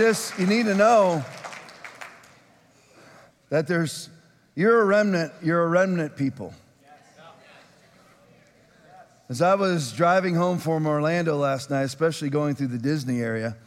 This, 0.00 0.32
you 0.38 0.46
need 0.46 0.64
to 0.64 0.74
know 0.74 1.22
that 3.50 3.66
there's, 3.66 4.08
you're 4.54 4.80
a 4.80 4.84
remnant, 4.86 5.30
you're 5.42 5.62
a 5.62 5.68
remnant 5.68 6.16
people. 6.16 6.54
As 9.28 9.42
I 9.42 9.56
was 9.56 9.92
driving 9.92 10.34
home 10.34 10.56
from 10.56 10.86
Orlando 10.86 11.36
last 11.36 11.68
night, 11.68 11.82
especially 11.82 12.30
going 12.30 12.54
through 12.54 12.68
the 12.68 12.78
Disney 12.78 13.20
area, 13.20 13.58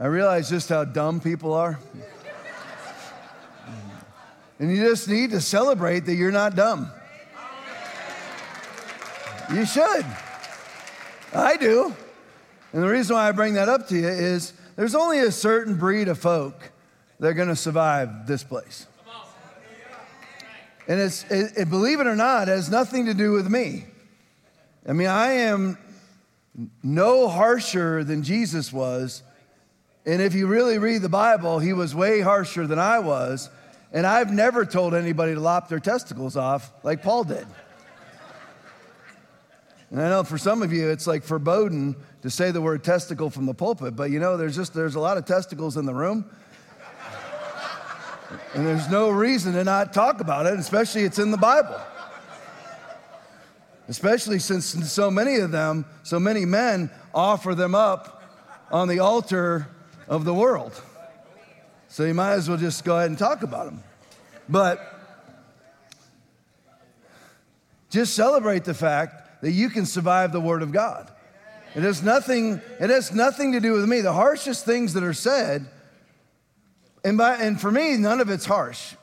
I 0.00 0.06
realized 0.06 0.50
just 0.50 0.68
how 0.70 0.84
dumb 0.84 1.20
people 1.20 1.54
are. 1.54 1.78
And 4.58 4.74
you 4.76 4.82
just 4.82 5.06
need 5.06 5.30
to 5.30 5.40
celebrate 5.40 6.00
that 6.00 6.16
you're 6.16 6.32
not 6.32 6.56
dumb. 6.56 6.90
You 9.54 9.64
should. 9.64 10.04
I 11.32 11.56
do. 11.56 11.94
And 12.72 12.82
the 12.82 12.88
reason 12.88 13.14
why 13.14 13.28
I 13.28 13.30
bring 13.30 13.54
that 13.54 13.68
up 13.68 13.86
to 13.86 13.94
you 13.94 14.08
is 14.08 14.52
there's 14.80 14.94
only 14.94 15.18
a 15.18 15.30
certain 15.30 15.76
breed 15.76 16.08
of 16.08 16.18
folk 16.18 16.72
that 17.18 17.26
are 17.28 17.34
going 17.34 17.50
to 17.50 17.54
survive 17.54 18.26
this 18.26 18.42
place. 18.42 18.86
And 20.88 20.98
it's, 20.98 21.22
it, 21.24 21.52
it, 21.54 21.68
believe 21.68 22.00
it 22.00 22.06
or 22.06 22.16
not, 22.16 22.48
it 22.48 22.52
has 22.52 22.70
nothing 22.70 23.04
to 23.04 23.12
do 23.12 23.32
with 23.32 23.46
me. 23.46 23.84
I 24.88 24.94
mean, 24.94 25.08
I 25.08 25.32
am 25.32 25.76
no 26.82 27.28
harsher 27.28 28.04
than 28.04 28.22
Jesus 28.22 28.72
was. 28.72 29.22
And 30.06 30.22
if 30.22 30.34
you 30.34 30.46
really 30.46 30.78
read 30.78 31.02
the 31.02 31.10
Bible, 31.10 31.58
he 31.58 31.74
was 31.74 31.94
way 31.94 32.22
harsher 32.22 32.66
than 32.66 32.78
I 32.78 33.00
was. 33.00 33.50
And 33.92 34.06
I've 34.06 34.32
never 34.32 34.64
told 34.64 34.94
anybody 34.94 35.34
to 35.34 35.40
lop 35.40 35.68
their 35.68 35.78
testicles 35.78 36.38
off 36.38 36.72
like 36.82 37.02
Paul 37.02 37.24
did. 37.24 37.46
And 39.90 40.00
I 40.00 40.08
know 40.08 40.22
for 40.22 40.38
some 40.38 40.62
of 40.62 40.72
you, 40.72 40.88
it's 40.88 41.06
like 41.06 41.24
foreboding 41.24 41.96
to 42.22 42.30
say 42.30 42.50
the 42.50 42.60
word 42.60 42.84
testicle 42.84 43.30
from 43.30 43.46
the 43.46 43.54
pulpit, 43.54 43.96
but 43.96 44.10
you 44.10 44.20
know, 44.20 44.36
there's 44.36 44.54
just 44.54 44.72
there's 44.72 44.94
a 44.94 45.00
lot 45.00 45.16
of 45.16 45.24
testicles 45.24 45.76
in 45.76 45.86
the 45.86 45.94
room. 45.94 46.30
And 48.54 48.64
there's 48.64 48.88
no 48.88 49.10
reason 49.10 49.54
to 49.54 49.64
not 49.64 49.92
talk 49.92 50.20
about 50.20 50.46
it, 50.46 50.58
especially 50.58 51.02
it's 51.02 51.18
in 51.18 51.32
the 51.32 51.36
Bible 51.36 51.80
especially 53.90 54.38
since 54.38 54.66
so 54.92 55.10
many 55.10 55.38
of 55.38 55.50
them, 55.50 55.84
so 56.04 56.20
many 56.20 56.44
men 56.44 56.88
offer 57.12 57.56
them 57.56 57.74
up 57.74 58.22
on 58.70 58.86
the 58.86 59.00
altar 59.00 59.66
of 60.06 60.24
the 60.24 60.32
world. 60.32 60.80
So 61.88 62.04
you 62.04 62.14
might 62.14 62.34
as 62.34 62.48
well 62.48 62.56
just 62.56 62.84
go 62.84 62.96
ahead 62.96 63.10
and 63.10 63.18
talk 63.18 63.42
about 63.42 63.64
them. 63.64 63.82
But 64.48 64.80
just 67.90 68.14
celebrate 68.14 68.64
the 68.64 68.74
fact 68.74 69.28
that 69.40 69.52
you 69.52 69.70
can 69.70 69.86
survive 69.86 70.32
the 70.32 70.40
word 70.40 70.62
of 70.62 70.72
God. 70.72 71.10
It 71.74 71.82
has 71.82 72.02
nothing, 72.02 72.60
it 72.80 72.90
has 72.90 73.12
nothing 73.12 73.52
to 73.52 73.60
do 73.60 73.72
with 73.72 73.88
me. 73.88 74.00
The 74.00 74.12
harshest 74.12 74.64
things 74.64 74.94
that 74.94 75.04
are 75.04 75.14
said, 75.14 75.66
and, 77.04 77.16
by, 77.16 77.36
and 77.36 77.60
for 77.60 77.70
me, 77.70 77.96
none 77.96 78.20
of 78.20 78.28
it's 78.28 78.44
harsh. 78.44 78.94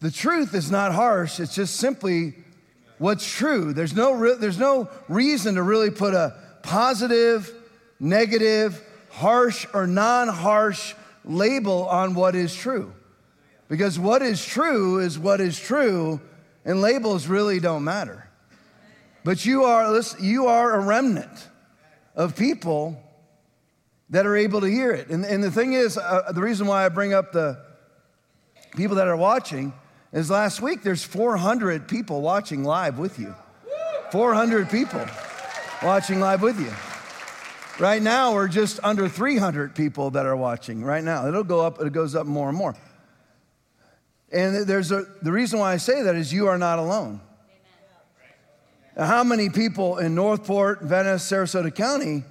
The 0.00 0.10
truth 0.10 0.54
is 0.54 0.70
not 0.70 0.92
harsh, 0.92 1.40
it's 1.40 1.54
just 1.54 1.76
simply 1.76 2.34
what's 2.98 3.30
true. 3.30 3.72
There's 3.72 3.94
no, 3.94 4.12
re- 4.12 4.36
there's 4.38 4.58
no 4.58 4.88
reason 5.08 5.56
to 5.56 5.62
really 5.62 5.90
put 5.90 6.14
a 6.14 6.36
positive, 6.62 7.52
negative, 7.98 8.82
harsh, 9.10 9.66
or 9.74 9.86
non 9.86 10.28
harsh 10.28 10.94
label 11.24 11.88
on 11.88 12.14
what 12.14 12.34
is 12.34 12.54
true. 12.54 12.92
Because 13.68 13.98
what 13.98 14.22
is 14.22 14.44
true 14.44 14.98
is 14.98 15.18
what 15.18 15.40
is 15.40 15.58
true, 15.58 16.20
and 16.64 16.80
labels 16.80 17.26
really 17.26 17.60
don't 17.60 17.84
matter. 17.84 18.23
But 19.24 19.46
you 19.46 19.64
are, 19.64 19.90
listen, 19.90 20.22
you 20.22 20.46
are 20.46 20.74
a 20.74 20.80
remnant 20.80 21.48
of 22.14 22.36
people 22.36 23.02
that 24.10 24.26
are 24.26 24.36
able 24.36 24.60
to 24.60 24.66
hear 24.66 24.92
it. 24.92 25.08
And, 25.08 25.24
and 25.24 25.42
the 25.42 25.50
thing 25.50 25.72
is, 25.72 25.96
uh, 25.96 26.30
the 26.32 26.42
reason 26.42 26.66
why 26.66 26.84
I 26.84 26.88
bring 26.90 27.14
up 27.14 27.32
the 27.32 27.58
people 28.76 28.96
that 28.96 29.08
are 29.08 29.16
watching 29.16 29.72
is 30.12 30.30
last 30.30 30.60
week 30.60 30.82
there's 30.82 31.02
400 31.02 31.88
people 31.88 32.20
watching 32.20 32.64
live 32.64 32.98
with 32.98 33.18
you. 33.18 33.34
400 34.12 34.70
people 34.70 35.04
watching 35.82 36.20
live 36.20 36.42
with 36.42 36.60
you. 36.60 36.72
Right 37.82 38.00
now, 38.00 38.34
we're 38.34 38.46
just 38.46 38.78
under 38.84 39.08
300 39.08 39.74
people 39.74 40.10
that 40.10 40.26
are 40.26 40.36
watching 40.36 40.84
right 40.84 41.02
now. 41.02 41.26
It'll 41.26 41.42
go 41.42 41.60
up, 41.60 41.80
it 41.80 41.92
goes 41.92 42.14
up 42.14 42.26
more 42.26 42.48
and 42.48 42.56
more. 42.56 42.76
And 44.30 44.66
there's 44.66 44.92
a, 44.92 45.04
the 45.22 45.32
reason 45.32 45.58
why 45.58 45.72
I 45.72 45.78
say 45.78 46.02
that 46.02 46.14
is 46.14 46.32
you 46.32 46.46
are 46.46 46.58
not 46.58 46.78
alone. 46.78 47.20
How 48.96 49.24
many 49.24 49.50
people 49.50 49.98
in 49.98 50.14
North 50.14 50.44
Port, 50.44 50.82
Venice, 50.82 51.28
Sarasota 51.28 51.74
County 51.74 52.22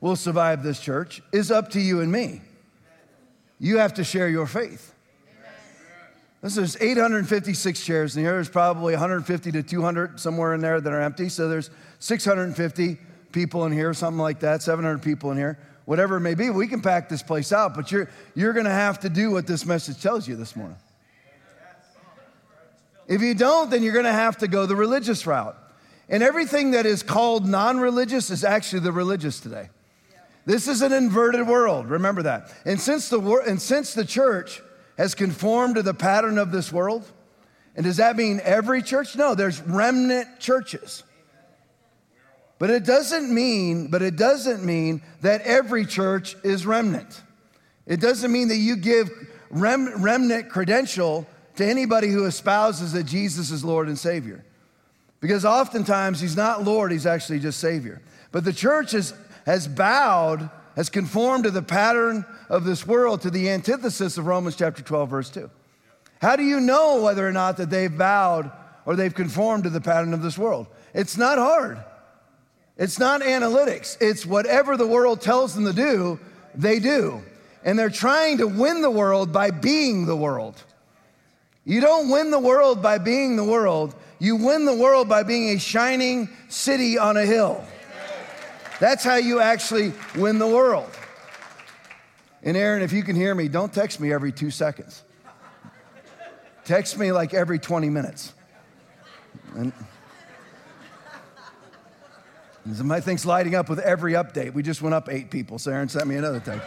will 0.00 0.16
survive 0.16 0.62
this 0.62 0.80
church 0.80 1.22
is 1.32 1.50
up 1.50 1.70
to 1.70 1.80
you 1.80 2.00
and 2.00 2.10
me. 2.10 2.40
You 3.60 3.78
have 3.78 3.94
to 3.94 4.04
share 4.04 4.28
your 4.28 4.46
faith. 4.46 4.94
This 6.42 6.56
is 6.56 6.76
856 6.80 7.84
chairs 7.84 8.16
in 8.16 8.22
here. 8.22 8.32
There's 8.32 8.48
probably 8.48 8.92
150 8.92 9.52
to 9.52 9.62
200 9.62 10.20
somewhere 10.20 10.54
in 10.54 10.60
there 10.60 10.80
that 10.80 10.92
are 10.92 11.00
empty. 11.00 11.28
So 11.28 11.48
there's 11.48 11.70
650 11.98 12.96
people 13.32 13.64
in 13.64 13.72
here, 13.72 13.92
something 13.92 14.20
like 14.20 14.40
that, 14.40 14.62
700 14.62 15.02
people 15.02 15.32
in 15.32 15.36
here, 15.36 15.58
whatever 15.84 16.16
it 16.16 16.20
may 16.20 16.34
be. 16.34 16.50
We 16.50 16.68
can 16.68 16.80
pack 16.80 17.08
this 17.08 17.22
place 17.24 17.52
out, 17.52 17.74
but 17.74 17.90
you're, 17.90 18.08
you're 18.36 18.52
going 18.52 18.66
to 18.66 18.70
have 18.70 19.00
to 19.00 19.08
do 19.08 19.32
what 19.32 19.48
this 19.48 19.66
message 19.66 20.00
tells 20.00 20.28
you 20.28 20.36
this 20.36 20.54
morning. 20.54 20.78
If 23.08 23.20
you 23.20 23.34
don't, 23.34 23.70
then 23.70 23.82
you're 23.82 23.94
going 23.94 24.04
to 24.04 24.12
have 24.12 24.38
to 24.38 24.48
go 24.48 24.66
the 24.66 24.76
religious 24.76 25.26
route. 25.26 25.56
And 26.08 26.22
everything 26.22 26.70
that 26.70 26.86
is 26.86 27.02
called 27.02 27.46
non 27.46 27.80
religious 27.80 28.30
is 28.30 28.44
actually 28.44 28.80
the 28.80 28.92
religious 28.92 29.40
today. 29.40 29.68
This 30.46 30.66
is 30.66 30.80
an 30.80 30.92
inverted 30.92 31.46
world. 31.46 31.90
Remember 31.90 32.22
that. 32.22 32.50
And 32.64 32.80
since 32.80 33.10
the, 33.10 33.20
and 33.46 33.60
since 33.60 33.92
the 33.92 34.04
church 34.04 34.62
has 34.96 35.14
conformed 35.14 35.76
to 35.76 35.82
the 35.82 35.94
pattern 35.94 36.38
of 36.38 36.50
this 36.50 36.72
world? 36.72 37.04
And 37.76 37.84
does 37.84 37.98
that 37.98 38.16
mean 38.16 38.40
every 38.42 38.82
church? 38.82 39.14
No, 39.14 39.34
there's 39.34 39.60
remnant 39.60 40.40
churches. 40.40 41.04
But 42.58 42.70
it 42.70 42.84
doesn't 42.84 43.32
mean, 43.32 43.88
but 43.88 44.02
it 44.02 44.16
doesn't 44.16 44.64
mean 44.64 45.02
that 45.20 45.42
every 45.42 45.86
church 45.86 46.34
is 46.42 46.66
remnant. 46.66 47.22
It 47.86 48.00
doesn't 48.00 48.32
mean 48.32 48.48
that 48.48 48.56
you 48.56 48.76
give 48.76 49.10
rem, 49.50 50.02
remnant 50.02 50.48
credential 50.48 51.26
to 51.56 51.64
anybody 51.64 52.08
who 52.08 52.24
espouses 52.24 52.92
that 52.94 53.04
Jesus 53.04 53.50
is 53.50 53.64
Lord 53.64 53.86
and 53.86 53.98
Savior. 53.98 54.44
Because 55.20 55.44
oftentimes 55.44 56.20
he's 56.20 56.36
not 56.36 56.64
Lord, 56.64 56.92
he's 56.92 57.06
actually 57.06 57.40
just 57.40 57.58
Savior. 57.58 58.00
But 58.30 58.44
the 58.44 58.52
church 58.52 58.94
is, 58.94 59.14
has 59.46 59.66
bowed 59.66 60.50
has 60.78 60.88
conformed 60.88 61.42
to 61.42 61.50
the 61.50 61.60
pattern 61.60 62.24
of 62.48 62.62
this 62.62 62.86
world, 62.86 63.20
to 63.20 63.30
the 63.30 63.50
antithesis 63.50 64.16
of 64.16 64.26
Romans 64.26 64.54
chapter 64.54 64.80
12, 64.80 65.10
verse 65.10 65.28
2. 65.28 65.50
How 66.22 66.36
do 66.36 66.44
you 66.44 66.60
know 66.60 67.02
whether 67.02 67.26
or 67.26 67.32
not 67.32 67.56
that 67.56 67.68
they've 67.68 67.98
bowed 67.98 68.52
or 68.86 68.94
they've 68.94 69.12
conformed 69.12 69.64
to 69.64 69.70
the 69.70 69.80
pattern 69.80 70.14
of 70.14 70.22
this 70.22 70.38
world? 70.38 70.68
It's 70.94 71.16
not 71.16 71.36
hard. 71.36 71.82
It's 72.76 73.00
not 73.00 73.22
analytics. 73.22 73.96
It's 74.00 74.24
whatever 74.24 74.76
the 74.76 74.86
world 74.86 75.20
tells 75.20 75.52
them 75.52 75.64
to 75.64 75.72
do, 75.72 76.20
they 76.54 76.78
do. 76.78 77.22
And 77.64 77.76
they're 77.76 77.90
trying 77.90 78.38
to 78.38 78.46
win 78.46 78.80
the 78.80 78.88
world 78.88 79.32
by 79.32 79.50
being 79.50 80.06
the 80.06 80.16
world. 80.16 80.62
You 81.64 81.80
don't 81.80 82.08
win 82.08 82.30
the 82.30 82.38
world 82.38 82.80
by 82.80 82.98
being 82.98 83.34
the 83.34 83.42
world. 83.42 83.96
You 84.18 84.36
win 84.36 84.64
the 84.64 84.74
world 84.74 85.08
by 85.08 85.22
being 85.22 85.50
a 85.50 85.58
shining 85.58 86.28
city 86.48 86.98
on 86.98 87.16
a 87.16 87.24
hill. 87.24 87.64
That's 88.80 89.04
how 89.04 89.16
you 89.16 89.40
actually 89.40 89.92
win 90.16 90.38
the 90.38 90.46
world. 90.46 90.90
And 92.42 92.56
Aaron, 92.56 92.82
if 92.82 92.92
you 92.92 93.02
can 93.02 93.16
hear 93.16 93.34
me, 93.34 93.48
don't 93.48 93.72
text 93.72 94.00
me 94.00 94.12
every 94.12 94.32
two 94.32 94.50
seconds. 94.50 95.02
Text 96.64 96.98
me 96.98 97.12
like 97.12 97.34
every 97.34 97.58
20 97.58 97.90
minutes. 97.90 98.32
And 99.54 99.72
my 102.84 103.00
thing's 103.00 103.24
lighting 103.24 103.54
up 103.54 103.68
with 103.68 103.78
every 103.78 104.12
update. 104.12 104.52
We 104.52 104.62
just 104.62 104.82
went 104.82 104.94
up 104.94 105.08
eight 105.10 105.30
people, 105.30 105.58
so 105.58 105.72
Aaron 105.72 105.88
sent 105.88 106.06
me 106.06 106.16
another 106.16 106.40
thing. 106.40 106.60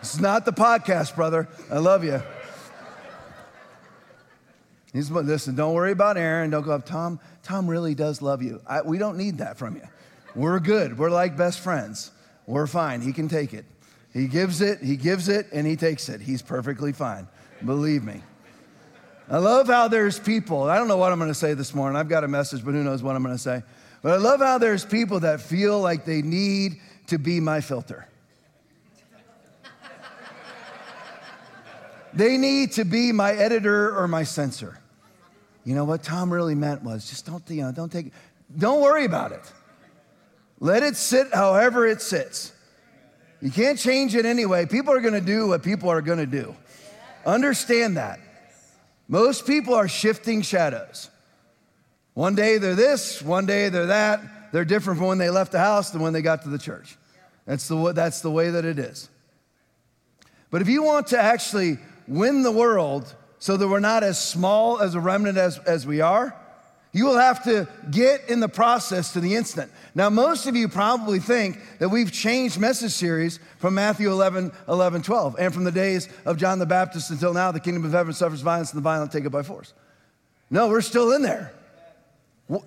This 0.00 0.14
is 0.14 0.20
not 0.20 0.44
the 0.44 0.52
podcast, 0.52 1.14
brother. 1.14 1.48
I 1.70 1.78
love 1.78 2.04
you. 2.04 2.22
He's, 4.92 5.10
listen, 5.10 5.54
don't 5.54 5.74
worry 5.74 5.92
about 5.92 6.16
Aaron. 6.16 6.50
Don't 6.50 6.62
go 6.62 6.72
up. 6.72 6.84
Tom, 6.84 7.18
Tom 7.42 7.66
really 7.66 7.94
does 7.94 8.20
love 8.20 8.42
you. 8.42 8.60
I, 8.66 8.82
we 8.82 8.98
don't 8.98 9.16
need 9.16 9.38
that 9.38 9.56
from 9.56 9.76
you. 9.76 9.88
We're 10.34 10.60
good. 10.60 10.98
We're 10.98 11.10
like 11.10 11.36
best 11.36 11.60
friends. 11.60 12.10
We're 12.46 12.66
fine. 12.66 13.00
He 13.00 13.12
can 13.12 13.28
take 13.28 13.54
it. 13.54 13.64
He 14.12 14.26
gives 14.26 14.60
it, 14.60 14.80
he 14.82 14.96
gives 14.96 15.28
it, 15.28 15.46
and 15.52 15.66
he 15.66 15.76
takes 15.76 16.08
it. 16.10 16.20
He's 16.20 16.42
perfectly 16.42 16.92
fine. 16.92 17.26
Believe 17.64 18.04
me. 18.04 18.22
I 19.30 19.38
love 19.38 19.68
how 19.68 19.88
there's 19.88 20.18
people. 20.18 20.64
I 20.64 20.76
don't 20.76 20.88
know 20.88 20.98
what 20.98 21.12
I'm 21.12 21.18
going 21.18 21.30
to 21.30 21.34
say 21.34 21.54
this 21.54 21.74
morning. 21.74 21.96
I've 21.96 22.08
got 22.08 22.24
a 22.24 22.28
message, 22.28 22.62
but 22.62 22.74
who 22.74 22.84
knows 22.84 23.02
what 23.02 23.16
I'm 23.16 23.22
going 23.22 23.34
to 23.34 23.42
say. 23.42 23.62
But 24.02 24.12
I 24.12 24.16
love 24.16 24.40
how 24.40 24.58
there's 24.58 24.84
people 24.84 25.20
that 25.20 25.40
feel 25.40 25.80
like 25.80 26.04
they 26.04 26.20
need 26.20 26.80
to 27.06 27.18
be 27.18 27.40
my 27.40 27.62
filter. 27.62 28.06
they 32.12 32.36
need 32.36 32.72
to 32.72 32.84
be 32.84 33.12
my 33.12 33.32
editor 33.32 33.96
or 33.96 34.06
my 34.06 34.24
censor. 34.24 34.81
You 35.64 35.74
know 35.74 35.84
what 35.84 36.02
Tom 36.02 36.32
really 36.32 36.54
meant 36.54 36.82
was 36.82 37.08
just 37.08 37.26
don't, 37.26 37.42
you 37.48 37.62
know, 37.62 37.72
don't 37.72 37.90
take, 37.90 38.12
don't 38.56 38.80
worry 38.80 39.04
about 39.04 39.32
it. 39.32 39.52
Let 40.58 40.82
it 40.82 40.96
sit 40.96 41.32
however 41.32 41.86
it 41.86 42.00
sits. 42.00 42.52
You 43.40 43.50
can't 43.50 43.78
change 43.78 44.14
it 44.14 44.24
anyway. 44.24 44.66
People 44.66 44.94
are 44.94 45.00
going 45.00 45.14
to 45.14 45.20
do 45.20 45.48
what 45.48 45.62
people 45.62 45.88
are 45.88 46.02
going 46.02 46.18
to 46.18 46.26
do. 46.26 46.54
Understand 47.26 47.96
that. 47.96 48.20
Most 49.08 49.46
people 49.46 49.74
are 49.74 49.88
shifting 49.88 50.42
shadows. 50.42 51.10
One 52.14 52.34
day 52.34 52.58
they're 52.58 52.74
this, 52.74 53.22
one 53.22 53.46
day 53.46 53.68
they're 53.68 53.86
that. 53.86 54.52
They're 54.52 54.64
different 54.64 54.98
from 54.98 55.08
when 55.08 55.18
they 55.18 55.30
left 55.30 55.52
the 55.52 55.58
house 55.58 55.90
than 55.90 56.02
when 56.02 56.12
they 56.12 56.22
got 56.22 56.42
to 56.42 56.48
the 56.48 56.58
church. 56.58 56.96
That's 57.46 57.66
the, 57.66 57.92
that's 57.92 58.20
the 58.20 58.30
way 58.30 58.50
that 58.50 58.64
it 58.64 58.78
is. 58.78 59.08
But 60.50 60.62
if 60.62 60.68
you 60.68 60.82
want 60.82 61.08
to 61.08 61.18
actually 61.18 61.78
win 62.06 62.42
the 62.42 62.52
world 62.52 63.12
so 63.42 63.56
that 63.56 63.66
we're 63.66 63.80
not 63.80 64.04
as 64.04 64.24
small 64.24 64.78
as 64.78 64.94
a 64.94 65.00
remnant 65.00 65.36
as, 65.36 65.58
as 65.66 65.84
we 65.84 66.00
are, 66.00 66.32
you 66.92 67.04
will 67.04 67.18
have 67.18 67.42
to 67.42 67.66
get 67.90 68.28
in 68.28 68.38
the 68.38 68.48
process 68.48 69.14
to 69.14 69.20
the 69.20 69.34
instant. 69.34 69.68
Now, 69.96 70.10
most 70.10 70.46
of 70.46 70.54
you 70.54 70.68
probably 70.68 71.18
think 71.18 71.58
that 71.80 71.88
we've 71.88 72.12
changed 72.12 72.60
message 72.60 72.92
series 72.92 73.40
from 73.58 73.74
Matthew 73.74 74.12
11, 74.12 74.52
11, 74.68 75.02
12, 75.02 75.36
and 75.40 75.52
from 75.52 75.64
the 75.64 75.72
days 75.72 76.08
of 76.24 76.36
John 76.36 76.60
the 76.60 76.66
Baptist 76.66 77.10
until 77.10 77.34
now, 77.34 77.50
the 77.50 77.58
kingdom 77.58 77.84
of 77.84 77.90
heaven 77.90 78.12
suffers 78.12 78.42
violence 78.42 78.70
and 78.70 78.78
the 78.78 78.84
violent 78.84 79.10
take 79.10 79.24
it 79.24 79.30
by 79.30 79.42
force. 79.42 79.74
No, 80.48 80.68
we're 80.68 80.80
still 80.80 81.10
in 81.10 81.22
there. 81.22 81.52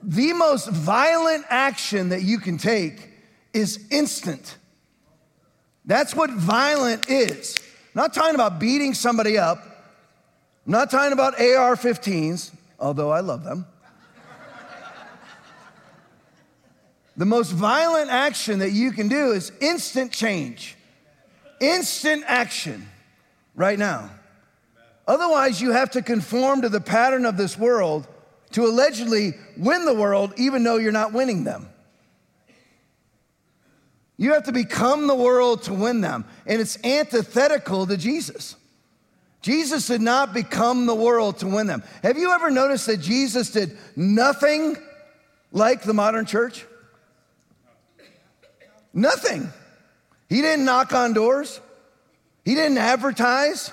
The 0.03 0.33
most 0.33 0.67
violent 0.67 1.45
action 1.47 2.09
that 2.09 2.23
you 2.23 2.37
can 2.37 2.57
take 2.57 3.11
is 3.53 3.87
instant. 3.91 4.57
That's 5.85 6.13
what 6.13 6.31
violent 6.31 7.09
is. 7.09 7.55
I'm 7.95 8.01
not 8.01 8.13
talking 8.13 8.35
about 8.35 8.59
beating 8.59 8.93
somebody 8.93 9.37
up. 9.37 9.71
I'm 10.65 10.71
not 10.71 10.89
talking 10.89 11.13
about 11.13 11.39
AR 11.39 11.75
15s, 11.75 12.51
although 12.79 13.11
I 13.11 13.19
love 13.19 13.43
them. 13.43 13.67
The 17.17 17.25
most 17.25 17.51
violent 17.51 18.09
action 18.09 18.59
that 18.59 18.71
you 18.71 18.91
can 18.91 19.07
do 19.07 19.31
is 19.31 19.51
instant 19.61 20.11
change, 20.11 20.75
instant 21.61 22.23
action 22.27 22.89
right 23.55 23.79
now. 23.79 24.09
Otherwise, 25.07 25.61
you 25.61 25.71
have 25.71 25.91
to 25.91 26.01
conform 26.01 26.63
to 26.63 26.69
the 26.69 26.81
pattern 26.81 27.25
of 27.25 27.37
this 27.37 27.57
world 27.57 28.07
to 28.51 28.65
allegedly 28.65 29.33
win 29.55 29.85
the 29.85 29.93
world, 29.93 30.33
even 30.37 30.63
though 30.63 30.77
you're 30.77 30.91
not 30.91 31.13
winning 31.13 31.43
them. 31.43 31.69
You 34.17 34.33
have 34.33 34.43
to 34.43 34.51
become 34.51 35.07
the 35.07 35.15
world 35.15 35.63
to 35.63 35.73
win 35.73 36.01
them, 36.01 36.25
and 36.45 36.59
it's 36.59 36.83
antithetical 36.83 37.85
to 37.85 37.97
Jesus. 37.97 38.55
Jesus 39.45 39.85
did 39.85 40.01
not 40.01 40.33
become 40.33 40.87
the 40.87 40.95
world 40.95 41.37
to 41.37 41.45
win 41.45 41.67
them. 41.67 41.83
Have 42.01 42.17
you 42.17 42.31
ever 42.31 42.49
noticed 42.49 42.87
that 42.87 42.97
Jesus 42.97 43.51
did 43.51 43.77
nothing 43.95 44.75
like 45.51 45.83
the 45.83 45.93
modern 45.93 46.25
church? 46.25 46.65
Nothing. 48.91 49.53
He 50.29 50.41
didn't 50.41 50.65
knock 50.65 50.93
on 50.93 51.13
doors. 51.13 51.61
He 52.43 52.55
didn't 52.55 52.79
advertise. 52.79 53.71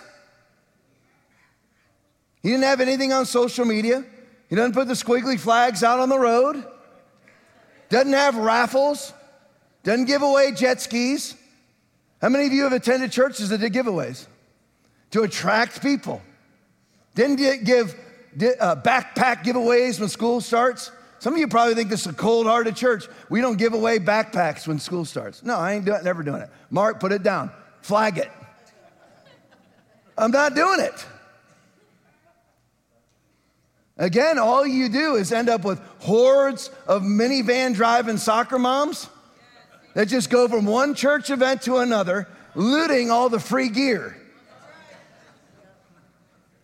He 2.43 2.51
didn't 2.51 2.65
have 2.65 2.83
anything 2.83 3.15
on 3.15 3.25
social 3.25 3.65
media. 3.65 4.05
He 4.51 4.57
doesn't 4.57 4.75
put 4.75 4.89
the 4.89 4.93
squiggly 4.93 5.41
flags 5.41 5.83
out 5.83 6.01
on 6.01 6.11
the 6.11 6.19
road. 6.19 6.67
Doesn't 7.89 8.13
have 8.13 8.37
raffles. 8.37 9.15
Doesn't 9.85 10.05
give 10.05 10.21
away 10.21 10.53
jet 10.53 10.83
skis. 10.83 11.35
How 12.21 12.29
many 12.29 12.45
of 12.45 12.53
you 12.53 12.65
have 12.65 12.75
attended 12.75 13.11
churches 13.11 13.49
that 13.49 13.61
did 13.63 13.73
giveaways? 13.73 14.27
To 15.13 15.23
attract 15.23 15.83
people. 15.83 16.21
Didn't 17.15 17.65
give 17.65 17.95
uh, 18.61 18.77
backpack 18.77 19.45
giveaways 19.45 20.01
when 20.01 20.09
school 20.09 20.41
starts. 20.41 20.91
Some 21.19 21.35
of 21.35 21.39
you 21.39 21.47
probably 21.47 21.75
think 21.75 21.89
this 21.89 22.01
is 22.01 22.07
a 22.09 22.15
cold 22.15 22.47
hearted 22.47 22.75
church. 22.75 23.07
We 23.31 23.41
don't 23.41 23.57
give 23.57 23.75
away 23.75 23.99
backpacks 23.99 24.67
when 24.67 24.79
school 24.79 25.05
starts. 25.05 25.43
No, 25.45 25.57
I 25.57 25.75
ain't 25.75 25.85
doing, 25.85 25.99
it, 25.99 26.05
never 26.05 26.23
doing 26.23 26.43
it. 26.43 26.51
Mark, 26.71 26.99
put 26.99 27.13
it 27.13 27.23
down. 27.23 27.51
Flag 27.83 28.19
it. 28.19 28.31
I'm 30.17 30.31
not 30.31 30.55
doing 30.55 30.81
it. 30.81 31.07
Again, 33.99 34.39
all 34.39 34.67
you 34.67 34.89
do 34.89 35.15
is 35.17 35.33
end 35.33 35.49
up 35.49 35.65
with 35.65 35.81
hordes 36.01 36.71
of 36.87 37.03
minivan 37.03 37.75
driving 37.75 38.17
soccer 38.17 38.59
moms 38.59 39.09
that 39.95 40.09
just 40.09 40.31
go 40.31 40.49
from 40.49 40.65
one 40.65 40.95
church 40.95 41.31
event 41.31 41.63
to 41.63 41.77
another, 41.77 42.27
looting 42.55 43.11
all 43.11 43.29
the 43.29 43.39
free 43.39 43.69
gear. 43.69 44.17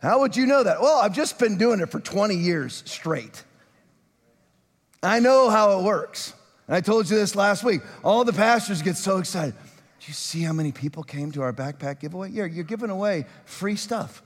How 0.01 0.21
would 0.21 0.37
you 0.37 0.47
know 0.47 0.63
that? 0.63 0.81
Well, 0.81 0.99
I've 0.99 1.15
just 1.15 1.39
been 1.39 1.59
doing 1.59 1.81
it 1.81 1.91
for 1.91 2.01
20 2.01 2.35
years 2.37 2.83
straight. 2.87 3.43
I 5.03 5.21
know 5.21 5.51
how 5.51 5.79
it 5.79 5.85
works. 5.85 6.35
And 6.67 6.77
I 6.77 6.81
told 6.81 7.09
you 7.11 7.17
this 7.17 7.35
last 7.35 7.65
week. 7.65 7.81
All 8.05 8.25
the 8.25 8.33
pastors 8.33 8.83
get 8.83 8.97
so 8.97 9.19
excited. 9.19 9.55
Do 9.55 10.07
you 10.07 10.15
see 10.15 10.43
how 10.43 10.53
many 10.53 10.71
people 10.71 11.03
came 11.03 11.33
to 11.33 11.43
our 11.43 11.53
backpack 11.53 12.01
giveaway? 12.01 12.31
Yeah, 12.31 12.45
you're 12.45 12.65
giving 12.65 12.91
away 12.91 13.27
free 13.45 13.77
stuff. 13.77 14.23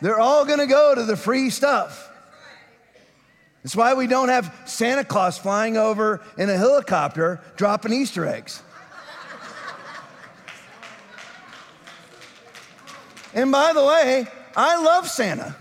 They're 0.00 0.20
all 0.20 0.44
gonna 0.44 0.66
go 0.66 0.94
to 0.94 1.02
the 1.02 1.16
free 1.16 1.50
stuff. 1.50 2.12
That's 3.62 3.74
why 3.74 3.94
we 3.94 4.06
don't 4.06 4.28
have 4.28 4.54
Santa 4.66 5.04
Claus 5.04 5.36
flying 5.36 5.76
over 5.76 6.22
in 6.38 6.48
a 6.48 6.56
helicopter 6.56 7.40
dropping 7.56 7.92
Easter 7.92 8.24
eggs. 8.24 8.62
And 13.34 13.52
by 13.52 13.72
the 13.72 13.84
way, 13.84 14.26
I 14.56 14.82
love 14.82 15.08
Santa. 15.08 15.54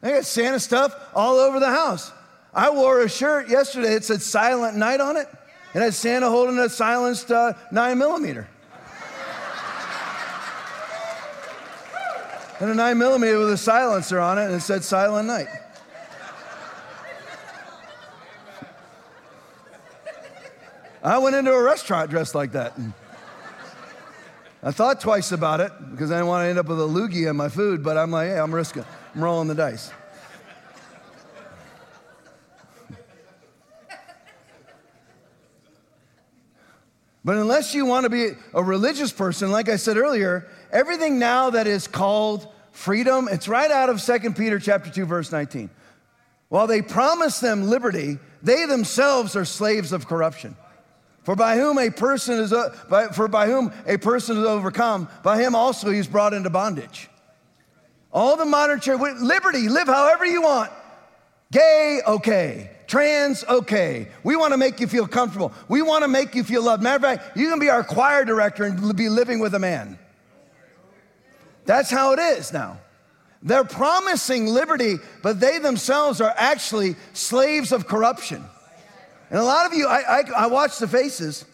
They 0.00 0.12
got 0.12 0.24
Santa 0.24 0.58
stuff 0.58 0.94
all 1.14 1.36
over 1.36 1.60
the 1.60 1.68
house. 1.68 2.12
I 2.54 2.70
wore 2.70 3.02
a 3.02 3.08
shirt 3.08 3.48
yesterday 3.48 3.94
that 3.94 4.04
said 4.04 4.22
Silent 4.22 4.76
Night 4.76 5.00
on 5.00 5.16
it, 5.16 5.28
and 5.74 5.82
had 5.82 5.94
Santa 5.94 6.28
holding 6.28 6.58
a 6.58 6.68
silenced 6.68 7.30
uh, 7.30 7.52
9 7.70 7.98
millimeter. 7.98 8.48
and 12.60 12.70
a 12.70 12.74
9 12.74 12.98
millimeter 12.98 13.38
with 13.38 13.52
a 13.52 13.56
silencer 13.56 14.18
on 14.18 14.38
it, 14.38 14.46
and 14.46 14.54
it 14.54 14.60
said 14.60 14.82
Silent 14.82 15.26
Night. 15.26 15.48
I 21.02 21.16
went 21.18 21.34
into 21.36 21.52
a 21.52 21.62
restaurant 21.62 22.10
dressed 22.10 22.34
like 22.34 22.52
that. 22.52 22.74
I 24.62 24.72
thought 24.72 25.00
twice 25.00 25.32
about 25.32 25.60
it 25.60 25.72
because 25.90 26.10
I 26.10 26.16
didn't 26.16 26.28
want 26.28 26.44
to 26.44 26.48
end 26.48 26.58
up 26.58 26.66
with 26.66 26.80
a 26.80 26.84
loogie 26.84 27.28
in 27.28 27.36
my 27.36 27.48
food, 27.48 27.82
but 27.82 27.96
I'm 27.96 28.10
like, 28.10 28.28
hey, 28.28 28.38
I'm 28.38 28.54
risking. 28.54 28.84
I'm 29.14 29.24
rolling 29.24 29.48
the 29.48 29.54
dice. 29.54 29.90
But 37.24 37.36
unless 37.36 37.74
you 37.74 37.84
want 37.84 38.04
to 38.04 38.10
be 38.10 38.30
a 38.54 38.62
religious 38.62 39.12
person, 39.12 39.52
like 39.52 39.68
I 39.68 39.76
said 39.76 39.96
earlier, 39.96 40.48
everything 40.72 41.18
now 41.18 41.50
that 41.50 41.66
is 41.66 41.86
called 41.86 42.50
freedom, 42.72 43.28
it's 43.30 43.46
right 43.46 43.70
out 43.70 43.90
of 43.90 44.02
2 44.02 44.32
Peter 44.32 44.58
chapter 44.58 44.90
2 44.90 45.04
verse 45.04 45.30
19. 45.30 45.68
While 46.48 46.66
they 46.66 46.82
promise 46.82 47.38
them 47.38 47.68
liberty, 47.68 48.18
they 48.42 48.64
themselves 48.66 49.36
are 49.36 49.44
slaves 49.44 49.92
of 49.92 50.06
corruption. 50.06 50.56
For 51.22 51.36
by 51.36 51.56
whom 51.56 51.78
a 51.78 51.90
person 51.90 52.38
is 52.38 52.52
uh, 52.52 52.74
by, 52.88 53.08
for 53.08 53.28
by 53.28 53.46
whom 53.46 53.72
a 53.86 53.98
person 53.98 54.38
is 54.38 54.44
overcome, 54.44 55.08
by 55.22 55.40
him 55.40 55.54
also 55.54 55.90
he's 55.90 56.06
brought 56.06 56.32
into 56.32 56.50
bondage. 56.50 57.08
All 58.12 58.36
the 58.36 58.44
modern 58.44 58.80
church, 58.80 59.00
liberty, 59.20 59.68
live 59.68 59.86
however 59.86 60.24
you 60.24 60.42
want. 60.42 60.72
Gay, 61.52 62.00
okay. 62.06 62.70
Trans, 62.86 63.44
okay. 63.44 64.08
We 64.24 64.34
want 64.34 64.52
to 64.52 64.56
make 64.56 64.80
you 64.80 64.86
feel 64.86 65.06
comfortable. 65.06 65.52
We 65.68 65.82
want 65.82 66.02
to 66.02 66.08
make 66.08 66.34
you 66.34 66.42
feel 66.42 66.62
loved. 66.62 66.82
Matter 66.82 66.96
of 66.96 67.02
fact, 67.02 67.36
you 67.36 67.48
can 67.48 67.60
be 67.60 67.68
our 67.68 67.84
choir 67.84 68.24
director 68.24 68.64
and 68.64 68.96
be 68.96 69.08
living 69.08 69.38
with 69.38 69.54
a 69.54 69.58
man. 69.58 69.98
That's 71.66 71.90
how 71.90 72.12
it 72.12 72.18
is 72.18 72.52
now. 72.52 72.78
They're 73.42 73.64
promising 73.64 74.46
liberty, 74.46 74.96
but 75.22 75.40
they 75.40 75.58
themselves 75.58 76.20
are 76.20 76.34
actually 76.36 76.96
slaves 77.12 77.72
of 77.72 77.86
corruption. 77.86 78.44
And 79.30 79.38
a 79.38 79.44
lot 79.44 79.66
of 79.66 79.74
you, 79.74 79.86
I, 79.86 80.18
I, 80.18 80.24
I 80.36 80.46
watch 80.48 80.78
the 80.78 80.88
faces. 80.88 81.44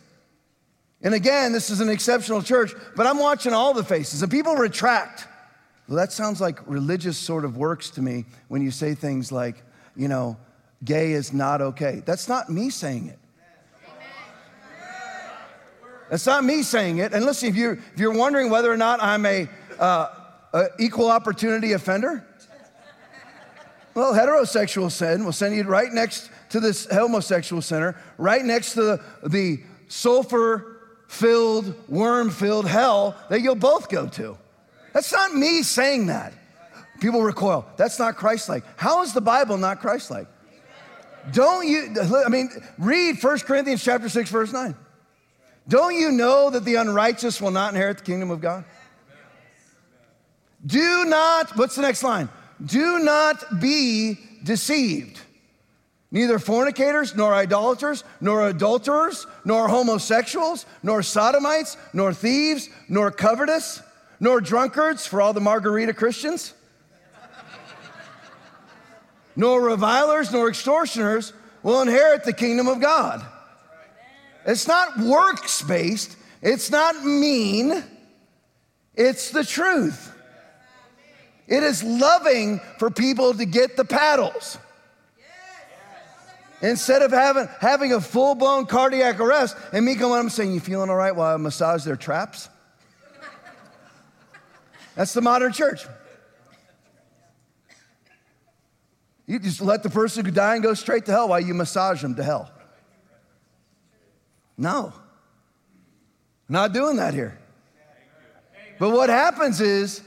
And 1.02 1.14
again, 1.14 1.52
this 1.52 1.68
is 1.68 1.80
an 1.80 1.90
exceptional 1.90 2.42
church, 2.42 2.75
but 2.97 3.06
I'm 3.06 3.18
watching 3.18 3.52
all 3.52 3.75
the 3.75 3.85
faces, 3.85 4.23
and 4.23 4.30
people 4.30 4.56
retract. 4.56 5.28
Well, 5.87 5.97
that 5.99 6.11
sounds 6.11 6.40
like 6.40 6.59
religious 6.66 7.18
sort 7.18 7.45
of 7.45 7.56
works 7.56 7.90
to 7.90 8.02
me 8.02 8.25
when 8.49 8.62
you 8.62 8.71
say 8.71 8.95
things 8.95 9.30
like, 9.30 9.62
you 9.95 10.09
know, 10.09 10.37
gay 10.85 11.12
is 11.12 11.33
not 11.33 11.61
okay. 11.61 12.02
That's 12.04 12.28
not 12.28 12.50
me 12.50 12.71
saying 12.71 13.09
it. 13.09 13.18
That's 16.09 16.26
not 16.26 16.45
me 16.45 16.62
saying 16.62 16.99
it. 16.99 17.12
And 17.12 17.25
listen, 17.25 17.49
if 17.49 17.56
you're, 17.56 17.75
if 17.75 17.99
you're 17.99 18.16
wondering 18.16 18.49
whether 18.49 18.71
or 18.71 18.76
not 18.76 19.02
I'm 19.02 19.26
uh, 19.26 20.06
a 20.52 20.66
equal 20.78 21.11
opportunity 21.11 21.73
offender, 21.73 22.25
well, 23.95 24.12
heterosexual 24.12 24.90
sin 24.90 25.25
will 25.25 25.33
send 25.33 25.56
you 25.56 25.64
right 25.64 25.92
next 25.92 26.30
to 26.50 26.60
this 26.60 26.86
homosexual 26.86 27.62
center, 27.62 27.96
right 28.18 28.44
next 28.44 28.74
to 28.74 28.82
the, 28.82 29.04
the 29.24 29.60
sulfur 29.88 30.76
filled, 31.08 31.74
worm 31.88 32.30
filled 32.30 32.66
hell 32.66 33.16
that 33.28 33.40
you'll 33.40 33.54
both 33.54 33.88
go 33.88 34.06
to. 34.08 34.36
That's 34.92 35.12
not 35.12 35.34
me 35.34 35.62
saying 35.62 36.06
that. 36.06 36.32
People 37.00 37.22
recoil. 37.22 37.66
That's 37.76 37.98
not 37.98 38.16
Christ 38.16 38.48
like. 38.48 38.64
How 38.76 39.02
is 39.02 39.12
the 39.12 39.20
Bible 39.20 39.58
not 39.58 39.80
Christ 39.80 40.10
like? 40.10 40.26
Don't 41.32 41.66
you, 41.66 41.94
I 42.24 42.28
mean, 42.28 42.50
read 42.78 43.22
1 43.22 43.38
Corinthians 43.40 43.82
chapter 43.82 44.08
6, 44.08 44.30
verse 44.30 44.52
9. 44.52 44.74
Don't 45.68 45.96
you 45.96 46.12
know 46.12 46.50
that 46.50 46.64
the 46.64 46.76
unrighteous 46.76 47.40
will 47.40 47.50
not 47.50 47.74
inherit 47.74 47.98
the 47.98 48.04
kingdom 48.04 48.30
of 48.30 48.40
God? 48.40 48.64
Do 50.64 51.04
not, 51.04 51.56
what's 51.56 51.76
the 51.76 51.82
next 51.82 52.02
line? 52.02 52.28
Do 52.64 53.00
not 53.00 53.60
be 53.60 54.18
deceived. 54.42 55.20
Neither 56.10 56.38
fornicators, 56.38 57.16
nor 57.16 57.34
idolaters, 57.34 58.04
nor 58.20 58.48
adulterers, 58.48 59.26
nor 59.44 59.68
homosexuals, 59.68 60.64
nor 60.82 61.02
sodomites, 61.02 61.76
nor 61.92 62.12
thieves, 62.12 62.68
nor 62.88 63.10
covetous, 63.10 63.82
nor 64.20 64.40
drunkards 64.40 65.06
for 65.06 65.20
all 65.20 65.32
the 65.32 65.40
margarita 65.40 65.92
Christians, 65.92 66.54
nor 69.34 69.60
revilers, 69.60 70.32
nor 70.32 70.48
extortioners 70.48 71.32
will 71.62 71.82
inherit 71.82 72.25
the 72.25 72.32
kingdom 72.32 72.68
of 72.68 72.80
God. 72.80 73.25
It's 74.46 74.68
not 74.68 74.98
works 74.98 75.62
based, 75.62 76.16
it's 76.40 76.70
not 76.70 77.04
mean, 77.04 77.82
it's 78.94 79.30
the 79.30 79.44
truth. 79.44 80.12
It 81.48 81.62
is 81.62 81.82
loving 81.82 82.60
for 82.78 82.90
people 82.90 83.34
to 83.34 83.44
get 83.44 83.76
the 83.76 83.84
paddles. 83.84 84.58
Instead 86.62 87.02
of 87.02 87.10
having, 87.10 87.48
having 87.60 87.92
a 87.92 88.00
full 88.00 88.34
blown 88.34 88.66
cardiac 88.66 89.20
arrest 89.20 89.56
and 89.72 89.84
me 89.84 89.94
coming 89.94 90.18
and 90.18 90.32
saying, 90.32 90.52
You 90.52 90.60
feeling 90.60 90.88
all 90.88 90.96
right 90.96 91.14
while 91.14 91.34
I 91.34 91.36
massage 91.36 91.84
their 91.84 91.96
traps? 91.96 92.48
That's 94.94 95.12
the 95.12 95.20
modern 95.20 95.52
church. 95.52 95.86
You 99.26 99.38
just 99.38 99.60
let 99.60 99.82
the 99.82 99.90
person 99.90 100.25
who 100.25 100.30
die 100.30 100.54
and 100.54 100.62
go 100.62 100.72
straight 100.72 101.04
to 101.06 101.12
hell 101.12 101.28
while 101.28 101.40
you 101.40 101.52
massage 101.52 102.00
them 102.00 102.14
to 102.14 102.22
hell. 102.22 102.50
No. 104.56 104.92
Not 106.48 106.72
doing 106.72 106.96
that 106.96 107.12
here. 107.12 107.38
But 108.78 108.90
what 108.90 109.10
happens 109.10 109.60
is, 109.60 110.00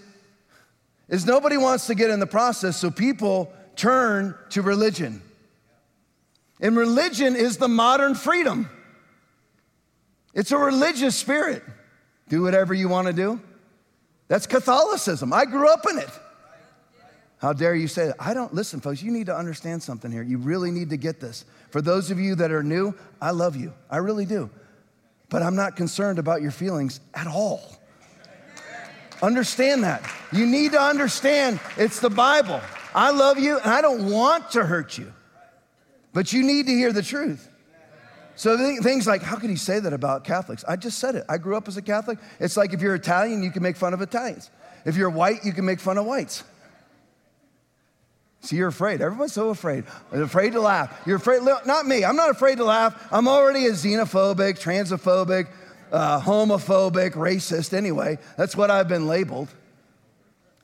is 1.07 1.25
nobody 1.25 1.57
wants 1.57 1.87
to 1.87 1.95
get 1.95 2.09
in 2.09 2.19
the 2.19 2.27
process, 2.27 2.77
so 2.77 2.89
people 2.89 3.51
turn 3.75 4.35
to 4.51 4.61
religion. 4.61 5.21
And 6.59 6.75
religion 6.75 7.35
is 7.35 7.57
the 7.57 7.67
modern 7.67 8.15
freedom. 8.15 8.69
It's 10.33 10.51
a 10.51 10.57
religious 10.57 11.15
spirit. 11.15 11.63
Do 12.27 12.41
whatever 12.41 12.73
you 12.73 12.89
want 12.89 13.07
to 13.07 13.13
do. 13.13 13.41
That's 14.27 14.45
Catholicism. 14.45 15.33
I 15.33 15.45
grew 15.45 15.71
up 15.71 15.85
in 15.89 15.97
it. 15.97 16.09
How 17.39 17.53
dare 17.53 17.73
you 17.73 17.87
say 17.87 18.07
that? 18.07 18.17
I 18.19 18.33
don't, 18.33 18.53
listen, 18.53 18.81
folks, 18.81 19.01
you 19.01 19.11
need 19.11 19.27
to 19.27 19.35
understand 19.35 19.81
something 19.81 20.11
here. 20.11 20.21
You 20.21 20.37
really 20.37 20.71
need 20.71 20.89
to 20.89 20.97
get 20.97 21.21
this. 21.21 21.45
For 21.71 21.81
those 21.81 22.11
of 22.11 22.19
you 22.19 22.35
that 22.35 22.51
are 22.51 22.63
new, 22.63 22.93
I 23.21 23.31
love 23.31 23.55
you. 23.55 23.73
I 23.89 23.97
really 23.97 24.25
do. 24.25 24.49
But 25.29 25.41
I'm 25.41 25.55
not 25.55 25.75
concerned 25.75 26.19
about 26.19 26.41
your 26.41 26.51
feelings 26.51 26.99
at 27.13 27.27
all. 27.27 27.61
Understand 29.21 29.83
that. 29.83 30.03
You 30.31 30.45
need 30.45 30.73
to 30.73 30.81
understand 30.81 31.59
it's 31.77 31.99
the 31.99 32.09
Bible. 32.09 32.61
I 32.93 33.11
love 33.11 33.39
you 33.39 33.57
and 33.59 33.71
I 33.71 33.81
don't 33.81 34.11
want 34.11 34.51
to 34.51 34.63
hurt 34.63 34.97
you, 34.97 35.13
but 36.13 36.33
you 36.33 36.43
need 36.43 36.65
to 36.67 36.71
hear 36.71 36.91
the 36.91 37.03
truth. 37.03 37.49
So 38.35 38.57
things 38.81 39.05
like, 39.05 39.21
how 39.21 39.35
could 39.35 39.49
he 39.49 39.57
say 39.57 39.81
that 39.81 39.91
about 39.91 40.23
Catholics? 40.23 40.63
I 40.65 40.77
just 40.77 40.97
said 40.99 41.15
it. 41.15 41.25
I 41.27 41.37
grew 41.37 41.57
up 41.57 41.67
as 41.67 41.75
a 41.75 41.81
Catholic. 41.81 42.19
It's 42.39 42.55
like 42.55 42.73
if 42.73 42.81
you're 42.81 42.95
Italian, 42.95 43.43
you 43.43 43.51
can 43.51 43.61
make 43.61 43.75
fun 43.75 43.93
of 43.93 44.01
Italians. 44.01 44.49
If 44.85 44.95
you're 44.95 45.09
white, 45.09 45.43
you 45.43 45.51
can 45.51 45.65
make 45.65 45.81
fun 45.81 45.97
of 45.97 46.05
whites. 46.05 46.43
See, 48.41 48.55
you're 48.55 48.69
afraid. 48.69 49.01
Everyone's 49.01 49.33
so 49.33 49.49
afraid. 49.49 49.83
They're 50.11 50.23
afraid 50.23 50.53
to 50.53 50.61
laugh. 50.61 51.01
You're 51.05 51.17
afraid, 51.17 51.41
not 51.65 51.85
me. 51.85 52.05
I'm 52.05 52.15
not 52.15 52.29
afraid 52.29 52.59
to 52.59 52.63
laugh. 52.63 53.09
I'm 53.11 53.27
already 53.27 53.65
a 53.65 53.71
xenophobic, 53.71 54.57
transphobic, 54.57 55.49
uh, 55.91 56.21
homophobic, 56.21 57.15
racist 57.15 57.73
anyway. 57.73 58.17
That's 58.37 58.55
what 58.55 58.71
I've 58.71 58.87
been 58.87 59.07
labeled. 59.07 59.49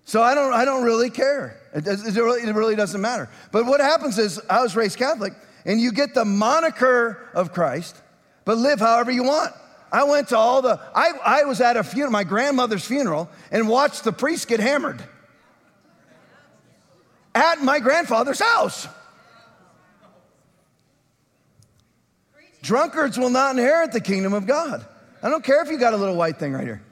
So 0.06 0.22
I 0.22 0.36
don't, 0.36 0.54
I 0.54 0.66
don't 0.66 0.84
really 0.84 1.10
care. 1.10 1.60
It, 1.74 1.88
it, 1.88 2.16
really, 2.16 2.48
it 2.48 2.54
really 2.54 2.76
doesn't 2.76 3.02
matter. 3.02 3.28
But 3.52 3.66
what 3.66 3.82
happens 3.82 4.20
is, 4.20 4.40
I 4.50 4.62
was 4.62 4.76
raised 4.76 4.98
Catholic 4.98 5.34
and 5.66 5.82
you 5.82 5.92
get 5.92 6.14
the 6.14 6.24
moniker 6.24 7.30
of 7.34 7.52
Christ, 7.52 8.00
but 8.46 8.58
live 8.58 8.80
however 8.80 9.12
you 9.12 9.24
want. 9.24 9.52
I 9.92 10.04
went 10.04 10.30
to 10.30 10.38
all 10.38 10.62
the, 10.62 10.80
I, 10.94 11.12
I 11.24 11.44
was 11.46 11.60
at 11.60 11.76
a 11.76 11.84
funeral, 11.84 12.12
my 12.12 12.24
grandmother's 12.24 12.86
funeral, 12.86 13.30
and 13.52 13.68
watched 13.68 14.04
the 14.04 14.12
priest 14.12 14.48
get 14.48 14.60
hammered 14.60 15.04
at 17.34 17.62
my 17.62 17.80
grandfather's 17.80 18.40
house. 18.40 18.88
Drunkards 22.62 23.18
will 23.18 23.30
not 23.30 23.58
inherit 23.58 23.92
the 23.92 24.02
kingdom 24.02 24.34
of 24.34 24.46
God. 24.46 24.86
I 25.24 25.30
don't 25.30 25.44
care 25.44 25.64
if 25.64 25.70
you 25.70 25.80
got 25.80 25.94
a 25.94 25.98
little 25.98 26.16
white 26.16 26.38
thing 26.38 26.54
right 26.54 26.64
here. 26.64 26.85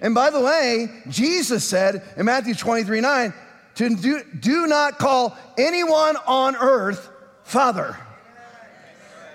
And 0.00 0.14
by 0.14 0.30
the 0.30 0.40
way, 0.40 0.88
Jesus 1.08 1.64
said 1.64 2.02
in 2.16 2.26
Matthew 2.26 2.54
23 2.54 3.00
9, 3.00 3.34
to 3.76 3.94
do, 3.94 4.22
do 4.38 4.66
not 4.66 4.98
call 4.98 5.36
anyone 5.58 6.16
on 6.26 6.56
earth 6.56 7.10
father. 7.44 7.96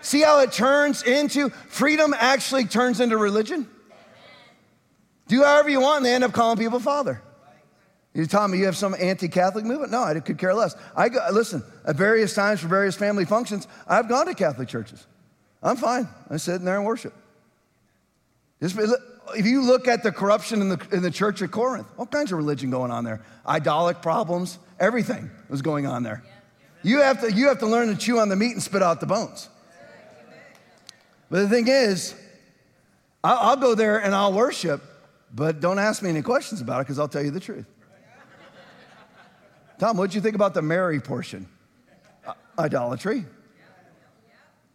See 0.02 0.22
how 0.22 0.40
it 0.40 0.52
turns 0.52 1.04
into 1.04 1.50
freedom 1.50 2.14
actually 2.18 2.66
turns 2.66 3.00
into 3.00 3.18
religion? 3.18 3.68
Do 5.28 5.44
however 5.44 5.70
you 5.70 5.80
want, 5.80 5.98
and 5.98 6.06
they 6.06 6.14
end 6.14 6.24
up 6.24 6.34
calling 6.34 6.58
people 6.58 6.80
father. 6.80 7.22
You 8.14 8.26
tell 8.26 8.48
me 8.48 8.58
you 8.58 8.66
have 8.66 8.76
some 8.76 8.96
anti-Catholic 9.00 9.64
movement? 9.64 9.92
No, 9.92 10.04
I 10.04 10.20
could 10.20 10.38
care 10.38 10.54
less. 10.54 10.76
I 10.98 11.08
go, 11.08 11.26
listen 11.32 11.64
at 11.86 11.96
various 11.96 12.34
times 12.34 12.60
for 12.60 12.68
various 12.68 12.96
family 12.96 13.24
functions. 13.24 13.68
I've 13.88 14.10
gone 14.10 14.26
to 14.26 14.34
Catholic 14.34 14.68
churches. 14.68 15.06
I'm 15.64 15.78
fine. 15.78 16.10
I 16.30 16.38
sit 16.38 16.56
in 16.56 16.66
there 16.66 16.76
and 16.76 16.86
worship. 16.86 17.14
Just, 18.62 18.78
if 19.36 19.46
you 19.46 19.62
look 19.62 19.88
at 19.88 20.04
the 20.04 20.12
corruption 20.12 20.62
in 20.62 20.70
the, 20.70 20.88
in 20.92 21.02
the 21.02 21.12
church 21.12 21.42
at 21.42 21.52
Corinth, 21.52 21.88
all 21.98 22.06
kinds 22.06 22.32
of 22.32 22.38
religion 22.38 22.70
going 22.70 22.92
on 22.92 23.04
there, 23.04 23.22
idolic 23.48 24.02
problems, 24.02 24.60
everything 24.80 25.30
was 25.50 25.62
going 25.62 25.86
on 25.86 26.04
there. 26.04 26.24
You 26.84 27.00
have, 27.02 27.22
to, 27.22 27.32
you 27.32 27.48
have 27.48 27.60
to 27.60 27.68
learn 27.68 27.90
to 27.90 27.96
chew 27.96 28.20
on 28.20 28.30
the 28.30 28.36
meat 28.36 28.54
and 28.54 28.64
spit 28.64 28.82
out 28.82 29.00
the 29.00 29.06
bones. 29.06 29.50
But 31.30 31.44
the 31.44 31.50
thing 31.50 31.68
is, 31.68 32.16
I'll, 33.24 33.56
go 33.56 33.76
there 33.76 34.00
and 34.00 34.16
I'll 34.16 34.34
worship, 34.34 34.82
but 35.34 35.60
don't 35.60 35.80
ask 35.80 36.02
me 36.02 36.10
any 36.10 36.22
questions 36.22 36.60
about 36.60 36.82
it 36.82 36.84
because 36.86 37.00
I'll 37.00 37.08
tell 37.08 37.24
you 37.24 37.32
the 37.32 37.40
truth. 37.40 37.66
Tom, 39.80 39.98
what 39.98 40.10
did 40.10 40.16
you 40.16 40.22
think 40.22 40.36
about 40.36 40.54
the 40.54 40.62
Mary 40.62 41.00
portion? 41.00 41.48
Idolatry. 42.58 43.26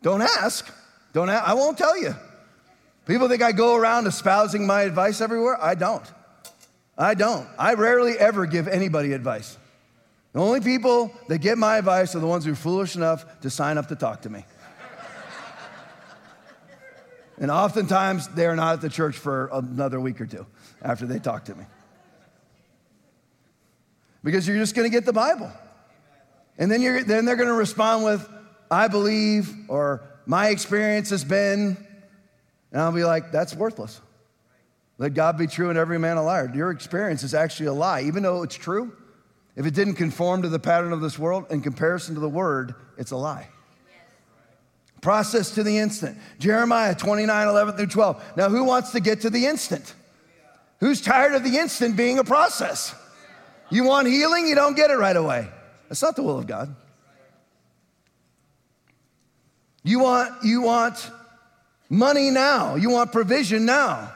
Don't 0.03 0.23
ask. 0.23 0.73
Don't 1.13 1.29
ask. 1.29 1.49
I 1.49 1.55
won't 1.55 1.77
tell 1.77 2.01
you. 2.01 2.15
People 3.07 3.29
think 3.29 3.41
I 3.41 3.53
go 3.53 3.77
around 3.77 4.07
espousing 4.07 4.67
my 4.67 4.83
advice 4.83 5.21
everywhere. 5.21 5.57
I 5.63 5.77
don't. 5.77 6.05
I 6.99 7.15
don't. 7.15 7.49
I 7.59 7.75
rarely 7.75 8.19
ever 8.19 8.47
give 8.47 8.67
anybody 8.67 9.13
advice. 9.13 9.57
The 10.33 10.41
only 10.41 10.61
people 10.61 11.13
that 11.29 11.39
get 11.39 11.57
my 11.57 11.79
advice 11.79 12.15
are 12.15 12.19
the 12.19 12.27
ones 12.27 12.45
who 12.45 12.53
are 12.53 12.57
foolish 12.57 12.97
enough 12.97 13.41
to 13.41 13.49
sign 13.49 13.79
up 13.79 13.89
to 13.89 13.97
talk 13.97 14.23
to 14.23 14.31
me. 14.31 14.45
and 17.39 17.51
oftentimes 17.51 18.29
they 18.29 18.47
are 18.47 18.57
not 18.57 18.75
at 18.75 18.81
the 18.81 18.91
church 18.91 19.17
for 19.17 19.51
another 19.53 20.01
week 20.01 20.21
or 20.21 20.27
two 20.27 20.45
after 20.83 21.07
they 21.07 21.21
talk 21.21 21.45
to 21.45 21.55
me. 21.55 21.65
Because 24.25 24.49
you're 24.49 24.59
just 24.59 24.75
going 24.75 24.91
to 24.91 24.95
get 24.95 25.05
the 25.05 25.13
Bible. 25.13 25.53
And 26.59 26.71
then, 26.71 26.83
you're, 26.83 27.05
then 27.05 27.25
they're 27.25 27.37
going 27.37 27.49
to 27.49 27.55
respond 27.55 28.05
with, 28.05 28.29
I 28.69 28.89
believe, 28.89 29.55
or 29.69 30.03
my 30.27 30.49
experience 30.49 31.11
has 31.11 31.23
been, 31.23 31.86
and 32.77 32.83
I'll 32.83 32.93
be 32.93 33.05
like, 33.05 33.33
that's 33.33 33.55
worthless. 33.55 34.03
Let 34.99 35.15
God 35.15 35.39
be 35.39 35.47
true 35.47 35.71
and 35.71 35.79
every 35.79 35.99
man 35.99 36.19
a 36.19 36.23
liar. 36.23 36.53
Your 36.55 36.71
experience 36.71 37.23
is 37.23 37.33
actually 37.33 37.69
a 37.69 37.73
lie. 37.73 38.03
Even 38.03 38.23
though 38.23 38.43
it's 38.43 38.55
true, 38.55 38.95
if 39.57 39.65
it 39.65 39.73
didn't 39.73 39.95
conform 39.95 40.43
to 40.43 40.51
the 40.51 40.59
pattern 40.59 40.93
of 40.93 41.01
this 41.01 41.19
world, 41.19 41.47
in 41.49 41.63
comparison 41.63 42.15
to 42.17 42.21
the 42.21 42.29
word, 42.29 42.75
it's 42.99 43.13
a 43.13 43.17
lie. 43.17 43.49
Process 45.01 45.53
to 45.53 45.63
the 45.63 45.79
instant. 45.79 46.19
Jeremiah 46.39 46.95
29, 46.95 47.49
11 47.49 47.77
through 47.79 47.87
12. 47.87 48.23
Now, 48.37 48.51
who 48.51 48.65
wants 48.65 48.91
to 48.91 49.01
get 49.01 49.23
to 49.23 49.31
the 49.31 49.47
instant? 49.47 49.95
Who's 50.81 51.01
tired 51.01 51.35
of 51.35 51.45
the 51.45 51.57
instant 51.57 51.97
being 51.97 52.19
a 52.19 52.25
process? 52.25 52.95
You 53.71 53.85
want 53.85 54.07
healing, 54.07 54.47
you 54.47 54.55
don't 54.55 54.77
get 54.77 54.91
it 54.91 54.99
right 54.99 55.17
away. 55.17 55.49
That's 55.89 56.03
not 56.03 56.15
the 56.15 56.23
will 56.23 56.39
of 56.39 56.47
God. 56.47 56.77
You 59.83 60.01
want, 60.01 60.45
you 60.45 60.61
want 60.61 61.11
money 61.89 62.31
now. 62.31 62.75
You 62.75 62.91
want 62.91 63.13
provision 63.13 63.65
now. 63.65 64.13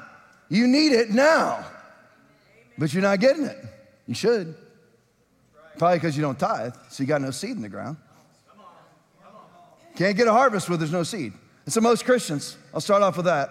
You 0.49 0.67
need 0.67 0.93
it 0.93 1.11
now. 1.11 1.65
But 2.77 2.93
you're 2.93 3.03
not 3.03 3.21
getting 3.21 3.45
it. 3.45 3.59
You 4.07 4.15
should. 4.15 4.55
Probably 5.79 5.99
because 5.99 6.17
you 6.17 6.23
don't 6.23 6.39
tithe, 6.39 6.75
so 6.89 7.03
you 7.03 7.07
got 7.07 7.23
no 7.23 7.31
seed 7.31 7.51
in 7.51 7.63
the 7.63 7.69
ground. 7.69 7.97
Can't 9.97 10.17
get 10.17 10.29
a 10.29 10.33
harvest 10.33 10.69
where 10.69 10.79
there's 10.79 10.93
no 10.93 11.03
seed. 11.03 11.33
And 11.65 11.73
so 11.73 11.81
most 11.81 12.05
Christians, 12.05 12.57
I'll 12.75 12.81
start 12.81 13.03
off 13.03 13.17
with 13.17 13.27
that. 13.27 13.51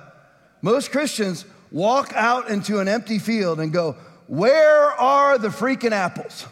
Most 0.62 0.92
Christians 0.92 1.46
walk 1.72 2.12
out 2.16 2.50
into 2.50 2.80
an 2.80 2.88
empty 2.88 3.20
field 3.20 3.60
and 3.60 3.72
go, 3.72 3.96
Where 4.28 4.92
are 4.92 5.38
the 5.38 5.50
freaking 5.50 5.92
apples? 5.92 6.46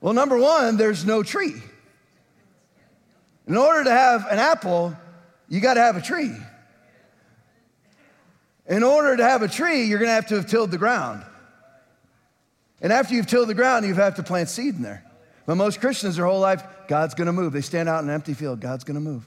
Well, 0.00 0.14
number 0.14 0.38
one, 0.38 0.76
there's 0.76 1.04
no 1.04 1.22
tree. 1.22 1.54
In 3.48 3.56
order 3.56 3.84
to 3.84 3.90
have 3.90 4.26
an 4.30 4.38
apple, 4.38 4.94
you 5.48 5.60
got 5.60 5.74
to 5.74 5.80
have 5.80 5.96
a 5.96 6.02
tree. 6.02 6.36
In 8.68 8.82
order 8.82 9.16
to 9.16 9.24
have 9.24 9.40
a 9.40 9.48
tree, 9.48 9.84
you're 9.84 9.98
going 9.98 10.10
to 10.10 10.14
have 10.14 10.26
to 10.26 10.36
have 10.36 10.46
tilled 10.46 10.70
the 10.70 10.78
ground. 10.78 11.24
And 12.82 12.92
after 12.92 13.14
you've 13.14 13.26
tilled 13.26 13.48
the 13.48 13.54
ground, 13.54 13.86
you 13.86 13.94
have 13.94 14.16
to 14.16 14.22
plant 14.22 14.50
seed 14.50 14.74
in 14.74 14.82
there. 14.82 15.02
But 15.46 15.54
most 15.54 15.80
Christians, 15.80 16.16
their 16.16 16.26
whole 16.26 16.40
life, 16.40 16.62
God's 16.86 17.14
going 17.14 17.26
to 17.26 17.32
move. 17.32 17.54
They 17.54 17.62
stand 17.62 17.88
out 17.88 18.02
in 18.02 18.10
an 18.10 18.14
empty 18.14 18.34
field. 18.34 18.60
God's 18.60 18.84
going 18.84 18.96
to 18.96 19.00
move. 19.00 19.26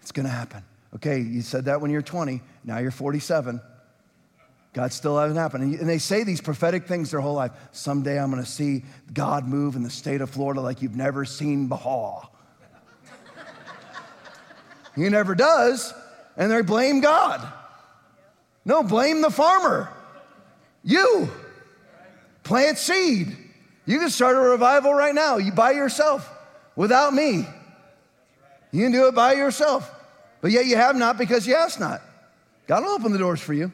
It's 0.00 0.12
going 0.12 0.26
to 0.26 0.32
happen. 0.32 0.62
Okay, 0.94 1.20
you 1.20 1.42
said 1.42 1.64
that 1.64 1.80
when 1.80 1.90
you're 1.90 2.02
20. 2.02 2.40
Now 2.62 2.78
you're 2.78 2.92
47. 2.92 3.60
God 4.72 4.92
still 4.92 5.18
hasn't 5.18 5.38
happened. 5.38 5.74
And 5.74 5.88
they 5.88 5.98
say 5.98 6.22
these 6.22 6.40
prophetic 6.40 6.86
things 6.86 7.10
their 7.10 7.20
whole 7.20 7.34
life. 7.34 7.50
Someday 7.72 8.20
I'm 8.20 8.30
going 8.30 8.42
to 8.42 8.48
see 8.48 8.84
God 9.12 9.48
move 9.48 9.74
in 9.74 9.82
the 9.82 9.90
state 9.90 10.20
of 10.20 10.30
Florida 10.30 10.60
like 10.60 10.82
you've 10.82 10.94
never 10.94 11.24
seen 11.24 11.66
before. 11.66 12.28
He 15.00 15.08
never 15.08 15.34
does, 15.34 15.94
and 16.36 16.50
they 16.50 16.62
blame 16.62 17.00
God. 17.00 17.46
No, 18.64 18.82
blame 18.82 19.22
the 19.22 19.30
farmer. 19.30 19.88
You 20.84 21.30
plant 22.42 22.78
seed. 22.78 23.36
You 23.86 23.98
can 23.98 24.10
start 24.10 24.36
a 24.36 24.40
revival 24.40 24.92
right 24.92 25.14
now, 25.14 25.38
you 25.38 25.52
by 25.52 25.72
yourself, 25.72 26.30
without 26.76 27.14
me. 27.14 27.46
You 28.72 28.84
can 28.84 28.92
do 28.92 29.08
it 29.08 29.14
by 29.14 29.32
yourself. 29.32 29.90
But 30.40 30.52
yet 30.52 30.66
you 30.66 30.76
have 30.76 30.96
not 30.96 31.18
because 31.18 31.46
you 31.46 31.54
ask 31.54 31.80
not. 31.80 32.02
God 32.66 32.84
will 32.84 32.90
open 32.90 33.12
the 33.12 33.18
doors 33.18 33.40
for 33.40 33.52
you. 33.52 33.72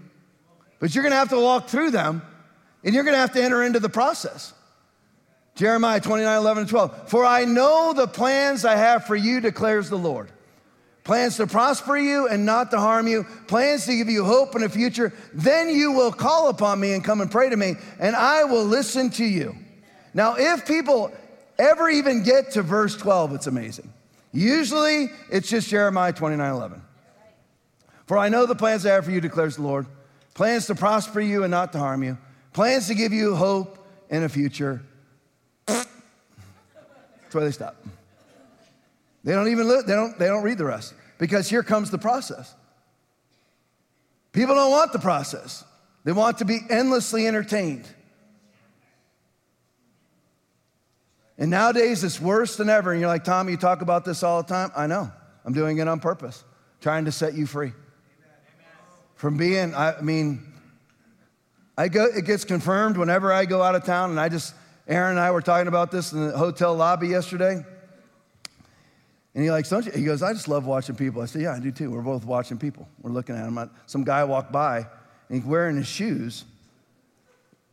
But 0.79 0.95
you're 0.95 1.05
gonna 1.05 1.17
have 1.17 1.29
to 1.31 1.41
walk 1.41 1.69
through 1.69 1.91
them 1.91 2.23
and 2.85 2.95
you're 2.95 3.05
gonna 3.05 3.17
have 3.19 3.33
to 3.33 3.43
enter 3.43 3.63
into 3.63 3.81
the 3.81 3.89
process. 3.89 4.55
Jeremiah 5.55 6.01
29, 6.01 6.37
11, 6.37 6.61
and 6.63 6.71
12. 6.71 7.09
For 7.09 7.25
I 7.25 7.45
know 7.45 7.93
the 7.95 8.07
plans 8.07 8.65
I 8.65 8.77
have 8.77 9.07
for 9.07 9.17
you, 9.17 9.41
declares 9.41 9.89
the 9.89 9.99
Lord. 9.99 10.31
Plans 11.07 11.37
to 11.37 11.47
prosper 11.47 11.97
you 11.97 12.27
and 12.27 12.45
not 12.45 12.73
to 12.73 12.81
harm 12.81 13.07
you, 13.07 13.25
plans 13.47 13.87
to 13.87 13.97
give 13.97 14.09
you 14.09 14.25
hope 14.25 14.57
in 14.57 14.65
a 14.65 14.69
future. 14.69 15.13
Then 15.33 15.69
you 15.69 15.93
will 15.93 16.11
call 16.11 16.49
upon 16.49 16.81
me 16.81 16.95
and 16.95 17.05
come 17.05 17.21
and 17.21 17.31
pray 17.31 17.49
to 17.49 17.57
me, 17.57 17.77
and 18.01 18.17
I 18.17 18.43
will 18.43 18.65
listen 18.65 19.11
to 19.11 19.25
you. 19.25 19.55
Now, 20.15 20.35
if 20.37 20.67
people 20.67 21.13
ever 21.61 21.89
even 21.89 22.25
get 22.25 22.51
to 22.53 22.63
verse 22.63 22.97
12, 22.97 23.35
it's 23.35 23.47
amazing. 23.47 23.93
Usually 24.33 25.11
it's 25.31 25.49
just 25.49 25.69
Jeremiah 25.69 26.13
29, 26.13 26.51
11. 26.51 26.83
For 28.07 28.19
I 28.19 28.29
know 28.29 28.45
the 28.45 28.57
plans 28.57 28.85
I 28.85 28.95
have 28.95 29.05
for 29.05 29.13
you, 29.13 29.21
declares 29.21 29.55
the 29.55 29.63
Lord 29.63 29.87
plans 30.35 30.67
to 30.67 30.75
prosper 30.75 31.21
you 31.21 31.45
and 31.45 31.53
not 31.53 31.73
to 31.73 31.79
harm 31.79 32.03
you, 32.03 32.19
plans 32.53 32.89
to 32.89 32.97
give 32.97 33.13
you 33.13 33.37
hope 33.37 33.79
in 34.11 34.25
a 34.25 34.29
future. 34.29 34.83
That's 35.67 35.87
where 37.31 37.45
they 37.45 37.53
stop. 37.53 37.77
They 39.27 39.33
don't 39.33 39.49
even 39.49 39.67
look, 39.67 39.87
they 39.87 39.93
don't, 39.93 40.17
they 40.21 40.27
don't 40.27 40.45
read 40.45 40.57
the 40.57 40.65
rest 40.65 40.95
because 41.19 41.51
here 41.51 41.65
comes 41.65 41.91
the 41.91 41.99
process. 41.99 42.55
People 44.31 44.55
don't 44.55 44.71
want 44.71 44.93
the 44.93 45.01
process. 45.01 45.65
They 46.05 46.13
want 46.13 46.39
to 46.39 46.45
be 46.45 46.61
endlessly 46.71 47.27
entertained. 47.27 47.89
And 51.37 51.51
nowadays 51.51 52.05
it's 52.05 52.21
worse 52.21 52.57
than 52.57 52.71
ever. 52.71 52.93
And 52.93 53.01
you're 53.01 53.11
like, 53.11 53.25
Tom, 53.25 53.49
you 53.49 53.57
talk 53.57 53.83
about 53.83 54.05
this 54.05 54.23
all 54.23 54.43
the 54.43 54.49
time. 54.49 54.71
I 54.77 54.87
know. 54.87 55.11
I'm 55.45 55.53
doing 55.53 55.79
it 55.79 55.89
on 55.89 55.99
purpose, 55.99 56.45
trying 56.81 57.07
to 57.07 57.13
set 57.13 57.35
you 57.35 57.47
free 57.47 57.73
from 59.17 59.37
being, 59.37 59.75
I 59.75 60.01
mean, 60.03 60.41
I 61.77 61.89
go, 61.89 62.05
it 62.05 62.27
gets 62.27 62.45
confirmed 62.45 62.97
whenever 62.97 63.33
I 63.33 63.45
go 63.45 63.61
out 63.61 63.75
of 63.75 63.85
town, 63.85 64.11
and 64.11 64.21
I 64.21 64.29
just, 64.29 64.55
Aaron 64.87 65.13
and 65.13 65.21
I 65.21 65.33
were 65.33 65.43
talking 65.43 65.67
about 65.67 65.91
this 65.91 66.13
in 66.13 66.29
the 66.29 66.39
hotel 66.39 66.77
lobby 66.77 67.09
yesterday. 67.09 67.65
And 69.37 69.45
he 69.45 69.51
like? 69.51 69.67
He 69.95 70.03
goes, 70.03 70.23
I 70.23 70.33
just 70.33 70.49
love 70.49 70.65
watching 70.65 70.97
people. 70.97 71.21
I 71.21 71.27
said, 71.27 71.43
yeah, 71.43 71.53
I 71.53 71.61
do 71.61 71.71
too. 71.71 71.91
We're 71.91 72.01
both 72.01 72.25
watching 72.25 72.57
people. 72.57 72.89
We're 73.03 73.11
looking 73.11 73.37
at 73.37 73.47
him. 73.47 73.71
Some 73.85 74.03
guy 74.03 74.25
walked 74.25 74.51
by, 74.51 74.79
and 74.79 75.39
he's 75.39 75.45
wearing 75.45 75.77
his 75.77 75.87
shoes, 75.87 76.47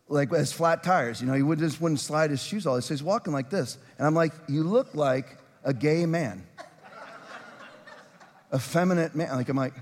like 0.09 0.29
has 0.31 0.51
flat 0.51 0.83
tires. 0.83 1.21
You 1.21 1.27
know, 1.27 1.33
he 1.33 1.41
would, 1.41 1.59
just 1.59 1.79
wouldn't 1.79 2.01
slide 2.01 2.31
his 2.31 2.43
shoes 2.43 2.67
all. 2.67 2.81
So 2.81 2.93
he's 2.93 3.01
walking 3.01 3.31
like 3.31 3.49
this. 3.49 3.77
And 3.97 4.05
I'm 4.05 4.13
like, 4.13 4.33
you 4.49 4.63
look 4.63 4.93
like 4.93 5.37
a 5.63 5.73
gay 5.73 6.05
man. 6.05 6.45
Effeminate 8.53 9.15
man. 9.15 9.33
Like, 9.33 9.47
I'm 9.47 9.55
like, 9.55 9.73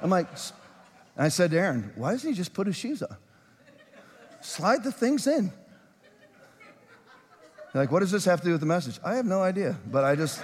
I'm 0.00 0.10
like, 0.10 0.28
and 1.16 1.24
I 1.24 1.28
said 1.28 1.50
to 1.50 1.58
Aaron, 1.58 1.92
why 1.96 2.12
doesn't 2.12 2.30
he 2.30 2.36
just 2.36 2.54
put 2.54 2.68
his 2.68 2.76
shoes 2.76 3.02
on? 3.02 3.16
Slide 4.42 4.84
the 4.84 4.92
things 4.92 5.26
in. 5.26 5.52
Like, 7.74 7.90
what 7.90 8.00
does 8.00 8.10
this 8.10 8.24
have 8.24 8.40
to 8.40 8.46
do 8.46 8.52
with 8.52 8.60
the 8.60 8.66
message? 8.66 9.00
I 9.04 9.16
have 9.16 9.26
no 9.26 9.42
idea, 9.42 9.76
but 9.90 10.04
I 10.04 10.14
just, 10.14 10.40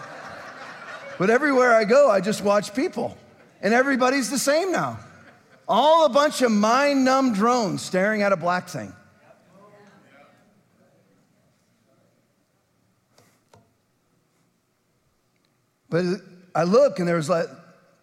but 1.18 1.30
everywhere 1.30 1.74
I 1.74 1.84
go, 1.84 2.10
I 2.10 2.20
just 2.20 2.42
watch 2.42 2.74
people. 2.74 3.16
And 3.62 3.72
everybody's 3.72 4.30
the 4.30 4.38
same 4.38 4.72
now. 4.72 4.98
All 5.68 6.04
a 6.06 6.08
bunch 6.08 6.42
of 6.42 6.50
mind 6.50 7.04
numb 7.04 7.32
drones 7.32 7.82
staring 7.82 8.22
at 8.22 8.32
a 8.32 8.36
black 8.36 8.68
thing. 8.68 8.92
But 15.88 16.04
I 16.54 16.62
look 16.64 17.00
and 17.00 17.06
there's 17.06 17.28
like 17.28 17.46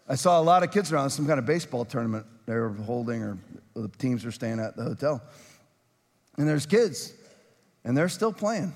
I 0.10 0.16
saw 0.16 0.40
a 0.40 0.44
lot 0.44 0.64
of 0.64 0.72
kids 0.72 0.92
around 0.92 1.10
some 1.10 1.26
kind 1.26 1.40
of 1.40 1.46
baseball 1.46 1.86
tournament 1.86 2.26
they 2.46 2.56
were 2.56 2.70
holding 2.70 3.22
or 3.22 3.38
the 3.76 3.90
teams 3.90 4.26
were 4.26 4.32
staying 4.32 4.60
at 4.60 4.76
the 4.76 4.84
hotel. 4.84 5.22
And 6.38 6.48
there's 6.48 6.66
kids, 6.66 7.14
and 7.84 7.98
they're 7.98 8.10
still 8.10 8.32
playing. 8.32 8.74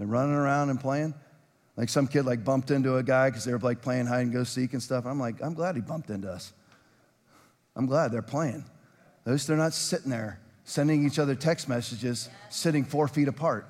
They're 0.00 0.06
running 0.06 0.34
around 0.34 0.70
and 0.70 0.80
playing. 0.80 1.12
Like 1.76 1.90
some 1.90 2.06
kid 2.06 2.24
like 2.24 2.42
bumped 2.42 2.70
into 2.70 2.96
a 2.96 3.02
guy 3.02 3.28
because 3.28 3.44
they 3.44 3.52
were 3.52 3.58
like 3.58 3.82
playing 3.82 4.06
hide 4.06 4.20
and 4.20 4.32
go 4.32 4.44
seek 4.44 4.72
and 4.72 4.82
stuff. 4.82 5.04
I'm 5.04 5.20
like, 5.20 5.42
I'm 5.42 5.52
glad 5.52 5.74
he 5.74 5.82
bumped 5.82 6.08
into 6.08 6.32
us. 6.32 6.54
I'm 7.76 7.84
glad 7.84 8.10
they're 8.10 8.22
playing. 8.22 8.64
At 9.26 9.32
least 9.32 9.46
they're 9.46 9.58
not 9.58 9.74
sitting 9.74 10.10
there 10.10 10.40
sending 10.64 11.04
each 11.04 11.18
other 11.18 11.34
text 11.34 11.68
messages, 11.68 12.30
sitting 12.48 12.82
four 12.82 13.08
feet 13.08 13.28
apart, 13.28 13.66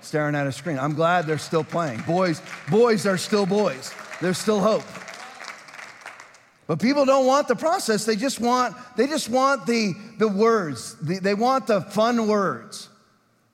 staring 0.00 0.34
at 0.34 0.46
a 0.46 0.52
screen. 0.52 0.78
I'm 0.78 0.94
glad 0.94 1.26
they're 1.26 1.36
still 1.36 1.64
playing. 1.64 2.00
Boys, 2.06 2.40
boys 2.70 3.04
are 3.04 3.18
still 3.18 3.44
boys. 3.44 3.92
There's 4.22 4.38
still 4.38 4.60
hope. 4.60 4.84
But 6.66 6.80
people 6.80 7.04
don't 7.04 7.26
want 7.26 7.46
the 7.46 7.56
process. 7.56 8.06
They 8.06 8.16
just 8.16 8.40
want, 8.40 8.74
they 8.96 9.06
just 9.06 9.28
want 9.28 9.66
the, 9.66 9.92
the 10.16 10.28
words. 10.28 10.94
The, 11.02 11.18
they 11.18 11.34
want 11.34 11.66
the 11.66 11.82
fun 11.82 12.26
words. 12.26 12.88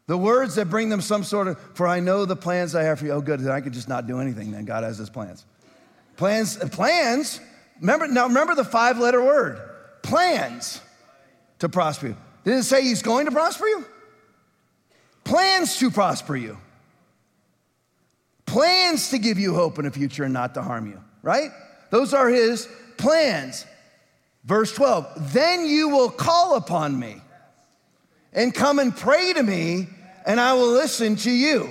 The 0.06 0.18
words 0.18 0.56
that 0.56 0.68
bring 0.68 0.88
them 0.88 1.00
some 1.00 1.22
sort 1.22 1.46
of, 1.46 1.58
for 1.74 1.86
I 1.86 2.00
know 2.00 2.24
the 2.24 2.36
plans 2.36 2.74
I 2.74 2.82
have 2.82 2.98
for 2.98 3.06
you. 3.06 3.12
Oh, 3.12 3.20
good, 3.20 3.40
then 3.40 3.52
I 3.52 3.60
could 3.60 3.72
just 3.72 3.88
not 3.88 4.06
do 4.06 4.20
anything 4.20 4.50
then. 4.50 4.64
God 4.64 4.82
has 4.82 4.98
his 4.98 5.08
plans. 5.08 5.44
Plans, 6.16 6.58
uh, 6.58 6.68
plans, 6.68 7.40
remember, 7.80 8.08
now 8.08 8.26
remember 8.26 8.54
the 8.54 8.64
five 8.64 8.98
letter 8.98 9.22
word 9.22 9.60
plans 10.02 10.80
to 11.60 11.68
prosper 11.68 12.08
you. 12.08 12.16
Didn't 12.44 12.60
it 12.60 12.64
say 12.64 12.82
he's 12.82 13.02
going 13.02 13.26
to 13.26 13.32
prosper 13.32 13.66
you? 13.66 13.84
Plans 15.24 15.78
to 15.78 15.90
prosper 15.90 16.36
you. 16.36 16.58
Plans 18.44 19.10
to 19.10 19.18
give 19.18 19.38
you 19.38 19.54
hope 19.54 19.78
in 19.78 19.84
the 19.84 19.90
future 19.90 20.24
and 20.24 20.34
not 20.34 20.54
to 20.54 20.62
harm 20.62 20.86
you, 20.86 21.00
right? 21.22 21.50
Those 21.90 22.12
are 22.12 22.28
his 22.28 22.68
plans. 22.98 23.64
Verse 24.44 24.72
12, 24.74 25.32
then 25.32 25.66
you 25.66 25.88
will 25.88 26.10
call 26.10 26.56
upon 26.56 26.98
me 26.98 27.22
and 28.32 28.54
come 28.54 28.78
and 28.78 28.96
pray 28.96 29.32
to 29.32 29.42
me, 29.42 29.88
and 30.24 30.40
I 30.40 30.54
will 30.54 30.70
listen 30.70 31.16
to 31.16 31.30
you. 31.30 31.68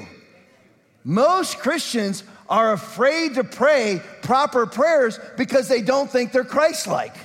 Most 1.04 1.60
Christians 1.60 2.24
are 2.50 2.74
afraid 2.74 3.36
to 3.36 3.44
pray 3.44 4.02
proper 4.22 4.66
prayers 4.66 5.20
because 5.38 5.68
they 5.68 5.82
don't 5.82 6.10
think 6.10 6.32
they're 6.32 6.44
Christ 6.44 6.86
like. 6.88 7.16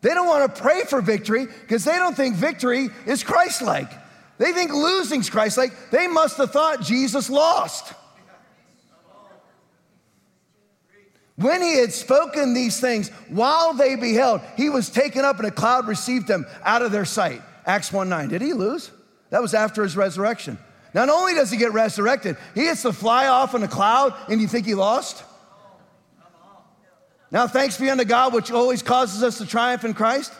They 0.00 0.14
don't 0.14 0.26
want 0.26 0.54
to 0.54 0.62
pray 0.62 0.82
for 0.84 1.02
victory 1.02 1.46
because 1.46 1.84
they 1.84 1.96
don't 1.96 2.16
think 2.16 2.34
victory 2.34 2.88
is 3.06 3.22
Christ 3.22 3.60
like. 3.60 3.90
They 4.38 4.52
think 4.52 4.72
losing's 4.72 5.28
Christ 5.28 5.58
like. 5.58 5.90
They 5.90 6.08
must 6.08 6.38
have 6.38 6.50
thought 6.50 6.80
Jesus 6.80 7.28
lost. 7.28 7.92
When 11.40 11.62
he 11.62 11.78
had 11.78 11.92
spoken 11.92 12.52
these 12.52 12.78
things, 12.80 13.08
while 13.28 13.72
they 13.72 13.96
beheld, 13.96 14.42
he 14.58 14.68
was 14.68 14.90
taken 14.90 15.24
up 15.24 15.38
and 15.38 15.46
a 15.46 15.50
cloud 15.50 15.88
received 15.88 16.28
him 16.28 16.44
out 16.62 16.82
of 16.82 16.92
their 16.92 17.06
sight. 17.06 17.40
Acts 17.64 17.90
1 17.90 18.10
9. 18.10 18.28
Did 18.28 18.42
he 18.42 18.52
lose? 18.52 18.90
That 19.30 19.40
was 19.40 19.54
after 19.54 19.82
his 19.82 19.96
resurrection. 19.96 20.58
Not 20.92 21.08
only 21.08 21.32
does 21.32 21.50
he 21.50 21.56
get 21.56 21.72
resurrected, 21.72 22.36
he 22.54 22.64
gets 22.64 22.82
to 22.82 22.92
fly 22.92 23.28
off 23.28 23.54
in 23.54 23.62
a 23.62 23.68
cloud, 23.68 24.14
and 24.28 24.40
you 24.40 24.48
think 24.48 24.66
he 24.66 24.74
lost? 24.74 25.24
Now, 27.30 27.46
thanks 27.46 27.78
be 27.78 27.88
unto 27.88 28.04
God, 28.04 28.34
which 28.34 28.50
always 28.50 28.82
causes 28.82 29.22
us 29.22 29.38
to 29.38 29.46
triumph 29.46 29.84
in 29.84 29.94
Christ. 29.94 30.32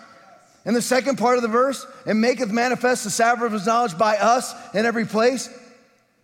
In 0.67 0.75
the 0.75 0.83
second 0.83 1.17
part 1.17 1.37
of 1.37 1.43
the 1.43 1.49
verse, 1.49 1.87
and 2.05 2.21
maketh 2.21 2.51
manifest 2.51 3.05
the 3.05 3.11
savor 3.11 3.47
of 3.47 3.53
his 3.53 3.65
knowledge 3.65 3.97
by 3.97 4.19
us 4.19 4.53
in 4.75 4.85
every 4.85 5.07
place. 5.07 5.49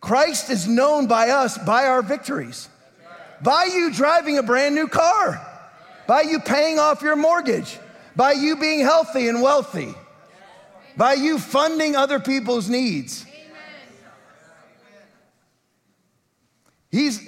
Christ 0.01 0.51
is 0.51 0.69
known 0.69 1.07
by 1.07 1.31
us 1.31 1.57
by 1.57 1.87
our 1.87 2.03
victories 2.03 2.69
by 3.43 3.65
you 3.65 3.93
driving 3.93 4.39
a 4.39 4.43
brand 4.43 4.75
new 4.75 4.89
car, 4.89 5.41
by 6.07 6.23
you 6.23 6.41
paying 6.41 6.79
off 6.79 7.03
your 7.03 7.17
mortgage, 7.17 7.79
by 8.15 8.33
you 8.33 8.57
being 8.57 8.81
healthy 8.81 9.29
and 9.29 9.43
wealthy. 9.43 9.95
by 10.97 11.13
you 11.13 11.39
funding 11.39 11.95
other 11.95 12.19
people's 12.19 12.69
needs. 12.69 13.27
He's, 16.91 17.21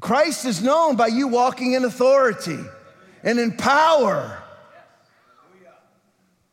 Christ 0.00 0.46
is 0.46 0.62
known 0.62 0.96
by 0.96 1.08
you 1.08 1.28
walking 1.28 1.74
in 1.74 1.84
authority 1.84 2.58
and 3.22 3.38
in 3.38 3.52
power. 3.52 4.42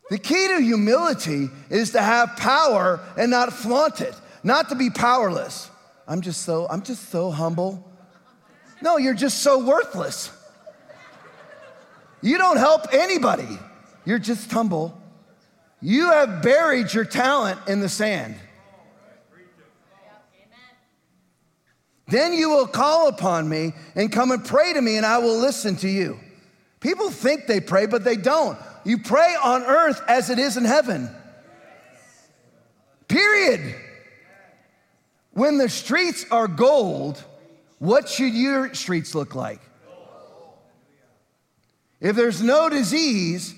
The 0.10 0.18
key 0.18 0.48
to 0.50 0.62
humility 0.62 1.50
is 1.70 1.92
to 1.92 2.02
have 2.02 2.36
power 2.36 3.00
and 3.18 3.32
not 3.32 3.54
flaunt 3.54 4.02
it, 4.02 4.14
not 4.44 4.70
to 4.70 4.76
be 4.76 4.90
powerless. 4.90 5.70
I'm 6.08 6.22
just 6.22 6.44
so 6.44 6.68
I'm 6.70 6.84
just 6.84 7.10
so 7.10 7.32
humble. 7.32 7.90
No, 8.82 8.98
you're 8.98 9.14
just 9.14 9.40
so 9.40 9.64
worthless. 9.66 10.32
You 12.22 12.38
don't 12.38 12.58
help 12.58 12.94
anybody. 12.94 13.60
You're 14.06 14.20
just 14.20 14.52
humble. 14.52 15.00
You 15.82 16.12
have 16.12 16.42
buried 16.42 16.94
your 16.94 17.06
talent 17.06 17.60
in 17.68 17.80
the 17.80 17.90
sand. 17.90 18.36
Then 22.08 22.34
you 22.34 22.50
will 22.50 22.68
call 22.68 23.08
upon 23.08 23.50
me 23.50 23.74
and 23.96 24.12
come 24.12 24.32
and 24.32 24.44
pray 24.44 24.74
to 24.74 24.82
me, 24.82 24.98
and 24.98 25.06
I 25.06 25.18
will 25.18 25.38
listen 25.40 25.76
to 25.78 25.90
you. 25.90 26.20
People 26.80 27.10
think 27.10 27.48
they 27.48 27.60
pray, 27.60 27.88
but 27.88 28.04
they 28.04 28.16
don't. 28.16 28.60
You 28.84 29.00
pray 29.00 29.36
on 29.42 29.64
earth 29.64 30.02
as 30.08 30.30
it 30.30 30.38
is 30.38 30.58
in 30.58 30.66
heaven. 30.66 31.10
Period. 33.08 33.76
When 35.32 35.58
the 35.58 35.70
streets 35.70 36.26
are 36.30 36.48
gold, 36.48 37.24
what 37.80 38.10
should 38.10 38.34
your 38.34 38.74
streets 38.74 39.14
look 39.16 39.36
like? 39.36 39.62
If 42.00 42.16
there's 42.16 42.42
no 42.42 42.70
disease, 42.70 43.56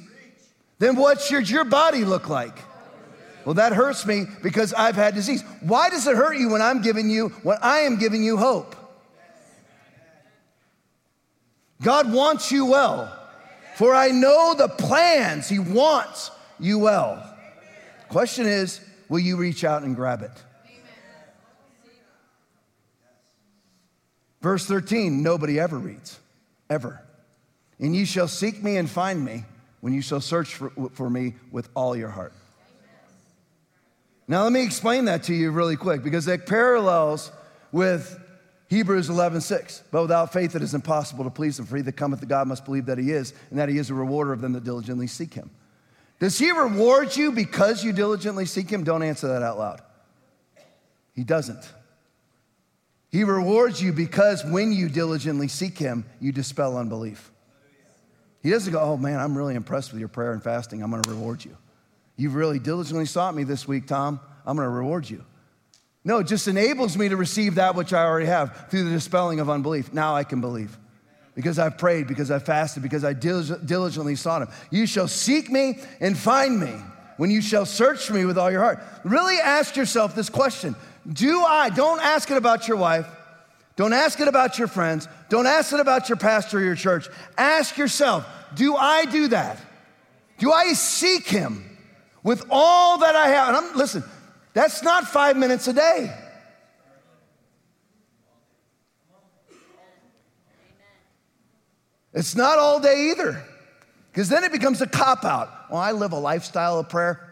then 0.79 0.95
what 0.95 1.21
should 1.21 1.49
your 1.49 1.65
body 1.65 2.05
look 2.05 2.29
like? 2.29 2.57
Well, 3.45 3.55
that 3.55 3.73
hurts 3.73 4.05
me 4.05 4.25
because 4.43 4.73
I've 4.73 4.95
had 4.95 5.15
disease. 5.15 5.43
Why 5.61 5.89
does 5.89 6.05
it 6.05 6.15
hurt 6.15 6.37
you 6.37 6.49
when 6.49 6.61
I'm 6.61 6.81
giving 6.81 7.09
you, 7.09 7.29
when 7.43 7.57
I 7.61 7.79
am 7.79 7.97
giving 7.97 8.23
you 8.23 8.37
hope? 8.37 8.75
God 11.81 12.11
wants 12.11 12.51
you 12.51 12.65
well. 12.65 13.13
For 13.75 13.93
I 13.93 14.09
know 14.09 14.55
the 14.57 14.67
plans. 14.67 15.47
He 15.47 15.59
wants 15.59 16.31
you 16.59 16.79
well. 16.79 17.37
Question 18.09 18.47
is, 18.47 18.81
will 19.07 19.19
you 19.19 19.37
reach 19.37 19.63
out 19.63 19.83
and 19.83 19.95
grab 19.95 20.23
it? 20.23 20.31
Verse 24.41 24.65
13, 24.65 25.23
nobody 25.23 25.59
ever 25.59 25.77
reads, 25.77 26.19
ever. 26.69 27.01
And 27.79 27.95
ye 27.95 28.05
shall 28.05 28.27
seek 28.27 28.63
me 28.63 28.77
and 28.77 28.89
find 28.89 29.23
me 29.23 29.45
when 29.81 29.93
you 29.93 30.01
shall 30.01 30.21
search 30.21 30.55
for, 30.55 30.71
for 30.91 31.09
me 31.09 31.35
with 31.51 31.69
all 31.75 31.95
your 31.95 32.09
heart. 32.09 32.33
Now, 34.27 34.43
let 34.43 34.51
me 34.51 34.63
explain 34.63 35.05
that 35.05 35.23
to 35.23 35.33
you 35.33 35.51
really 35.51 35.77
quick 35.77 36.03
because 36.03 36.27
it 36.27 36.45
parallels 36.45 37.31
with 37.71 38.19
Hebrews 38.69 39.09
11, 39.09 39.41
6. 39.41 39.83
But 39.91 40.01
without 40.01 40.33
faith, 40.33 40.55
it 40.55 40.61
is 40.61 40.73
impossible 40.73 41.23
to 41.23 41.29
please 41.29 41.57
him. 41.57 41.65
For 41.65 41.77
he 41.77 41.81
that 41.83 41.93
cometh 41.93 42.19
to 42.19 42.25
God 42.25 42.47
must 42.47 42.65
believe 42.65 42.87
that 42.87 42.97
he 42.97 43.11
is, 43.11 43.33
and 43.49 43.59
that 43.59 43.69
he 43.69 43.77
is 43.77 43.89
a 43.89 43.93
rewarder 43.93 44.33
of 44.33 44.41
them 44.41 44.53
that 44.53 44.65
diligently 44.65 45.07
seek 45.07 45.33
him. 45.33 45.49
Does 46.19 46.37
he 46.37 46.51
reward 46.51 47.15
you 47.15 47.31
because 47.31 47.83
you 47.83 47.93
diligently 47.93 48.45
seek 48.45 48.69
him? 48.69 48.83
Don't 48.83 49.03
answer 49.03 49.27
that 49.27 49.43
out 49.43 49.57
loud. 49.57 49.81
He 51.15 51.23
doesn't. 51.23 51.71
He 53.09 53.23
rewards 53.23 53.81
you 53.81 53.93
because 53.93 54.43
when 54.43 54.71
you 54.71 54.89
diligently 54.89 55.47
seek 55.47 55.77
him, 55.77 56.05
you 56.19 56.31
dispel 56.31 56.77
unbelief. 56.77 57.31
He 58.43 58.49
doesn't 58.49 58.71
go, 58.71 58.79
oh 58.79 58.97
man, 58.97 59.19
I'm 59.19 59.37
really 59.37 59.55
impressed 59.55 59.91
with 59.91 59.99
your 59.99 60.09
prayer 60.09 60.33
and 60.33 60.43
fasting. 60.43 60.83
I'm 60.83 60.91
going 60.91 61.03
to 61.03 61.09
reward 61.09 61.43
you. 61.43 61.57
You've 62.15 62.35
really 62.35 62.59
diligently 62.59 63.05
sought 63.05 63.35
me 63.35 63.43
this 63.43 63.67
week, 63.67 63.87
Tom. 63.87 64.19
I'm 64.45 64.55
going 64.55 64.65
to 64.65 64.71
reward 64.71 65.09
you. 65.09 65.23
No, 66.03 66.19
it 66.19 66.27
just 66.27 66.47
enables 66.47 66.97
me 66.97 67.09
to 67.09 67.17
receive 67.17 67.55
that 67.55 67.75
which 67.75 67.93
I 67.93 68.03
already 68.03 68.27
have 68.27 68.67
through 68.69 68.85
the 68.85 68.91
dispelling 68.91 69.39
of 69.39 69.49
unbelief. 69.49 69.93
Now 69.93 70.15
I 70.15 70.23
can 70.23 70.39
believe 70.39 70.77
because 71.35 71.59
I've 71.59 71.77
prayed, 71.77 72.07
because 72.07 72.31
I've 72.31 72.45
fasted, 72.45 72.81
because 72.81 73.03
I 73.03 73.13
diligently 73.13 74.15
sought 74.15 74.41
Him. 74.43 74.47
You 74.71 74.87
shall 74.87 75.07
seek 75.07 75.51
me 75.51 75.79
and 75.99 76.17
find 76.17 76.59
me 76.59 76.73
when 77.17 77.29
you 77.29 77.41
shall 77.41 77.65
search 77.65 78.09
me 78.09 78.25
with 78.25 78.37
all 78.37 78.49
your 78.49 78.61
heart. 78.61 78.81
Really 79.03 79.37
ask 79.37 79.75
yourself 79.75 80.15
this 80.15 80.29
question 80.29 80.75
Do 81.11 81.41
I, 81.41 81.69
don't 81.69 82.01
ask 82.01 82.29
it 82.31 82.37
about 82.37 82.67
your 82.67 82.77
wife, 82.77 83.07
don't 83.75 83.93
ask 83.93 84.19
it 84.19 84.27
about 84.27 84.59
your 84.59 84.67
friends, 84.67 85.07
don't 85.29 85.45
ask 85.45 85.71
it 85.71 85.79
about 85.79 86.09
your 86.09 86.17
pastor 86.17 86.57
or 86.57 86.61
your 86.61 86.75
church. 86.75 87.07
Ask 87.37 87.77
yourself, 87.77 88.27
do 88.55 88.75
I 88.75 89.05
do 89.05 89.29
that? 89.29 89.59
Do 90.37 90.51
I 90.51 90.73
seek 90.73 91.27
Him 91.27 91.63
with 92.23 92.45
all 92.49 92.97
that 92.99 93.15
I 93.15 93.29
have? 93.29 93.47
And 93.49 93.57
I'm, 93.57 93.77
listen, 93.77 94.03
that's 94.53 94.83
not 94.83 95.07
five 95.07 95.37
minutes 95.37 95.67
a 95.67 95.73
day. 95.73 96.13
It's 102.13 102.35
not 102.35 102.57
all 102.57 102.79
day 102.79 103.11
either, 103.11 103.43
because 104.11 104.27
then 104.27 104.43
it 104.43 104.51
becomes 104.51 104.81
a 104.81 104.87
cop 104.87 105.23
out. 105.23 105.69
Well, 105.69 105.79
I 105.79 105.91
live 105.91 106.11
a 106.11 106.19
lifestyle 106.19 106.79
of 106.79 106.89
prayer. 106.89 107.31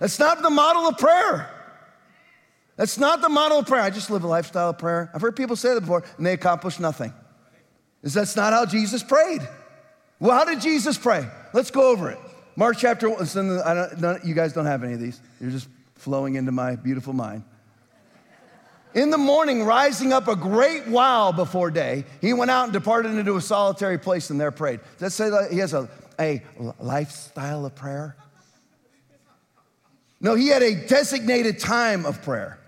That's 0.00 0.18
not 0.18 0.42
the 0.42 0.50
model 0.50 0.88
of 0.88 0.96
prayer. 0.98 1.50
That's 2.76 2.98
not 2.98 3.22
the 3.22 3.28
model 3.28 3.58
of 3.58 3.66
prayer. 3.66 3.82
I 3.82 3.90
just 3.90 4.10
live 4.10 4.24
a 4.24 4.26
lifestyle 4.26 4.70
of 4.70 4.78
prayer. 4.78 5.10
I've 5.14 5.22
heard 5.22 5.34
people 5.34 5.56
say 5.56 5.74
that 5.74 5.80
before, 5.80 6.04
and 6.18 6.26
they 6.26 6.34
accomplish 6.34 6.78
nothing. 6.78 7.12
Is 8.02 8.14
that's 8.14 8.36
not 8.36 8.52
how 8.52 8.66
Jesus 8.66 9.02
prayed? 9.02 9.40
Well, 10.20 10.36
how 10.36 10.44
did 10.44 10.60
Jesus 10.60 10.96
pray? 10.98 11.26
Let's 11.52 11.70
go 11.70 11.90
over 11.90 12.10
it. 12.10 12.18
Mark 12.54 12.76
chapter 12.78 13.08
one. 13.08 13.26
You 14.24 14.34
guys 14.34 14.52
don't 14.52 14.66
have 14.66 14.84
any 14.84 14.92
of 14.92 15.00
these. 15.00 15.20
You're 15.40 15.50
just 15.50 15.68
flowing 15.94 16.36
into 16.36 16.52
my 16.52 16.76
beautiful 16.76 17.12
mind. 17.12 17.42
In 18.94 19.10
the 19.10 19.18
morning, 19.18 19.64
rising 19.64 20.12
up 20.12 20.26
a 20.28 20.36
great 20.36 20.86
while 20.86 21.32
before 21.32 21.70
day, 21.70 22.04
he 22.22 22.32
went 22.32 22.50
out 22.50 22.64
and 22.64 22.72
departed 22.72 23.14
into 23.14 23.36
a 23.36 23.40
solitary 23.42 23.98
place 23.98 24.30
and 24.30 24.40
there 24.40 24.50
prayed. 24.50 24.80
Does 24.92 25.00
that 25.00 25.10
say 25.10 25.28
that 25.28 25.52
he 25.52 25.58
has 25.58 25.74
a, 25.74 25.88
a 26.18 26.42
lifestyle 26.78 27.66
of 27.66 27.74
prayer? 27.74 28.16
No, 30.18 30.34
he 30.34 30.48
had 30.48 30.62
a 30.62 30.86
designated 30.86 31.58
time 31.58 32.06
of 32.06 32.22
prayer. 32.22 32.58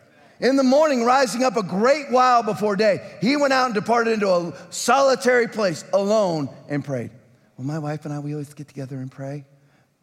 In 0.40 0.56
the 0.56 0.62
morning, 0.62 1.04
rising 1.04 1.42
up 1.42 1.56
a 1.56 1.62
great 1.62 2.10
while 2.10 2.42
before 2.42 2.76
day, 2.76 3.16
he 3.20 3.36
went 3.36 3.52
out 3.52 3.66
and 3.66 3.74
departed 3.74 4.12
into 4.12 4.30
a 4.30 4.52
solitary 4.70 5.48
place 5.48 5.84
alone 5.92 6.48
and 6.68 6.84
prayed. 6.84 7.10
Well, 7.56 7.66
my 7.66 7.78
wife 7.80 8.04
and 8.04 8.14
I, 8.14 8.20
we 8.20 8.32
always 8.32 8.54
get 8.54 8.68
together 8.68 8.98
and 8.98 9.10
pray. 9.10 9.44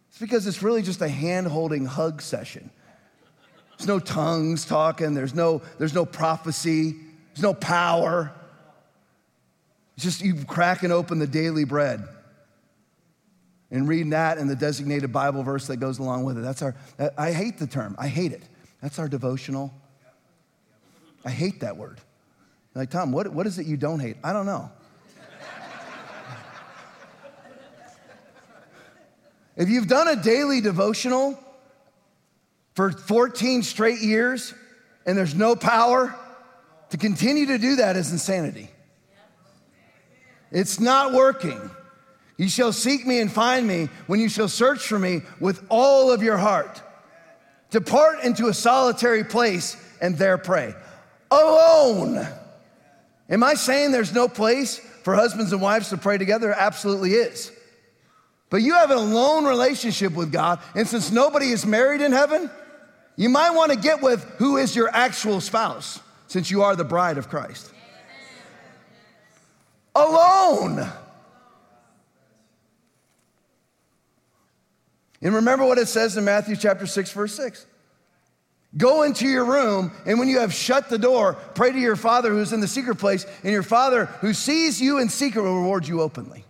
It's 0.10 0.20
because 0.20 0.46
it's 0.46 0.62
really 0.62 0.82
just 0.82 1.02
a 1.02 1.08
hand 1.08 1.48
holding 1.48 1.86
hug 1.86 2.22
session. 2.22 2.70
There's 3.78 3.88
no 3.88 4.00
tongues 4.00 4.66
talking, 4.66 5.14
there's 5.14 5.34
no, 5.34 5.62
there's 5.78 5.94
no 5.94 6.06
prophecy, 6.06 6.96
there's 7.34 7.44
no 7.44 7.54
power. 7.54 8.34
It's 9.96 10.04
just 10.04 10.22
you 10.22 10.44
cracking 10.46 10.92
open 10.92 11.20
the 11.20 11.28
daily 11.28 11.64
bread 11.64 12.06
and 13.72 13.88
reading 13.88 14.10
that 14.12 14.38
and 14.38 14.50
the 14.50 14.56
designated 14.56 15.14
Bible 15.14 15.44
verse 15.44 15.68
that 15.68 15.78
goes 15.78 16.00
along 16.00 16.26
with 16.26 16.38
it. 16.38 16.42
That's 16.42 16.62
our, 16.62 16.76
I 17.18 17.32
hate 17.32 17.58
the 17.58 17.68
term, 17.68 17.96
I 17.98 18.10
hate 18.10 18.34
it. 18.34 18.44
That's 18.82 19.00
our 19.00 19.08
devotional. 19.08 19.74
I 21.26 21.32
hate 21.32 21.62
that 21.62 21.76
word. 21.76 22.00
Like, 22.76 22.92
Tom, 22.92 23.12
what, 23.12 23.28
what 23.34 23.48
is 23.48 23.58
it 23.58 23.66
you 23.66 23.78
don't 23.78 24.00
hate? 24.00 24.18
I 24.24 24.32
don't 24.32 24.46
know. 24.46 24.72
If 29.58 29.70
you've 29.70 29.88
done 29.88 30.10
a 30.10 30.22
daily 30.22 30.60
devotional 30.60 31.40
for 32.74 32.92
14 32.92 33.64
straight 33.64 34.02
years 34.02 34.54
and 35.06 35.18
there's 35.18 35.34
no 35.34 35.56
power, 35.56 36.14
to 36.90 36.98
continue 36.98 37.46
to 37.48 37.58
do 37.58 37.78
that 37.78 37.96
is 37.96 38.12
insanity. 38.12 38.70
It's 40.52 40.80
not 40.80 41.14
working. 41.14 41.72
You 42.38 42.50
shall 42.50 42.74
seek 42.74 43.08
me 43.08 43.20
and 43.20 43.32
find 43.32 43.66
me 43.66 43.88
when 44.08 44.20
you 44.20 44.28
shall 44.28 44.50
search 44.50 44.86
for 44.86 45.00
me 45.00 45.22
with 45.40 45.66
all 45.70 46.12
of 46.12 46.22
your 46.22 46.38
heart. 46.38 46.82
Depart 47.72 48.24
into 48.24 48.48
a 48.48 48.54
solitary 48.54 49.24
place 49.24 49.78
and 50.02 50.18
there 50.18 50.38
pray. 50.38 50.76
Alone. 51.32 52.28
Am 53.30 53.44
I 53.44 53.56
saying 53.56 53.92
there's 53.92 54.14
no 54.14 54.28
place 54.28 54.80
for 55.04 55.16
husbands 55.16 55.52
and 55.52 55.62
wives 55.62 55.90
to 55.90 55.98
pray 55.98 56.18
together? 56.18 56.54
Absolutely 56.54 57.12
is. 57.12 57.52
But 58.50 58.62
you 58.62 58.74
have 58.76 58.92
an 58.92 58.98
alone 58.98 59.46
relationship 59.46 60.14
with 60.14 60.32
God, 60.32 60.60
and 60.76 60.88
since 60.88 61.12
nobody 61.12 61.48
is 61.48 61.66
married 61.66 62.02
in 62.02 62.12
heaven, 62.12 62.50
you 63.16 63.30
might 63.30 63.52
want 63.52 63.72
to 63.72 63.78
get 63.78 64.02
with 64.02 64.24
who 64.38 64.58
is 64.58 64.76
your 64.76 64.90
actual 64.90 65.42
spouse, 65.42 66.00
since 66.28 66.52
you 66.52 66.62
are 66.62 66.76
the 66.76 66.84
bride 66.84 67.18
of 67.18 67.30
Christ. 67.30 67.72
Alone. 69.96 70.88
And 75.22 75.34
remember 75.34 75.66
what 75.66 75.78
it 75.78 75.88
says 75.88 76.18
in 76.18 76.26
Matthew 76.26 76.56
chapter 76.56 76.86
6, 76.86 77.12
verse 77.12 77.34
6. 77.36 77.66
Go 78.78 79.04
into 79.04 79.26
your 79.26 79.46
room, 79.46 79.92
and 80.06 80.20
when 80.20 80.28
you 80.28 80.40
have 80.40 80.54
shut 80.54 80.90
the 80.90 80.98
door, 80.98 81.36
pray 81.54 81.72
to 81.72 81.80
your 81.80 81.96
Father 81.96 82.30
who's 82.30 82.52
in 82.52 82.60
the 82.60 82.68
secret 82.68 82.96
place, 82.96 83.26
and 83.44 83.54
your 83.54 83.64
Father 83.64 84.06
who 84.06 84.34
sees 84.34 84.82
you 84.82 84.98
in 84.98 85.08
secret 85.08 85.44
will 85.44 85.62
reward 85.62 85.88
you 85.88 86.02
openly. 86.02 86.44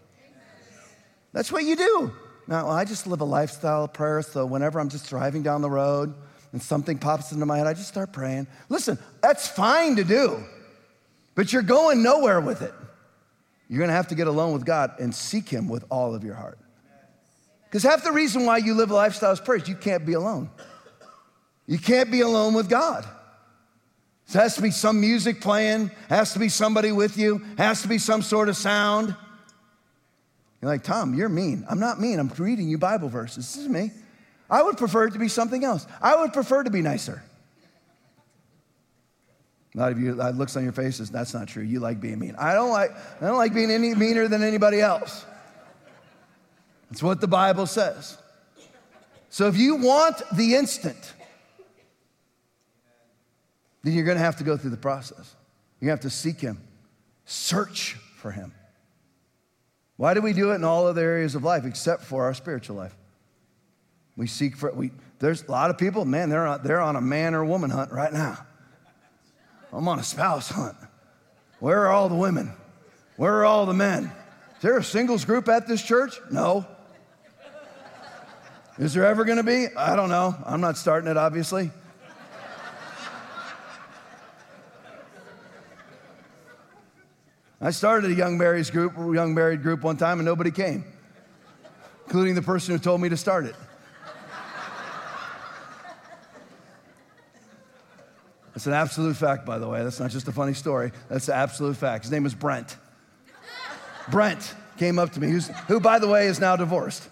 That's 1.34 1.52
what 1.52 1.64
you 1.66 1.76
do. 1.76 2.12
Now, 2.48 2.70
I 2.70 2.86
just 2.86 3.06
live 3.06 3.22
a 3.22 3.26
lifestyle 3.26 3.84
of 3.84 3.94
prayer, 3.94 4.22
so 4.22 4.46
whenever 4.46 4.80
I'm 4.80 4.90
just 4.90 5.10
driving 5.10 5.44
down 5.44 5.62
the 5.62 5.70
road 5.70 6.14
and 6.52 6.62
something 6.62 6.98
pops 6.98 7.32
into 7.32 7.46
my 7.46 7.58
head, 7.58 7.68
I 7.68 7.74
just 7.74 7.90
start 7.90 8.12
praying. 8.12 8.48
Listen, 8.70 8.98
that's 9.22 9.48
fine 9.48 9.96
to 9.98 10.04
do, 10.04 10.44
but 11.36 11.54
you're 11.54 11.62
going 11.62 12.02
nowhere 12.02 12.42
with 12.42 12.62
it. 12.64 12.74
You're 13.68 13.82
gonna 13.82 13.94
have 13.94 14.08
to 14.08 14.16
get 14.16 14.28
alone 14.28 14.54
with 14.54 14.66
God 14.66 14.94
and 15.00 15.14
seek 15.14 15.50
Him 15.50 15.68
with 15.68 15.86
all 15.90 16.16
of 16.16 16.24
your 16.24 16.36
heart. 16.36 16.58
Because 17.66 17.84
half 17.84 18.04
the 18.04 18.12
reason 18.12 18.46
why 18.46 18.58
you 18.58 18.74
live 18.74 18.90
a 18.90 18.96
lifestyle 18.96 19.32
of 19.32 19.44
prayer 19.44 19.58
is 19.58 19.68
you 19.68 19.76
can't 19.76 20.06
be 20.06 20.14
alone. 20.14 20.50
You 21.68 21.80
can't 21.80 22.12
be 22.12 22.22
alone 22.22 22.54
with 22.54 22.70
God. 22.70 23.06
There 24.32 24.42
has 24.42 24.56
to 24.56 24.62
be 24.62 24.72
some 24.72 25.00
music 25.00 25.42
playing, 25.42 25.92
has 26.10 26.34
to 26.34 26.40
be 26.40 26.50
somebody 26.50 26.92
with 26.92 27.18
you, 27.18 27.46
has 27.58 27.82
to 27.84 27.88
be 27.88 27.98
some 27.98 28.22
sort 28.22 28.50
of 28.50 28.58
sound. 28.58 29.16
You're 30.62 30.72
like, 30.72 30.84
Tom, 30.84 31.14
you're 31.14 31.30
mean. 31.30 31.66
I'm 31.70 31.80
not 31.80 32.00
mean. 32.00 32.20
I'm 32.20 32.30
reading 32.38 32.68
you 32.68 32.78
Bible 32.78 33.10
verses. 33.10 33.54
This 33.54 33.64
is 33.64 33.70
me. 33.70 33.92
I 34.50 34.64
would 34.64 34.78
prefer 34.78 35.06
it 35.06 35.12
to 35.12 35.20
be 35.20 35.28
something 35.28 35.64
else. 35.64 35.86
I 36.02 36.16
would 36.16 36.34
prefer 36.34 36.64
to 36.64 36.70
be 36.70 36.82
nicer. 36.82 37.22
A 39.76 39.78
lot 39.78 39.92
of 39.92 40.00
you, 40.00 40.16
that 40.16 40.36
looks 40.36 40.56
on 40.56 40.64
your 40.64 40.72
faces, 40.72 41.10
that's 41.10 41.34
not 41.34 41.48
true. 41.48 41.64
You 41.64 41.82
like 41.82 42.00
being 42.00 42.18
mean. 42.18 42.36
I 42.38 42.54
don't 42.54 42.70
like, 42.70 42.92
I 43.22 43.26
don't 43.26 43.38
like 43.38 43.54
being 43.54 43.70
any 43.70 43.94
meaner 43.94 44.28
than 44.28 44.42
anybody 44.42 44.80
else. 44.80 45.26
That's 46.90 47.04
what 47.04 47.20
the 47.20 47.28
Bible 47.28 47.66
says. 47.66 48.18
So 49.30 49.48
if 49.48 49.58
you 49.58 49.76
want 49.76 50.22
the 50.34 50.56
instant, 50.56 51.14
then 53.86 53.94
you're 53.94 54.04
going 54.04 54.18
to 54.18 54.24
have 54.24 54.38
to 54.38 54.44
go 54.44 54.58
through 54.58 54.72
the 54.72 54.78
process. 54.78 55.36
You 55.80 55.92
have 55.92 56.00
to 56.00 56.10
seek 56.10 56.42
Him, 56.42 56.60
search 57.26 57.94
for 58.18 58.32
Him. 58.32 58.52
Why 59.96 60.16
do 60.16 60.22
we 60.22 60.34
do 60.34 60.54
it 60.54 60.56
in 60.56 60.64
all 60.64 60.88
other 60.88 61.04
areas 61.04 61.36
of 61.36 61.44
life 61.44 61.66
except 61.66 62.02
for 62.02 62.24
our 62.24 62.34
spiritual 62.34 62.78
life? 62.78 62.96
We 64.18 64.26
seek 64.26 64.58
for 64.58 64.74
we. 64.74 64.90
There's 65.20 65.44
a 65.44 65.52
lot 65.52 65.70
of 65.70 65.78
people, 65.78 66.04
man. 66.04 66.30
They're 66.30 66.48
on, 66.48 66.64
they're 66.64 66.82
on 66.82 66.96
a 66.96 67.02
man 67.02 67.36
or 67.36 67.46
woman 67.46 67.70
hunt 67.70 67.92
right 67.92 68.12
now. 68.12 68.44
I'm 69.72 69.88
on 69.88 70.00
a 70.00 70.04
spouse 70.04 70.50
hunt. 70.50 70.76
Where 71.60 71.86
are 71.86 71.92
all 71.92 72.10
the 72.10 72.16
women? 72.16 72.54
Where 73.18 73.36
are 73.36 73.46
all 73.46 73.68
the 73.68 73.74
men? 73.76 74.12
Is 74.56 74.62
there 74.64 74.78
a 74.78 74.84
singles 74.84 75.26
group 75.26 75.48
at 75.48 75.68
this 75.68 75.84
church? 75.84 76.20
No. 76.32 76.66
Is 78.80 78.96
there 78.96 79.06
ever 79.06 79.26
going 79.26 79.38
to 79.38 79.44
be? 79.44 79.68
I 79.78 79.96
don't 79.96 80.10
know. 80.10 80.36
I'm 80.44 80.60
not 80.60 80.76
starting 80.76 81.08
it, 81.10 81.18
obviously. 81.18 81.70
I 87.66 87.72
started 87.72 88.12
a 88.12 88.14
young 88.14 88.38
married 88.38 88.72
group, 88.72 88.94
young 88.96 89.34
married 89.34 89.64
group 89.64 89.82
one 89.82 89.98
time, 89.98 90.20
and 90.20 90.26
nobody 90.26 90.52
came, 90.52 90.86
including 92.06 92.36
the 92.36 92.44
person 92.44 92.76
who 92.76 92.80
told 92.80 93.02
me 93.02 93.10
to 93.10 93.18
start 93.18 93.46
it. 93.46 93.56
That's 98.54 98.68
an 98.68 98.74
absolute 98.74 99.16
fact, 99.16 99.48
by 99.48 99.58
the 99.58 99.68
way. 99.68 99.84
That's 99.84 100.00
not 100.00 100.12
just 100.12 100.28
a 100.28 100.32
funny 100.32 100.54
story. 100.54 100.92
That's 101.10 101.28
an 101.28 101.34
absolute 101.34 101.76
fact. 101.76 102.04
His 102.04 102.12
name 102.12 102.28
is 102.28 102.36
Brent. 102.36 102.78
Brent 104.12 104.54
came 104.78 105.00
up 105.00 105.14
to 105.14 105.20
me, 105.20 105.36
who, 105.68 105.80
by 105.80 105.98
the 105.98 106.08
way, 106.08 106.28
is 106.28 106.40
now 106.40 106.56
divorced. 106.56 107.10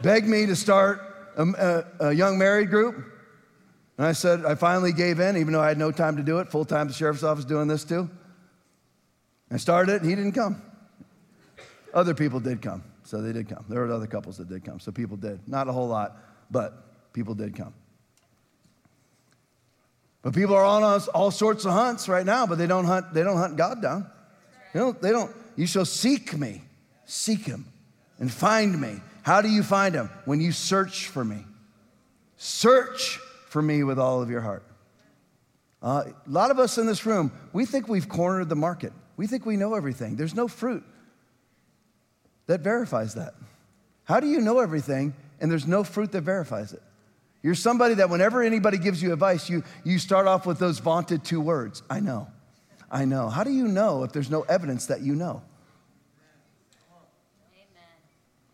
Begged 0.00 0.26
me 0.26 0.46
to 0.46 0.56
start 0.56 1.02
a, 1.36 1.44
a, 2.00 2.06
a 2.06 2.12
young 2.14 2.38
married 2.38 2.70
group. 2.70 2.96
And 3.98 4.06
I 4.06 4.12
said, 4.12 4.46
I 4.46 4.54
finally 4.54 4.94
gave 4.94 5.20
in, 5.20 5.36
even 5.36 5.52
though 5.52 5.60
I 5.60 5.68
had 5.68 5.76
no 5.76 5.92
time 5.92 6.16
to 6.16 6.22
do 6.22 6.38
it, 6.38 6.48
full 6.48 6.64
time 6.64 6.88
the 6.88 6.94
sheriff's 6.94 7.22
office 7.22 7.44
doing 7.44 7.68
this 7.68 7.84
too. 7.84 8.08
I 9.50 9.58
started 9.58 9.94
it, 9.94 10.00
and 10.02 10.10
he 10.10 10.16
didn't 10.16 10.32
come. 10.32 10.60
Other 11.94 12.14
people 12.14 12.40
did 12.40 12.60
come, 12.60 12.82
so 13.04 13.22
they 13.22 13.32
did 13.32 13.48
come. 13.48 13.64
There 13.68 13.80
were 13.80 13.92
other 13.92 14.06
couples 14.06 14.38
that 14.38 14.48
did 14.48 14.64
come, 14.64 14.80
so 14.80 14.92
people 14.92 15.16
did. 15.16 15.40
Not 15.48 15.68
a 15.68 15.72
whole 15.72 15.88
lot, 15.88 16.16
but 16.50 17.12
people 17.12 17.34
did 17.34 17.56
come. 17.56 17.72
But 20.22 20.34
people 20.34 20.56
are 20.56 20.64
on 20.64 20.82
us 20.82 21.06
all 21.08 21.30
sorts 21.30 21.64
of 21.64 21.72
hunts 21.72 22.08
right 22.08 22.26
now, 22.26 22.46
but 22.46 22.58
they 22.58 22.66
don't 22.66 22.84
hunt, 22.84 23.14
they 23.14 23.22
don't 23.22 23.36
hunt 23.36 23.56
God 23.56 23.80
down. 23.80 24.10
You 24.74 24.80
don't, 24.80 25.00
they 25.00 25.10
don't, 25.10 25.30
you 25.54 25.66
shall 25.66 25.84
seek 25.84 26.36
me, 26.36 26.62
seek 27.04 27.46
him, 27.46 27.64
and 28.18 28.30
find 28.30 28.80
me. 28.80 29.00
How 29.22 29.40
do 29.40 29.48
you 29.48 29.62
find 29.62 29.94
him? 29.94 30.10
When 30.24 30.40
you 30.40 30.52
search 30.52 31.06
for 31.06 31.24
me. 31.24 31.44
Search 32.36 33.18
for 33.48 33.62
me 33.62 33.84
with 33.84 33.98
all 33.98 34.20
of 34.20 34.28
your 34.28 34.40
heart. 34.40 34.64
Uh, 35.82 36.04
a 36.26 36.30
lot 36.30 36.50
of 36.50 36.58
us 36.58 36.76
in 36.76 36.86
this 36.86 37.06
room, 37.06 37.30
we 37.52 37.64
think 37.64 37.88
we've 37.88 38.08
cornered 38.08 38.48
the 38.48 38.56
market. 38.56 38.92
We 39.16 39.26
think 39.26 39.46
we 39.46 39.56
know 39.56 39.74
everything. 39.74 40.16
There's 40.16 40.34
no 40.34 40.48
fruit 40.48 40.84
that 42.46 42.60
verifies 42.60 43.14
that. 43.14 43.34
How 44.04 44.20
do 44.20 44.26
you 44.26 44.40
know 44.40 44.60
everything 44.60 45.14
and 45.40 45.50
there's 45.50 45.66
no 45.66 45.84
fruit 45.84 46.12
that 46.12 46.22
verifies 46.22 46.72
it? 46.72 46.82
You're 47.42 47.54
somebody 47.54 47.94
that 47.94 48.10
whenever 48.10 48.42
anybody 48.42 48.78
gives 48.78 49.02
you 49.02 49.12
advice, 49.12 49.48
you, 49.48 49.62
you 49.84 49.98
start 49.98 50.26
off 50.26 50.46
with 50.46 50.58
those 50.58 50.78
vaunted 50.78 51.24
two 51.24 51.40
words 51.40 51.82
I 51.88 52.00
know. 52.00 52.28
I 52.90 53.04
know. 53.04 53.28
How 53.28 53.44
do 53.44 53.50
you 53.50 53.68
know 53.68 54.04
if 54.04 54.12
there's 54.12 54.30
no 54.30 54.42
evidence 54.42 54.86
that 54.86 55.00
you 55.00 55.14
know? 55.14 55.42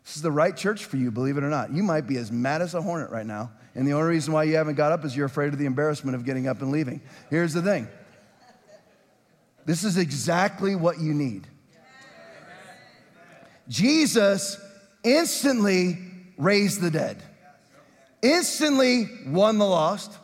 This 0.05 0.17
is 0.17 0.23
the 0.23 0.33
right 0.33 0.55
church 0.55 0.85
for 0.85 0.97
you, 0.97 1.11
believe 1.11 1.39
it 1.39 1.45
or 1.45 1.49
not. 1.49 1.73
You 1.73 1.83
might 1.83 2.07
be 2.07 2.19
as 2.19 2.31
mad 2.31 2.61
as 2.61 2.75
a 2.75 2.83
hornet 2.83 3.11
right 3.11 3.25
now, 3.25 3.51
and 3.75 3.87
the 3.87 3.93
only 3.93 4.09
reason 4.09 4.35
why 4.35 4.45
you 4.45 4.57
haven't 4.57 4.75
got 4.75 4.93
up 4.93 5.05
is 5.05 5.17
you're 5.17 5.27
afraid 5.27 5.53
of 5.53 5.59
the 5.59 5.65
embarrassment 5.65 6.15
of 6.15 6.25
getting 6.25 6.49
up 6.49 6.61
and 6.61 6.71
leaving. 6.71 7.01
Here's 7.31 7.55
the 7.55 7.63
thing 7.63 7.89
this 9.65 9.85
is 9.85 9.97
exactly 9.97 10.75
what 10.75 10.99
you 10.99 11.15
need. 11.15 11.47
Jesus 13.69 14.59
instantly 15.05 15.99
raised 16.37 16.81
the 16.81 16.91
dead, 16.91 17.23
instantly 18.21 19.09
won 19.27 19.59
the 19.59 19.67
lost, 19.67 20.19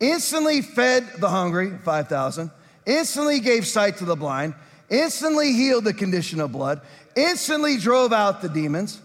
instantly 0.00 0.62
fed 0.62 1.06
the 1.18 1.28
hungry, 1.28 1.76
5,000, 1.84 2.50
instantly 2.86 3.40
gave 3.40 3.66
sight 3.66 3.98
to 3.98 4.04
the 4.04 4.16
blind, 4.16 4.54
instantly 4.88 5.52
healed 5.52 5.84
the 5.84 5.94
condition 5.94 6.40
of 6.40 6.52
blood, 6.52 6.80
instantly 7.14 7.76
drove 7.76 8.12
out 8.12 8.40
the 8.40 8.48
demons, 8.48 9.00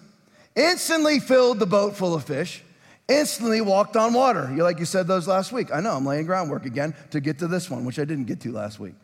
instantly 0.55 1.19
filled 1.19 1.59
the 1.59 1.65
boat 1.65 1.95
full 1.95 2.15
of 2.15 2.23
fish, 2.23 2.63
instantly 3.07 3.61
walked 3.61 3.95
on 3.95 4.13
water. 4.13 4.51
You 4.55 4.63
like 4.63 4.79
you 4.79 4.85
said 4.85 5.05
those 5.05 5.27
last 5.27 5.51
week. 5.51 5.71
I 5.73 5.81
know, 5.81 5.95
I'm 5.95 6.05
laying 6.05 6.25
groundwork 6.25 6.65
again 6.65 6.95
to 7.11 7.19
get 7.19 7.39
to 7.39 7.47
this 7.47 7.69
one, 7.69 7.85
which 7.85 7.99
I 7.99 8.05
didn't 8.05 8.25
get 8.25 8.39
to 8.41 8.51
last 8.51 8.79
week. 8.79 8.95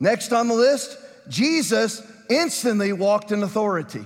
Next 0.00 0.32
on 0.32 0.48
the 0.48 0.54
list, 0.54 0.96
Jesus 1.28 2.02
instantly 2.28 2.92
walked 2.92 3.32
in 3.32 3.42
authority. 3.42 4.04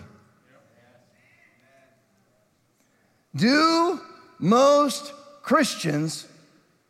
Do 3.34 4.00
most 4.38 5.12
Christians 5.42 6.26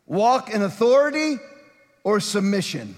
walk 0.05 0.49
in 0.49 0.61
authority 0.61 1.37
or 2.03 2.19
submission? 2.19 2.95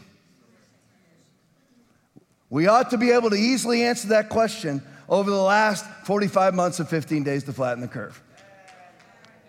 We 2.50 2.68
ought 2.68 2.90
to 2.90 2.98
be 2.98 3.12
able 3.12 3.30
to 3.30 3.36
easily 3.36 3.84
answer 3.84 4.10
that 4.10 4.30
question 4.30 4.82
over 5.08 5.30
the 5.30 5.42
last 5.42 5.86
45 6.06 6.54
months 6.54 6.80
of 6.80 6.90
15 6.90 7.24
days 7.24 7.44
to 7.46 7.54
flatten 7.54 7.82
the 7.82 7.88
curve. 7.88 8.22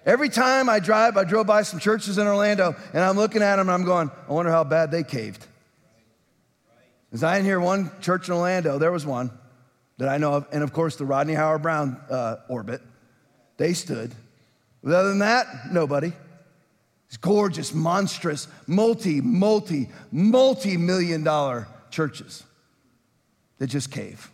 Every 0.04 0.28
time 0.28 0.68
I 0.68 0.80
drive, 0.80 1.16
I 1.16 1.24
drove 1.24 1.46
by 1.46 1.62
some 1.62 1.78
churches 1.78 2.18
in 2.18 2.26
Orlando 2.26 2.74
and 2.92 3.02
I'm 3.02 3.16
looking 3.16 3.42
at 3.42 3.56
them 3.56 3.68
and 3.68 3.70
I'm 3.70 3.84
going, 3.84 4.10
I 4.28 4.32
wonder 4.32 4.50
how 4.50 4.64
bad 4.64 4.90
they 4.90 5.04
caved. 5.04 5.46
As 7.12 7.22
I 7.22 7.38
in 7.38 7.44
here 7.44 7.61
one 7.61 7.90
church 8.01 8.29
in 8.29 8.35
Orlando, 8.35 8.79
there 8.79 8.92
was 8.92 9.05
one 9.05 9.31
that 9.98 10.09
I 10.09 10.16
know 10.18 10.35
of, 10.35 10.46
and 10.51 10.62
of 10.62 10.72
course 10.72 10.96
the 10.96 11.05
Rodney 11.05 11.35
Howard-Browne 11.35 12.01
uh, 12.11 12.37
orbit. 12.48 12.81
They 13.59 13.75
stood. 13.75 14.14
But 14.83 14.94
other 14.94 15.11
than 15.11 15.18
that, 15.18 15.46
nobody. 15.70 16.12
It's 17.09 17.18
gorgeous, 17.18 17.75
monstrous, 17.75 18.48
multi, 18.66 19.20
multi, 19.20 19.90
multi 20.11 20.79
million 20.79 21.22
dollar 21.22 21.68
churches 21.90 22.42
that 23.59 23.66
just 23.66 23.90
cave. 23.90 24.31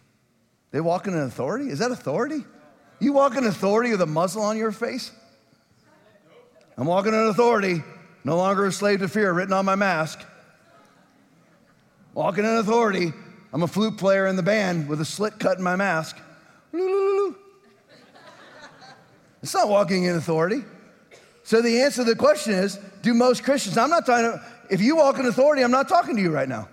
They 0.70 0.80
walk 0.80 1.08
in 1.08 1.14
an 1.14 1.22
authority? 1.22 1.70
Is 1.70 1.80
that 1.80 1.90
authority? 1.90 2.44
You 3.00 3.12
walk 3.12 3.36
in 3.36 3.44
authority 3.44 3.90
with 3.90 4.00
a 4.00 4.06
muzzle 4.06 4.42
on 4.42 4.56
your 4.56 4.70
face? 4.70 5.10
I'm 6.76 6.86
walking 6.86 7.12
in 7.12 7.26
authority, 7.26 7.82
no 8.22 8.36
longer 8.36 8.66
a 8.66 8.72
slave 8.72 9.00
to 9.00 9.08
fear, 9.08 9.32
written 9.32 9.52
on 9.52 9.64
my 9.64 9.74
mask. 9.74 10.20
Walking 12.18 12.44
in 12.44 12.56
authority. 12.56 13.12
I'm 13.52 13.62
a 13.62 13.68
flute 13.68 13.96
player 13.96 14.26
in 14.26 14.34
the 14.34 14.42
band 14.42 14.88
with 14.88 15.00
a 15.00 15.04
slit 15.04 15.38
cut 15.38 15.58
in 15.58 15.62
my 15.62 15.76
mask. 15.76 16.16
It's 19.40 19.54
not 19.54 19.68
walking 19.68 20.02
in 20.02 20.16
authority. 20.16 20.64
So 21.44 21.62
the 21.62 21.82
answer 21.82 22.02
to 22.02 22.10
the 22.10 22.16
question 22.16 22.54
is 22.54 22.76
do 23.02 23.14
most 23.14 23.44
Christians, 23.44 23.78
I'm 23.78 23.88
not 23.88 24.04
talking, 24.04 24.32
to. 24.32 24.42
if 24.68 24.80
you 24.80 24.96
walk 24.96 25.20
in 25.20 25.26
authority, 25.26 25.62
I'm 25.62 25.70
not 25.70 25.88
talking 25.88 26.16
to 26.16 26.20
you 26.20 26.32
right 26.32 26.48
now. 26.48 26.68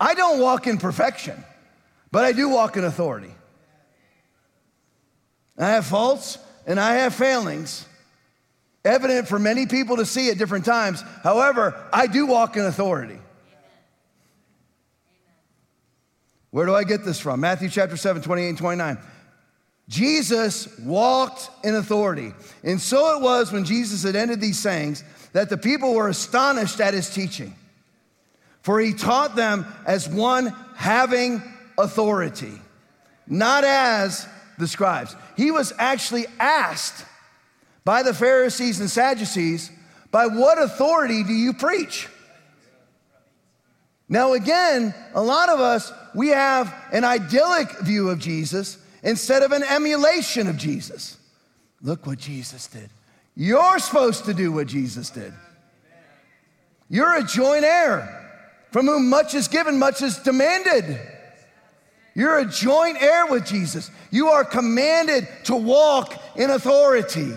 I 0.00 0.14
don't 0.14 0.40
walk 0.40 0.66
in 0.66 0.78
perfection, 0.78 1.44
but 2.10 2.24
I 2.24 2.32
do 2.32 2.48
walk 2.48 2.76
in 2.76 2.82
authority. 2.82 3.32
I 5.56 5.68
have 5.68 5.86
faults 5.86 6.38
and 6.66 6.80
I 6.80 6.94
have 6.94 7.14
failings, 7.14 7.86
evident 8.84 9.28
for 9.28 9.38
many 9.38 9.66
people 9.66 9.98
to 9.98 10.04
see 10.04 10.28
at 10.28 10.38
different 10.38 10.64
times. 10.64 11.04
However, 11.22 11.88
I 11.92 12.08
do 12.08 12.26
walk 12.26 12.56
in 12.56 12.64
authority. 12.64 13.20
Where 16.52 16.66
do 16.66 16.74
I 16.74 16.84
get 16.84 17.04
this 17.04 17.18
from? 17.18 17.40
Matthew 17.40 17.70
chapter 17.70 17.96
7, 17.96 18.22
28 18.22 18.48
and 18.50 18.58
29. 18.58 18.98
Jesus 19.88 20.78
walked 20.78 21.50
in 21.64 21.74
authority. 21.74 22.32
And 22.62 22.80
so 22.80 23.16
it 23.16 23.22
was 23.22 23.50
when 23.50 23.64
Jesus 23.64 24.02
had 24.02 24.14
ended 24.14 24.40
these 24.40 24.58
sayings 24.58 25.02
that 25.32 25.48
the 25.48 25.56
people 25.56 25.94
were 25.94 26.08
astonished 26.08 26.78
at 26.80 26.94
his 26.94 27.10
teaching. 27.10 27.54
For 28.60 28.78
he 28.78 28.92
taught 28.92 29.34
them 29.34 29.66
as 29.86 30.08
one 30.08 30.54
having 30.76 31.42
authority, 31.78 32.52
not 33.26 33.64
as 33.64 34.28
the 34.58 34.68
scribes. 34.68 35.16
He 35.38 35.50
was 35.50 35.72
actually 35.78 36.26
asked 36.38 37.06
by 37.84 38.02
the 38.02 38.14
Pharisees 38.14 38.78
and 38.78 38.90
Sadducees, 38.90 39.70
by 40.10 40.26
what 40.26 40.60
authority 40.60 41.24
do 41.24 41.32
you 41.32 41.54
preach? 41.54 42.08
Now, 44.08 44.34
again, 44.34 44.94
a 45.14 45.22
lot 45.22 45.48
of 45.48 45.60
us, 45.60 45.92
we 46.14 46.28
have 46.28 46.74
an 46.92 47.04
idyllic 47.04 47.70
view 47.80 48.10
of 48.10 48.18
Jesus 48.18 48.78
instead 49.02 49.42
of 49.42 49.52
an 49.52 49.62
emulation 49.62 50.48
of 50.48 50.56
Jesus. 50.56 51.16
Look 51.80 52.06
what 52.06 52.18
Jesus 52.18 52.66
did. 52.66 52.90
You're 53.34 53.78
supposed 53.78 54.26
to 54.26 54.34
do 54.34 54.52
what 54.52 54.66
Jesus 54.66 55.10
did. 55.10 55.32
You're 56.88 57.16
a 57.16 57.22
joint 57.22 57.64
heir 57.64 58.18
from 58.70 58.86
whom 58.86 59.08
much 59.08 59.34
is 59.34 59.48
given, 59.48 59.78
much 59.78 60.02
is 60.02 60.18
demanded. 60.18 60.98
You're 62.14 62.38
a 62.38 62.44
joint 62.44 63.00
heir 63.00 63.26
with 63.26 63.46
Jesus. 63.46 63.90
You 64.10 64.28
are 64.28 64.44
commanded 64.44 65.26
to 65.44 65.56
walk 65.56 66.14
in 66.36 66.50
authority. 66.50 67.32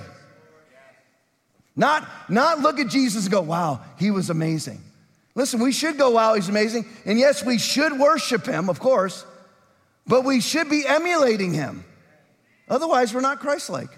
Not, 1.75 2.08
not 2.30 2.60
look 2.60 2.80
at 2.80 2.88
Jesus 2.88 3.23
and 3.23 3.32
go, 3.32 3.41
wow, 3.41 3.82
he 3.97 4.12
was 4.12 4.30
amazing. 4.30 4.82
Listen, 5.36 5.60
we 5.60 5.74
should 5.74 5.98
go, 5.98 6.12
wow, 6.12 6.34
he's 6.34 6.48
amazing. 6.48 6.86
And 7.06 7.19
yes, 7.19 7.45
we 7.45 7.58
should 7.58 8.00
worship 8.00 8.45
him, 8.45 8.69
of 8.69 8.80
course, 8.80 9.26
but 10.08 10.24
we 10.24 10.39
should 10.39 10.69
be 10.69 10.86
emulating 10.88 11.54
him. 11.54 11.84
Otherwise, 12.69 13.13
we're 13.13 13.21
not 13.21 13.39
Christ 13.39 13.69
like. 13.69 13.89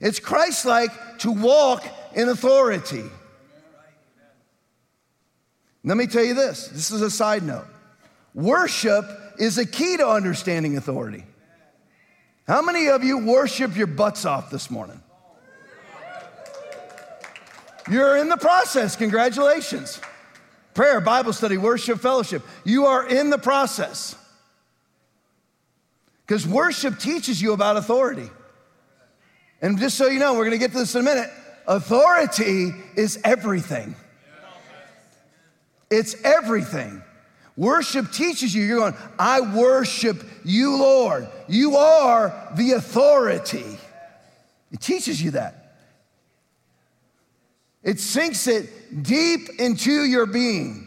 It's 0.00 0.18
Christ 0.18 0.64
like 0.64 1.18
to 1.18 1.32
walk 1.32 1.84
in 2.14 2.28
authority. 2.28 3.04
Let 5.84 5.96
me 5.96 6.06
tell 6.06 6.24
you 6.24 6.34
this 6.34 6.68
this 6.68 6.90
is 6.90 7.02
a 7.02 7.10
side 7.10 7.42
note. 7.42 7.66
Worship 8.34 9.04
is 9.38 9.58
a 9.58 9.66
key 9.66 9.96
to 9.96 10.06
understanding 10.06 10.76
authority. 10.76 11.24
How 12.46 12.62
many 12.62 12.88
of 12.88 13.04
you 13.04 13.18
worship 13.18 13.76
your 13.76 13.86
butts 13.86 14.24
off 14.24 14.50
this 14.50 14.70
morning? 14.70 15.00
You're 17.90 18.16
in 18.16 18.28
the 18.28 18.36
process. 18.36 18.96
Congratulations. 18.96 20.00
Prayer, 20.78 21.00
Bible 21.00 21.32
study, 21.32 21.58
worship, 21.58 21.98
fellowship. 21.98 22.40
You 22.62 22.86
are 22.86 23.04
in 23.04 23.30
the 23.30 23.38
process. 23.38 24.14
Because 26.24 26.46
worship 26.46 27.00
teaches 27.00 27.42
you 27.42 27.52
about 27.52 27.76
authority. 27.76 28.30
And 29.60 29.76
just 29.80 29.98
so 29.98 30.06
you 30.06 30.20
know, 30.20 30.34
we're 30.34 30.44
going 30.44 30.52
to 30.52 30.58
get 30.58 30.70
to 30.70 30.78
this 30.78 30.94
in 30.94 31.00
a 31.00 31.04
minute. 31.04 31.30
Authority 31.66 32.70
is 32.94 33.18
everything. 33.24 33.96
It's 35.90 36.14
everything. 36.22 37.02
Worship 37.56 38.12
teaches 38.12 38.54
you, 38.54 38.62
you're 38.62 38.78
going, 38.78 38.94
I 39.18 39.40
worship 39.56 40.22
you, 40.44 40.76
Lord. 40.76 41.26
You 41.48 41.74
are 41.74 42.52
the 42.54 42.74
authority. 42.74 43.78
It 44.70 44.80
teaches 44.80 45.20
you 45.20 45.32
that. 45.32 45.57
It 47.82 48.00
sinks 48.00 48.46
it 48.46 49.02
deep 49.02 49.48
into 49.58 50.04
your 50.04 50.26
being. 50.26 50.84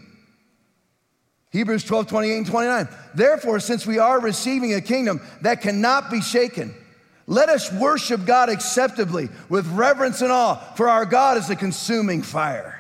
Hebrews 1.52 1.84
12, 1.84 2.08
28 2.08 2.38
and 2.38 2.48
29. 2.48 2.88
Therefore, 3.14 3.60
since 3.60 3.86
we 3.86 4.00
are 4.00 4.20
receiving 4.20 4.74
a 4.74 4.82
kingdom 4.82 5.22
that 5.42 5.62
cannot 5.62 6.10
be 6.10 6.22
shaken, 6.22 6.74
let 7.28 7.50
us 7.50 7.72
worship 7.74 8.26
God 8.26 8.50
acceptably 8.50 9.30
with 9.50 9.68
reverence 9.68 10.22
and 10.22 10.32
awe, 10.32 10.56
for 10.76 10.90
our 10.90 11.06
God 11.06 11.38
is 11.38 11.50
a 11.50 11.56
consuming 11.56 12.22
fire. 12.22 12.78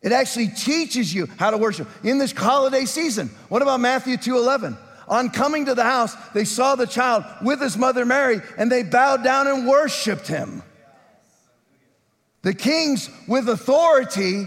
It 0.00 0.12
actually 0.12 0.48
teaches 0.48 1.12
you 1.12 1.26
how 1.38 1.50
to 1.50 1.58
worship 1.58 1.88
in 2.04 2.18
this 2.18 2.32
holiday 2.32 2.84
season. 2.84 3.30
What 3.48 3.62
about 3.62 3.80
Matthew 3.80 4.16
2:11? 4.16 4.76
On 5.08 5.30
coming 5.30 5.64
to 5.66 5.74
the 5.74 5.82
house, 5.82 6.14
they 6.34 6.44
saw 6.44 6.74
the 6.74 6.86
child 6.86 7.24
with 7.42 7.60
his 7.60 7.76
mother 7.76 8.04
Mary 8.04 8.40
and 8.56 8.70
they 8.70 8.82
bowed 8.82 9.24
down 9.24 9.48
and 9.48 9.66
worshiped 9.66 10.26
him. 10.26 10.62
The 12.42 12.54
kings 12.54 13.10
with 13.26 13.48
authority 13.48 14.46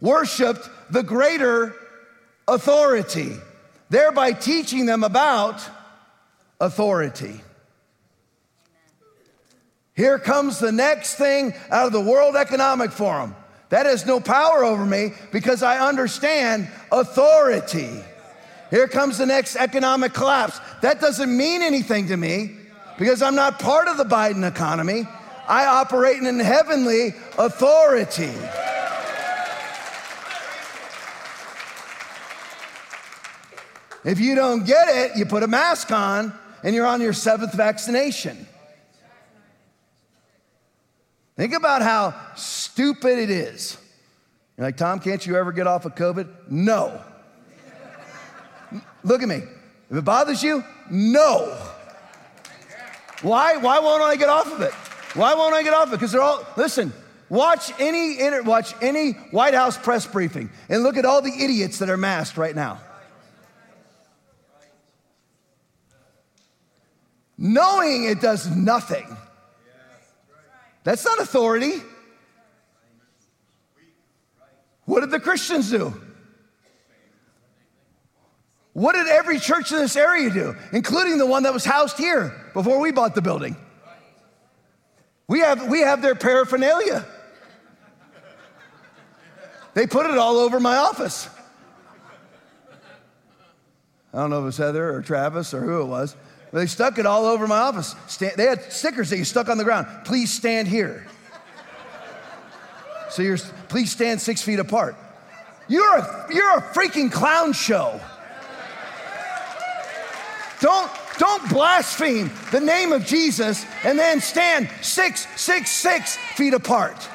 worshiped 0.00 0.68
the 0.90 1.02
greater 1.02 1.74
authority, 2.46 3.36
thereby 3.88 4.32
teaching 4.32 4.86
them 4.86 5.02
about 5.04 5.62
authority. 6.60 7.40
Here 9.94 10.18
comes 10.18 10.58
the 10.58 10.72
next 10.72 11.14
thing 11.14 11.54
out 11.70 11.86
of 11.86 11.92
the 11.92 12.00
World 12.00 12.36
Economic 12.36 12.90
Forum. 12.90 13.34
That 13.68 13.86
has 13.86 14.04
no 14.04 14.20
power 14.20 14.64
over 14.64 14.84
me 14.84 15.12
because 15.32 15.62
I 15.62 15.86
understand 15.86 16.68
authority. 16.92 17.90
Here 18.70 18.88
comes 18.88 19.18
the 19.18 19.26
next 19.26 19.56
economic 19.56 20.12
collapse. 20.12 20.60
That 20.82 21.00
doesn't 21.00 21.34
mean 21.34 21.62
anything 21.62 22.08
to 22.08 22.16
me 22.16 22.56
because 22.98 23.22
I'm 23.22 23.34
not 23.34 23.58
part 23.58 23.88
of 23.88 23.96
the 23.96 24.04
Biden 24.04 24.46
economy. 24.46 25.06
I 25.46 25.66
operate 25.66 26.22
in 26.22 26.40
heavenly 26.40 27.14
authority. 27.38 28.32
If 34.04 34.20
you 34.20 34.34
don't 34.34 34.66
get 34.66 34.88
it, 34.88 35.16
you 35.16 35.24
put 35.24 35.42
a 35.42 35.46
mask 35.46 35.90
on 35.90 36.32
and 36.62 36.74
you're 36.74 36.86
on 36.86 37.00
your 37.00 37.12
seventh 37.12 37.54
vaccination. 37.54 38.46
Think 41.36 41.54
about 41.54 41.82
how 41.82 42.14
stupid 42.36 43.18
it 43.18 43.30
is. 43.30 43.76
You're 44.56 44.66
like, 44.66 44.76
Tom, 44.76 45.00
can't 45.00 45.26
you 45.26 45.36
ever 45.36 45.52
get 45.52 45.66
off 45.66 45.84
of 45.84 45.94
COVID? 45.94 46.28
No. 46.50 47.02
Look 49.02 49.22
at 49.22 49.28
me. 49.28 49.42
If 49.90 49.96
it 49.96 50.04
bothers 50.04 50.42
you, 50.42 50.64
no. 50.90 51.58
Why? 53.22 53.56
Why 53.56 53.78
won't 53.78 54.02
I 54.02 54.16
get 54.16 54.28
off 54.28 54.52
of 54.52 54.60
it? 54.60 54.72
Why 55.14 55.34
won't 55.34 55.54
I 55.54 55.62
get 55.62 55.74
off 55.74 55.88
it? 55.88 55.92
Because 55.92 56.12
they're 56.12 56.20
all, 56.20 56.44
listen, 56.56 56.92
watch 57.28 57.72
any, 57.78 58.18
watch 58.40 58.74
any 58.82 59.12
White 59.12 59.54
House 59.54 59.78
press 59.78 60.06
briefing 60.06 60.50
and 60.68 60.82
look 60.82 60.96
at 60.96 61.04
all 61.04 61.22
the 61.22 61.32
idiots 61.32 61.78
that 61.78 61.88
are 61.88 61.96
masked 61.96 62.36
right 62.36 62.54
now. 62.54 62.80
Knowing 67.38 68.04
it 68.04 68.20
does 68.20 68.48
nothing. 68.48 69.16
That's 70.82 71.04
not 71.04 71.20
authority. 71.20 71.80
What 74.84 75.00
did 75.00 75.10
the 75.10 75.20
Christians 75.20 75.70
do? 75.70 75.94
What 78.72 78.94
did 78.94 79.06
every 79.06 79.38
church 79.38 79.70
in 79.70 79.78
this 79.78 79.96
area 79.96 80.30
do, 80.30 80.56
including 80.72 81.18
the 81.18 81.26
one 81.26 81.44
that 81.44 81.52
was 81.52 81.64
housed 81.64 81.96
here 81.96 82.50
before 82.52 82.80
we 82.80 82.90
bought 82.90 83.14
the 83.14 83.22
building? 83.22 83.56
We 85.26 85.40
have, 85.40 85.68
we 85.68 85.80
have 85.80 86.02
their 86.02 86.14
paraphernalia. 86.14 87.06
They 89.74 89.86
put 89.86 90.06
it 90.06 90.18
all 90.18 90.36
over 90.36 90.60
my 90.60 90.76
office. 90.76 91.28
I 94.12 94.18
don't 94.18 94.30
know 94.30 94.38
if 94.38 94.42
it 94.42 94.46
was 94.46 94.56
Heather 94.58 94.94
or 94.94 95.02
Travis 95.02 95.52
or 95.52 95.60
who 95.60 95.80
it 95.80 95.86
was. 95.86 96.14
They 96.52 96.66
stuck 96.66 96.98
it 96.98 97.06
all 97.06 97.26
over 97.26 97.48
my 97.48 97.58
office. 97.58 97.94
they 98.18 98.44
had 98.44 98.72
stickers 98.72 99.10
that 99.10 99.18
you 99.18 99.24
stuck 99.24 99.48
on 99.48 99.58
the 99.58 99.64
ground. 99.64 99.88
Please 100.04 100.32
stand 100.32 100.68
here. 100.68 101.06
So 103.10 103.22
you're, 103.22 103.38
please 103.68 103.90
stand 103.90 104.20
six 104.20 104.40
feet 104.40 104.60
apart. 104.60 104.94
You're 105.66 105.98
a, 105.98 106.26
you're 106.32 106.58
a 106.58 106.62
freaking 106.62 107.10
clown 107.10 107.52
show. 107.54 108.00
Don't, 110.60 110.90
don't 111.18 111.48
blaspheme 111.48 112.30
the 112.50 112.60
name 112.60 112.92
of 112.92 113.04
Jesus 113.04 113.64
and 113.84 113.98
then 113.98 114.20
stand 114.20 114.68
six, 114.82 115.26
six, 115.40 115.70
six 115.70 116.16
feet 116.34 116.54
apart. 116.54 117.08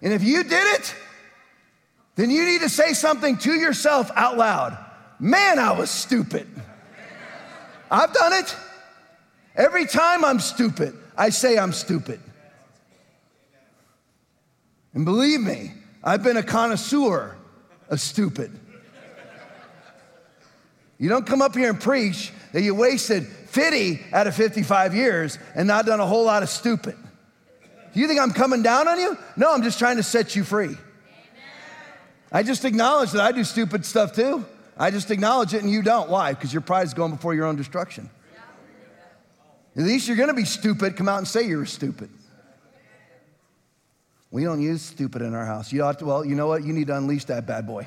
And 0.00 0.12
if 0.12 0.22
you 0.22 0.44
did 0.44 0.78
it, 0.78 0.94
then 2.14 2.30
you 2.30 2.44
need 2.44 2.60
to 2.60 2.68
say 2.68 2.92
something 2.92 3.36
to 3.38 3.52
yourself 3.52 4.10
out 4.14 4.36
loud. 4.36 4.78
Man, 5.18 5.58
I 5.58 5.72
was 5.72 5.90
stupid. 5.90 6.46
I've 7.90 8.12
done 8.12 8.32
it. 8.34 8.56
Every 9.56 9.86
time 9.86 10.24
I'm 10.24 10.38
stupid, 10.38 10.96
I 11.16 11.30
say 11.30 11.58
I'm 11.58 11.72
stupid. 11.72 12.20
And 14.94 15.04
believe 15.04 15.40
me, 15.40 15.72
I've 16.02 16.22
been 16.22 16.36
a 16.36 16.42
connoisseur 16.42 17.36
of 17.88 18.00
stupid. 18.00 18.58
You 20.98 21.08
don't 21.08 21.26
come 21.26 21.42
up 21.42 21.54
here 21.54 21.70
and 21.70 21.80
preach 21.80 22.32
that 22.52 22.62
you 22.62 22.74
wasted 22.74 23.26
50 23.26 24.00
out 24.12 24.26
of 24.26 24.34
55 24.34 24.94
years 24.94 25.38
and 25.54 25.68
not 25.68 25.86
done 25.86 26.00
a 26.00 26.06
whole 26.06 26.24
lot 26.24 26.42
of 26.42 26.48
stupid. 26.48 26.96
Do 27.94 28.00
you 28.00 28.08
think 28.08 28.20
I'm 28.20 28.32
coming 28.32 28.62
down 28.62 28.88
on 28.88 28.98
you? 28.98 29.16
No, 29.36 29.52
I'm 29.52 29.62
just 29.62 29.78
trying 29.78 29.96
to 29.96 30.02
set 30.02 30.36
you 30.36 30.44
free. 30.44 30.76
I 32.30 32.42
just 32.42 32.64
acknowledge 32.64 33.12
that 33.12 33.22
I 33.22 33.32
do 33.32 33.44
stupid 33.44 33.86
stuff 33.86 34.12
too. 34.12 34.44
I 34.76 34.90
just 34.90 35.10
acknowledge 35.10 35.54
it 35.54 35.62
and 35.62 35.70
you 35.70 35.82
don't. 35.82 36.10
Why? 36.10 36.34
Because 36.34 36.52
your 36.52 36.62
pride 36.62 36.86
is 36.86 36.94
going 36.94 37.12
before 37.12 37.34
your 37.34 37.46
own 37.46 37.56
destruction. 37.56 38.10
At 39.76 39.84
least 39.84 40.08
you're 40.08 40.16
going 40.16 40.28
to 40.28 40.34
be 40.34 40.44
stupid. 40.44 40.96
Come 40.96 41.08
out 41.08 41.18
and 41.18 41.28
say 41.28 41.46
you're 41.46 41.64
stupid. 41.64 42.10
We 44.30 44.44
don't 44.44 44.60
use 44.60 44.82
stupid 44.82 45.22
in 45.22 45.34
our 45.34 45.46
house. 45.46 45.72
You 45.72 45.84
ought 45.84 45.98
to, 46.00 46.04
well, 46.04 46.24
you 46.24 46.34
know 46.34 46.46
what? 46.48 46.62
You 46.62 46.74
need 46.74 46.88
to 46.88 46.96
unleash 46.96 47.24
that 47.26 47.46
bad 47.46 47.66
boy. 47.66 47.86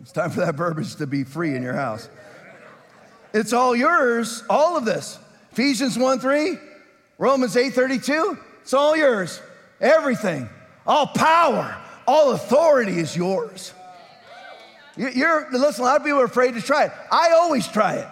it's 0.00 0.12
time 0.12 0.30
for 0.30 0.40
that 0.40 0.54
verbiage 0.54 0.96
to 0.96 1.06
be 1.06 1.24
free 1.24 1.54
in 1.54 1.62
your 1.62 1.74
house. 1.74 2.08
It's 3.34 3.52
all 3.52 3.76
yours, 3.76 4.42
all 4.48 4.76
of 4.76 4.84
this. 4.84 5.18
Ephesians 5.52 5.98
1 5.98 6.20
3, 6.20 6.58
Romans 7.18 7.56
8 7.56 7.74
32, 7.74 8.38
it's 8.62 8.72
all 8.72 8.96
yours. 8.96 9.40
Everything, 9.80 10.48
all 10.86 11.06
power, 11.06 11.76
all 12.06 12.32
authority 12.32 12.98
is 12.98 13.14
yours. 13.16 13.72
You're, 14.96 15.48
listen, 15.52 15.82
a 15.82 15.86
lot 15.86 15.96
of 15.96 16.04
people 16.04 16.20
are 16.20 16.24
afraid 16.24 16.54
to 16.54 16.60
try 16.60 16.86
it. 16.86 16.92
I 17.10 17.30
always 17.32 17.66
try 17.66 17.96
it. 17.96 18.08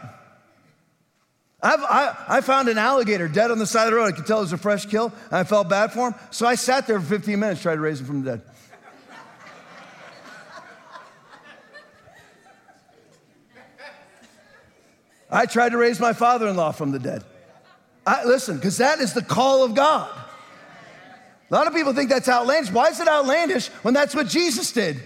I've, 1.60 1.80
I, 1.80 2.24
I 2.28 2.40
found 2.40 2.68
an 2.68 2.78
alligator 2.78 3.26
dead 3.26 3.50
on 3.50 3.58
the 3.58 3.66
side 3.66 3.86
of 3.86 3.90
the 3.90 3.96
road. 3.96 4.12
I 4.12 4.12
could 4.12 4.26
tell 4.26 4.38
it 4.38 4.42
was 4.42 4.52
a 4.52 4.58
fresh 4.58 4.86
kill, 4.86 5.06
and 5.06 5.34
I 5.34 5.44
felt 5.44 5.68
bad 5.68 5.92
for 5.92 6.08
him. 6.08 6.14
So 6.30 6.46
I 6.46 6.54
sat 6.54 6.86
there 6.86 7.00
for 7.00 7.06
15 7.06 7.38
minutes, 7.38 7.62
tried 7.62 7.74
to 7.74 7.80
raise 7.80 8.00
him 8.00 8.06
from 8.06 8.22
the 8.22 8.30
dead. 8.30 8.42
I 15.30 15.46
tried 15.46 15.70
to 15.70 15.76
raise 15.76 16.00
my 16.00 16.12
father 16.12 16.48
in 16.48 16.56
law 16.56 16.72
from 16.72 16.92
the 16.92 16.98
dead. 16.98 17.22
I, 18.06 18.24
listen, 18.24 18.56
because 18.56 18.78
that 18.78 19.00
is 19.00 19.12
the 19.12 19.22
call 19.22 19.64
of 19.64 19.74
God. 19.74 20.08
A 21.50 21.54
lot 21.54 21.66
of 21.66 21.74
people 21.74 21.92
think 21.92 22.08
that's 22.08 22.28
outlandish. 22.28 22.72
Why 22.72 22.88
is 22.88 23.00
it 23.00 23.08
outlandish 23.08 23.68
when 23.82 23.94
that's 23.94 24.14
what 24.14 24.28
Jesus 24.28 24.72
did? 24.72 25.00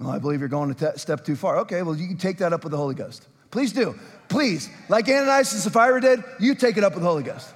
Well, 0.00 0.10
I 0.10 0.18
believe 0.18 0.40
you're 0.40 0.48
going 0.48 0.70
a 0.70 0.98
step 0.98 1.24
too 1.24 1.36
far. 1.36 1.58
Okay, 1.58 1.82
well, 1.82 1.94
you 1.94 2.08
can 2.08 2.16
take 2.16 2.38
that 2.38 2.54
up 2.54 2.64
with 2.64 2.70
the 2.70 2.78
Holy 2.78 2.94
Ghost. 2.94 3.28
Please 3.50 3.72
do. 3.72 3.94
Please, 4.28 4.70
like 4.88 5.08
Ananias 5.08 5.52
and 5.52 5.60
Sapphira 5.60 6.00
did, 6.00 6.24
you 6.38 6.54
take 6.54 6.78
it 6.78 6.84
up 6.84 6.94
with 6.94 7.02
the 7.02 7.08
Holy 7.08 7.22
Ghost. 7.22 7.52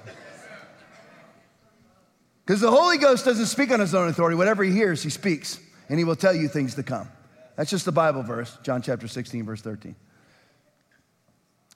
Because 2.45 2.61
the 2.61 2.69
Holy 2.69 2.99
Ghost 2.99 3.25
doesn't 3.25 3.47
speak 3.47 3.71
on 3.71 3.79
his 3.79 3.95
own 3.95 4.07
authority. 4.07 4.35
Whatever 4.35 4.63
he 4.63 4.71
hears, 4.71 5.01
he 5.01 5.09
speaks, 5.09 5.59
and 5.89 5.97
he 5.97 6.05
will 6.05 6.15
tell 6.15 6.35
you 6.35 6.47
things 6.47 6.75
to 6.75 6.83
come. 6.83 7.09
That's 7.55 7.71
just 7.71 7.85
the 7.85 7.91
Bible 7.91 8.21
verse, 8.21 8.55
John 8.61 8.83
chapter 8.83 9.07
16, 9.07 9.43
verse 9.45 9.61
13. 9.61 9.95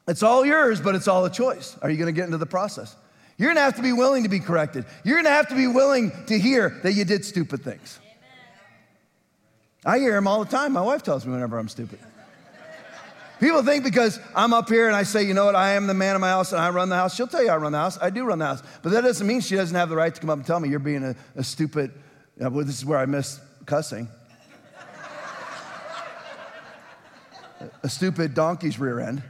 It's 0.08 0.22
all 0.22 0.46
yours, 0.46 0.80
but 0.82 0.94
it's 0.94 1.08
all 1.08 1.26
a 1.26 1.32
choice. 1.32 1.78
Are 1.82 1.90
you 1.90 1.98
going 1.98 2.14
to 2.14 2.14
get 2.14 2.26
into 2.26 2.38
the 2.38 2.46
process? 2.46 2.96
You're 3.38 3.48
going 3.48 3.58
to 3.58 3.62
have 3.62 3.78
to 3.78 3.82
be 3.82 3.94
willing 3.94 4.24
to 4.24 4.30
be 4.30 4.40
corrected. 4.40 4.86
You're 5.04 5.16
going 5.16 5.26
to 5.26 5.32
have 5.32 5.48
to 5.48 5.56
be 5.56 5.68
willing 5.68 6.12
to 6.28 6.38
hear 6.38 6.80
that 6.84 6.94
you 6.94 7.06
did 7.06 7.26
stupid 7.26 7.64
things. 7.64 8.00
I 9.90 9.98
hear 9.98 10.16
him 10.16 10.28
all 10.28 10.44
the 10.44 10.52
time. 10.52 10.74
My 10.74 10.82
wife 10.82 11.02
tells 11.02 11.26
me 11.26 11.32
whenever 11.32 11.58
I'm 11.58 11.68
stupid. 11.68 11.98
People 13.40 13.64
think 13.64 13.84
because 13.84 14.20
I'm 14.36 14.54
up 14.54 14.70
here 14.70 14.86
and 14.86 14.96
I 14.96 15.02
say, 15.02 15.24
you 15.24 15.34
know 15.34 15.46
what, 15.46 15.56
I 15.56 15.74
am 15.74 15.88
the 15.88 15.96
man 15.96 16.14
of 16.14 16.22
my 16.22 16.30
house 16.30 16.52
and 16.52 16.62
I 16.62 16.70
run 16.70 16.90
the 16.90 16.96
house. 16.96 17.16
She'll 17.16 17.26
tell 17.26 17.42
you 17.42 17.50
I 17.50 17.58
run 17.58 17.72
the 17.72 17.80
house. 17.80 17.98
I 18.00 18.12
do 18.12 18.24
run 18.24 18.38
the 18.38 18.46
house. 18.46 18.62
But 18.84 18.92
that 18.92 19.02
doesn't 19.02 19.26
mean 19.26 19.42
she 19.42 19.56
doesn't 19.56 19.76
have 19.76 19.90
the 19.90 19.96
right 19.96 20.14
to 20.14 20.22
come 20.22 20.30
up 20.30 20.38
and 20.38 20.46
tell 20.46 20.60
me 20.60 20.70
you're 20.70 20.78
being 20.78 21.04
a, 21.04 21.16
a 21.36 21.44
stupid, 21.44 21.92
uh, 22.40 22.52
well, 22.52 22.64
this 22.64 22.78
is 22.78 22.86
where 22.86 23.00
I 23.00 23.08
miss 23.08 23.40
cussing. 23.66 24.10
a 27.82 27.90
stupid 27.90 28.36
donkey's 28.36 28.78
rear 28.78 29.00
end. 29.00 29.24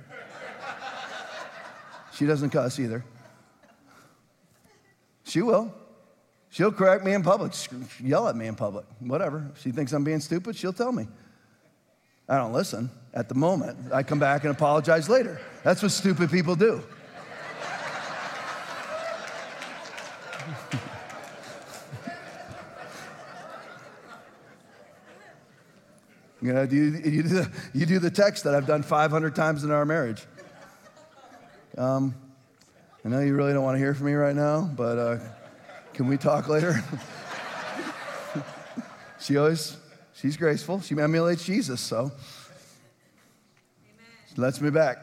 She 2.15 2.25
doesn't 2.25 2.49
cuss 2.49 2.79
either. 2.79 3.05
She 5.23 5.41
will. 5.41 5.73
She'll 6.51 6.71
correct 6.71 7.05
me 7.05 7.13
in 7.13 7.21
public, 7.21 7.53
yell 7.99 8.27
at 8.27 8.35
me 8.35 8.47
in 8.47 8.55
public, 8.55 8.85
whatever. 8.99 9.51
If 9.53 9.61
she 9.61 9.71
thinks 9.71 9.93
I'm 9.93 10.03
being 10.03 10.19
stupid, 10.19 10.55
she'll 10.55 10.73
tell 10.73 10.91
me. 10.91 11.07
I 12.27 12.37
don't 12.37 12.53
listen 12.53 12.89
at 13.13 13.29
the 13.29 13.35
moment. 13.35 13.91
I 13.93 14.03
come 14.03 14.19
back 14.19 14.43
and 14.43 14.51
apologize 14.51 15.09
later. 15.09 15.39
That's 15.63 15.81
what 15.81 15.91
stupid 15.91 16.31
people 16.31 16.55
do. 16.55 16.81
You 26.41 26.53
know, 26.53 26.61
you, 26.61 26.83
you, 27.03 27.23
do 27.23 27.27
the, 27.27 27.51
you 27.73 27.85
do 27.85 27.99
the 27.99 28.09
text 28.09 28.45
that 28.45 28.55
I've 28.55 28.65
done 28.65 28.81
500 28.81 29.35
times 29.35 29.65
in 29.65 29.71
our 29.71 29.85
marriage. 29.85 30.23
Um, 31.77 32.15
I 33.03 33.09
know 33.09 33.19
you 33.19 33.35
really 33.35 33.51
don't 33.51 33.63
want 33.63 33.75
to 33.75 33.79
hear 33.79 33.93
from 33.93 34.05
me 34.05 34.13
right 34.13 34.33
now, 34.35 34.61
but 34.61 34.97
uh, 34.97 35.17
can 35.99 36.07
we 36.07 36.15
talk 36.15 36.47
later? 36.47 36.81
she 39.19 39.35
always, 39.35 39.75
she's 40.13 40.37
graceful. 40.37 40.79
She 40.79 40.97
emulates 40.97 41.43
Jesus, 41.43 41.81
so 41.81 42.13
she 44.29 44.39
lets 44.39 44.61
me 44.61 44.69
back. 44.69 44.97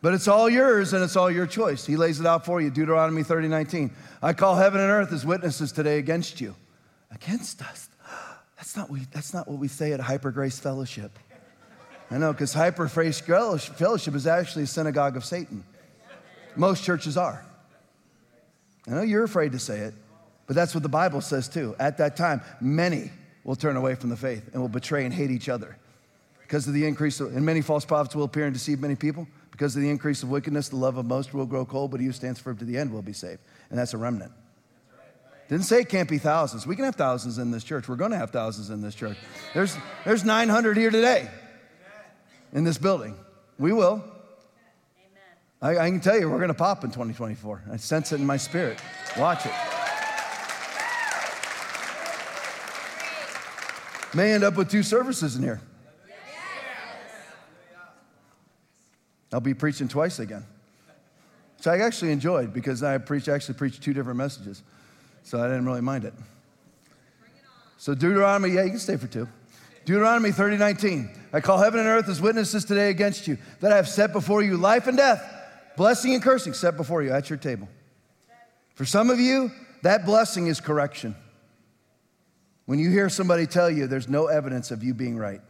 But 0.00 0.14
it's 0.14 0.28
all 0.28 0.48
yours 0.48 0.92
and 0.92 1.02
it's 1.02 1.16
all 1.16 1.28
your 1.28 1.44
choice. 1.44 1.86
He 1.86 1.96
lays 1.96 2.20
it 2.20 2.26
out 2.26 2.46
for 2.46 2.60
you. 2.60 2.70
Deuteronomy 2.70 3.24
30, 3.24 3.48
19. 3.48 3.90
I 4.22 4.32
call 4.32 4.54
heaven 4.54 4.80
and 4.80 4.92
earth 4.92 5.12
as 5.12 5.26
witnesses 5.26 5.72
today 5.72 5.98
against 5.98 6.40
you. 6.40 6.54
Against 7.10 7.60
us. 7.62 7.88
That's 8.56 8.76
not, 8.76 8.88
we, 8.90 9.00
that's 9.12 9.34
not 9.34 9.48
what 9.48 9.58
we 9.58 9.66
say 9.66 9.90
at 9.90 9.98
Hyper 9.98 10.30
Grace 10.30 10.60
Fellowship. 10.60 11.18
I 12.12 12.18
know, 12.18 12.32
because 12.32 12.54
Hyper 12.54 12.86
Grace 12.86 13.18
Fellowship 13.18 14.14
is 14.14 14.28
actually 14.28 14.62
a 14.62 14.68
synagogue 14.68 15.16
of 15.16 15.24
Satan. 15.24 15.64
Most 16.54 16.84
churches 16.84 17.16
are. 17.16 17.44
I 18.88 18.94
know 18.94 19.02
you're 19.02 19.24
afraid 19.24 19.52
to 19.52 19.58
say 19.58 19.80
it, 19.80 19.94
but 20.46 20.56
that's 20.56 20.74
what 20.74 20.82
the 20.82 20.88
Bible 20.88 21.20
says 21.20 21.48
too. 21.48 21.76
At 21.78 21.98
that 21.98 22.16
time, 22.16 22.40
many 22.60 23.10
will 23.44 23.56
turn 23.56 23.76
away 23.76 23.94
from 23.94 24.10
the 24.10 24.16
faith 24.16 24.48
and 24.52 24.62
will 24.62 24.68
betray 24.68 25.04
and 25.04 25.12
hate 25.12 25.30
each 25.30 25.48
other. 25.48 25.76
Because 26.40 26.66
of 26.66 26.72
the 26.72 26.86
increase, 26.86 27.20
of, 27.20 27.36
and 27.36 27.44
many 27.44 27.60
false 27.60 27.84
prophets 27.84 28.16
will 28.16 28.24
appear 28.24 28.44
and 28.44 28.54
deceive 28.54 28.80
many 28.80 28.94
people. 28.94 29.26
Because 29.50 29.76
of 29.76 29.82
the 29.82 29.90
increase 29.90 30.22
of 30.22 30.30
wickedness, 30.30 30.70
the 30.70 30.76
love 30.76 30.96
of 30.96 31.04
most 31.04 31.34
will 31.34 31.44
grow 31.44 31.66
cold, 31.66 31.90
but 31.90 32.00
he 32.00 32.06
who 32.06 32.12
stands 32.12 32.40
firm 32.40 32.56
to 32.56 32.64
the 32.64 32.78
end 32.78 32.90
will 32.90 33.02
be 33.02 33.12
saved. 33.12 33.40
And 33.68 33.78
that's 33.78 33.92
a 33.92 33.98
remnant. 33.98 34.32
Didn't 35.48 35.64
say 35.64 35.80
it 35.80 35.88
can't 35.88 36.08
be 36.08 36.18
thousands. 36.18 36.66
We 36.66 36.76
can 36.76 36.84
have 36.84 36.96
thousands 36.96 37.38
in 37.38 37.50
this 37.50 37.64
church. 37.64 37.88
We're 37.88 37.96
going 37.96 38.10
to 38.10 38.18
have 38.18 38.30
thousands 38.30 38.70
in 38.70 38.82
this 38.82 38.94
church. 38.94 39.16
There's, 39.54 39.76
there's 40.04 40.24
900 40.24 40.76
here 40.76 40.90
today 40.90 41.28
in 42.52 42.64
this 42.64 42.78
building. 42.78 43.16
We 43.58 43.72
will. 43.72 44.04
I, 45.60 45.76
I 45.76 45.90
can 45.90 46.00
tell 46.00 46.18
you, 46.18 46.30
we're 46.30 46.36
going 46.36 46.48
to 46.48 46.54
pop 46.54 46.84
in 46.84 46.90
2024. 46.90 47.64
I 47.72 47.76
sense 47.78 48.12
it 48.12 48.20
in 48.20 48.26
my 48.26 48.36
spirit. 48.36 48.78
Watch 49.16 49.44
it. 49.44 49.52
May 54.14 54.32
end 54.32 54.44
up 54.44 54.56
with 54.56 54.70
two 54.70 54.84
services 54.84 55.36
in 55.36 55.42
here. 55.42 55.60
I'll 59.32 59.40
be 59.40 59.52
preaching 59.52 59.88
twice 59.88 60.20
again. 60.20 60.44
Which 61.58 61.66
I 61.66 61.78
actually 61.78 62.12
enjoyed 62.12 62.54
because 62.54 62.82
I 62.82 62.96
preach, 62.98 63.28
actually 63.28 63.56
preached 63.56 63.82
two 63.82 63.92
different 63.92 64.16
messages. 64.16 64.62
So 65.24 65.40
I 65.40 65.48
didn't 65.48 65.66
really 65.66 65.82
mind 65.82 66.04
it. 66.04 66.14
So 67.76 67.94
Deuteronomy, 67.94 68.54
yeah, 68.54 68.62
you 68.62 68.70
can 68.70 68.78
stay 68.78 68.96
for 68.96 69.08
two. 69.08 69.28
Deuteronomy 69.84 70.30
30, 70.30 70.56
19. 70.56 71.10
I 71.32 71.40
call 71.40 71.58
heaven 71.58 71.80
and 71.80 71.88
earth 71.88 72.08
as 72.08 72.22
witnesses 72.22 72.64
today 72.64 72.90
against 72.90 73.26
you 73.26 73.38
that 73.60 73.72
I 73.72 73.76
have 73.76 73.88
set 73.88 74.12
before 74.12 74.42
you 74.42 74.56
life 74.56 74.86
and 74.86 74.96
death 74.96 75.37
Blessing 75.78 76.12
and 76.12 76.20
cursing 76.20 76.54
set 76.54 76.76
before 76.76 77.04
you 77.04 77.12
at 77.12 77.30
your 77.30 77.38
table. 77.38 77.68
For 78.74 78.84
some 78.84 79.10
of 79.10 79.20
you, 79.20 79.52
that 79.82 80.04
blessing 80.04 80.48
is 80.48 80.60
correction. 80.60 81.14
When 82.66 82.80
you 82.80 82.90
hear 82.90 83.08
somebody 83.08 83.46
tell 83.46 83.70
you 83.70 83.86
there's 83.86 84.08
no 84.08 84.26
evidence 84.26 84.72
of 84.72 84.82
you 84.82 84.92
being 84.92 85.16
right, 85.16 85.40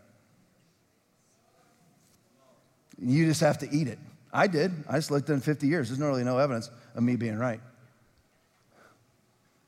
you 3.01 3.25
just 3.25 3.41
have 3.41 3.57
to 3.61 3.71
eat 3.75 3.89
it. 3.89 3.99
I 4.31 4.49
did. 4.49 4.71
I 4.87 4.97
just 4.97 5.11
looked 5.11 5.31
in 5.31 5.41
50 5.41 5.67
years. 5.67 5.89
There's 5.89 5.99
really 5.99 6.25
no 6.25 6.37
evidence 6.37 6.71
of 6.95 7.03
me 7.03 7.17
being 7.17 7.39
right. 7.39 7.63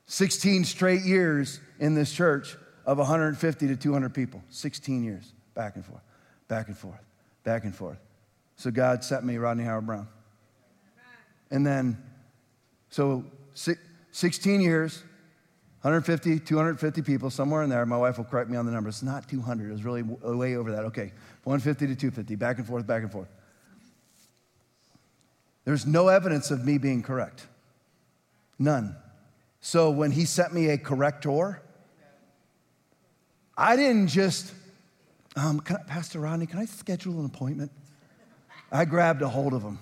16 0.05 0.65
straight 0.65 1.01
years 1.01 1.59
in 1.79 1.95
this 1.95 2.13
church 2.13 2.55
of 2.85 2.99
150 2.99 3.67
to 3.67 3.75
200 3.75 4.13
people. 4.13 4.43
16 4.51 5.03
years, 5.03 5.33
back 5.55 5.75
and 5.75 5.83
forth, 5.83 6.03
back 6.47 6.67
and 6.67 6.77
forth, 6.77 7.01
back 7.43 7.63
and 7.63 7.75
forth. 7.75 7.97
So 8.57 8.69
God 8.69 9.03
sent 9.03 9.25
me 9.25 9.37
Rodney 9.37 9.63
Howard-Browne. 9.63 10.07
And 11.51 11.65
then, 11.65 12.01
so 12.89 13.25
16 14.11 14.61
years, 14.61 15.03
150, 15.81 16.39
250 16.39 17.01
people, 17.01 17.29
somewhere 17.29 17.63
in 17.63 17.69
there. 17.69 17.85
My 17.85 17.97
wife 17.97 18.17
will 18.17 18.25
correct 18.25 18.49
me 18.49 18.57
on 18.57 18.65
the 18.65 18.71
number. 18.71 18.89
It's 18.89 19.03
not 19.03 19.27
200. 19.27 19.69
It 19.69 19.71
was 19.71 19.83
really 19.83 20.03
way 20.03 20.55
over 20.55 20.71
that. 20.71 20.85
Okay, 20.85 21.11
150 21.43 21.87
to 21.87 21.95
250, 21.95 22.35
back 22.35 22.57
and 22.57 22.65
forth, 22.65 22.87
back 22.87 23.03
and 23.03 23.11
forth. 23.11 23.29
There's 25.65 25.85
no 25.85 26.07
evidence 26.07 26.49
of 26.49 26.65
me 26.65 26.77
being 26.77 27.03
correct. 27.03 27.45
None. 28.57 28.95
So 29.59 29.91
when 29.91 30.11
he 30.11 30.25
sent 30.25 30.53
me 30.53 30.69
a 30.69 30.77
corrector, 30.77 31.61
I 33.57 33.75
didn't 33.75 34.07
just 34.07 34.53
um, 35.35 35.61
I, 35.69 35.75
Pastor 35.87 36.19
Rodney, 36.19 36.45
can 36.45 36.59
I 36.59 36.65
schedule 36.65 37.19
an 37.19 37.25
appointment? 37.25 37.71
I 38.71 38.85
grabbed 38.85 39.21
a 39.21 39.29
hold 39.29 39.53
of 39.53 39.61
him 39.61 39.79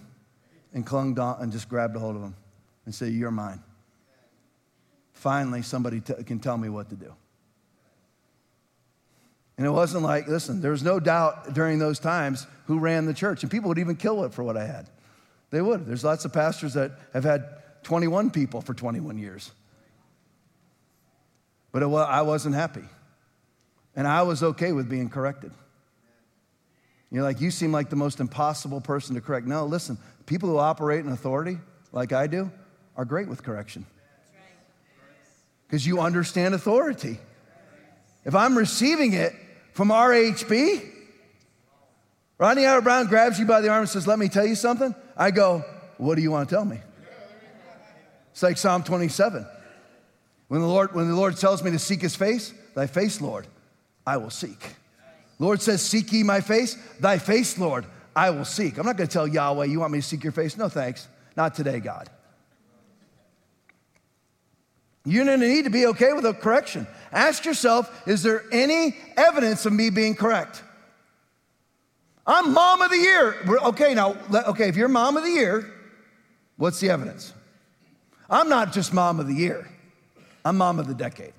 and 0.73 0.85
clung 0.85 1.13
down 1.13 1.37
and 1.39 1.51
just 1.51 1.69
grabbed 1.69 1.95
a 1.95 1.99
hold 1.99 2.15
of 2.15 2.21
him 2.21 2.35
and 2.85 2.93
said, 2.93 3.11
You're 3.11 3.31
mine. 3.31 3.61
Finally, 5.13 5.61
somebody 5.63 5.99
t- 5.99 6.13
can 6.25 6.39
tell 6.39 6.57
me 6.57 6.69
what 6.69 6.89
to 6.89 6.95
do. 6.95 7.13
And 9.57 9.67
it 9.67 9.71
wasn't 9.71 10.03
like, 10.03 10.27
listen, 10.29 10.61
there 10.61 10.71
was 10.71 10.83
no 10.83 11.01
doubt 11.01 11.53
during 11.53 11.79
those 11.79 11.99
times 11.99 12.47
who 12.67 12.79
ran 12.79 13.05
the 13.05 13.13
church. 13.13 13.43
And 13.43 13.51
people 13.51 13.67
would 13.67 13.77
even 13.77 13.97
kill 13.97 14.23
it 14.23 14.33
for 14.33 14.41
what 14.41 14.55
I 14.55 14.65
had. 14.65 14.89
They 15.51 15.61
would. 15.61 15.85
There's 15.85 16.05
lots 16.05 16.23
of 16.23 16.31
pastors 16.31 16.75
that 16.75 16.91
have 17.11 17.25
had 17.25 17.45
21 17.83 18.31
people 18.31 18.61
for 18.61 18.73
21 18.73 19.17
years. 19.17 19.51
But 21.73 21.83
it, 21.83 21.87
I 21.87 22.21
wasn't 22.21 22.55
happy. 22.55 22.85
And 23.97 24.07
I 24.07 24.21
was 24.21 24.43
okay 24.43 24.71
with 24.71 24.89
being 24.89 25.09
corrected. 25.09 25.51
You're 27.11 27.23
like, 27.23 27.41
you 27.41 27.49
seem 27.49 27.71
like 27.71 27.89
the 27.89 27.95
most 27.95 28.19
impossible 28.19 28.81
person 28.81 29.15
to 29.15 29.21
correct. 29.21 29.47
No, 29.47 29.65
listen, 29.65 29.97
people 30.25 30.49
who 30.49 30.57
operate 30.57 31.05
in 31.05 31.11
authority, 31.11 31.57
like 31.91 32.13
I 32.13 32.27
do, 32.27 32.51
are 32.95 33.05
great 33.05 33.27
with 33.27 33.43
correction. 33.43 33.85
Because 35.65 35.85
you 35.85 35.99
understand 35.99 36.53
authority. 36.53 37.19
If 38.25 38.35
I'm 38.35 38.57
receiving 38.57 39.13
it 39.13 39.33
from 39.73 39.89
RHB, 39.89 40.87
Rodney 42.37 42.63
Howard-Browne 42.63 43.07
grabs 43.07 43.39
you 43.39 43.45
by 43.45 43.61
the 43.61 43.69
arm 43.69 43.81
and 43.81 43.89
says, 43.89 44.07
Let 44.07 44.19
me 44.19 44.29
tell 44.29 44.45
you 44.45 44.55
something. 44.55 44.93
I 45.17 45.31
go, 45.31 45.63
What 45.97 46.15
do 46.15 46.21
you 46.21 46.31
want 46.31 46.49
to 46.49 46.55
tell 46.55 46.65
me? 46.65 46.79
It's 48.31 48.43
like 48.43 48.57
Psalm 48.57 48.83
27. 48.83 49.45
When 50.47 50.61
the 50.61 50.67
Lord, 50.67 50.93
when 50.93 51.07
the 51.07 51.15
Lord 51.15 51.37
tells 51.37 51.63
me 51.63 51.71
to 51.71 51.79
seek 51.79 52.01
his 52.01 52.15
face, 52.15 52.53
thy 52.75 52.87
face, 52.87 53.21
Lord, 53.21 53.47
I 54.05 54.17
will 54.17 54.29
seek. 54.29 54.75
Lord 55.39 55.61
says, 55.61 55.81
Seek 55.81 56.11
ye 56.11 56.23
my 56.23 56.41
face, 56.41 56.77
thy 56.99 57.17
face, 57.17 57.57
Lord, 57.57 57.85
I 58.15 58.29
will 58.29 58.45
seek. 58.45 58.77
I'm 58.77 58.85
not 58.85 58.97
going 58.97 59.07
to 59.07 59.13
tell 59.13 59.27
Yahweh, 59.27 59.65
You 59.65 59.79
want 59.79 59.93
me 59.93 59.99
to 59.99 60.05
seek 60.05 60.23
your 60.23 60.33
face? 60.33 60.57
No, 60.57 60.69
thanks. 60.69 61.07
Not 61.35 61.55
today, 61.55 61.79
God. 61.79 62.09
You're 65.05 65.25
to 65.25 65.37
need 65.37 65.63
to 65.63 65.69
be 65.69 65.87
okay 65.87 66.13
with 66.13 66.25
a 66.25 66.33
correction. 66.33 66.85
Ask 67.11 67.45
yourself, 67.45 68.07
is 68.07 68.21
there 68.21 68.43
any 68.51 68.95
evidence 69.15 69.65
of 69.65 69.73
me 69.73 69.89
being 69.89 70.13
correct? 70.13 70.61
I'm 72.27 72.53
mom 72.53 72.81
of 72.81 72.91
the 72.91 72.97
year. 72.97 73.37
Okay, 73.65 73.95
now, 73.95 74.17
okay, 74.49 74.67
if 74.67 74.75
you're 74.75 74.87
mom 74.87 75.17
of 75.17 75.23
the 75.23 75.31
year, 75.31 75.73
what's 76.57 76.79
the 76.79 76.89
evidence? 76.89 77.33
I'm 78.29 78.49
not 78.49 78.71
just 78.71 78.93
mom 78.93 79.19
of 79.19 79.27
the 79.27 79.33
year, 79.33 79.67
I'm 80.45 80.57
mom 80.57 80.79
of 80.79 80.87
the 80.87 80.93
decade. 80.93 81.33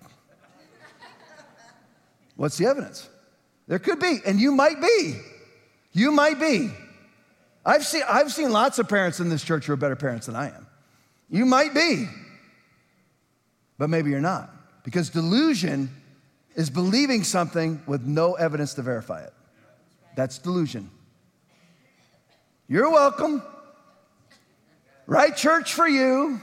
What's 2.34 2.56
the 2.56 2.66
evidence? 2.66 3.08
There 3.70 3.78
could 3.78 4.00
be, 4.00 4.18
and 4.26 4.40
you 4.40 4.50
might 4.50 4.80
be. 4.82 5.14
You 5.92 6.10
might 6.10 6.40
be. 6.40 6.72
I've 7.64 7.86
seen, 7.86 8.02
I've 8.08 8.32
seen 8.32 8.50
lots 8.50 8.80
of 8.80 8.88
parents 8.88 9.20
in 9.20 9.28
this 9.28 9.44
church 9.44 9.66
who 9.66 9.72
are 9.72 9.76
better 9.76 9.94
parents 9.94 10.26
than 10.26 10.34
I 10.34 10.48
am. 10.48 10.66
You 11.28 11.46
might 11.46 11.72
be, 11.72 12.08
but 13.78 13.88
maybe 13.88 14.10
you're 14.10 14.20
not. 14.20 14.50
Because 14.82 15.08
delusion 15.08 15.88
is 16.56 16.68
believing 16.68 17.22
something 17.22 17.80
with 17.86 18.02
no 18.02 18.34
evidence 18.34 18.74
to 18.74 18.82
verify 18.82 19.22
it. 19.22 19.32
That's 20.16 20.38
delusion. 20.38 20.90
You're 22.66 22.90
welcome. 22.90 23.40
Right 25.06 25.36
church 25.36 25.74
for 25.74 25.86
you. 25.86 26.42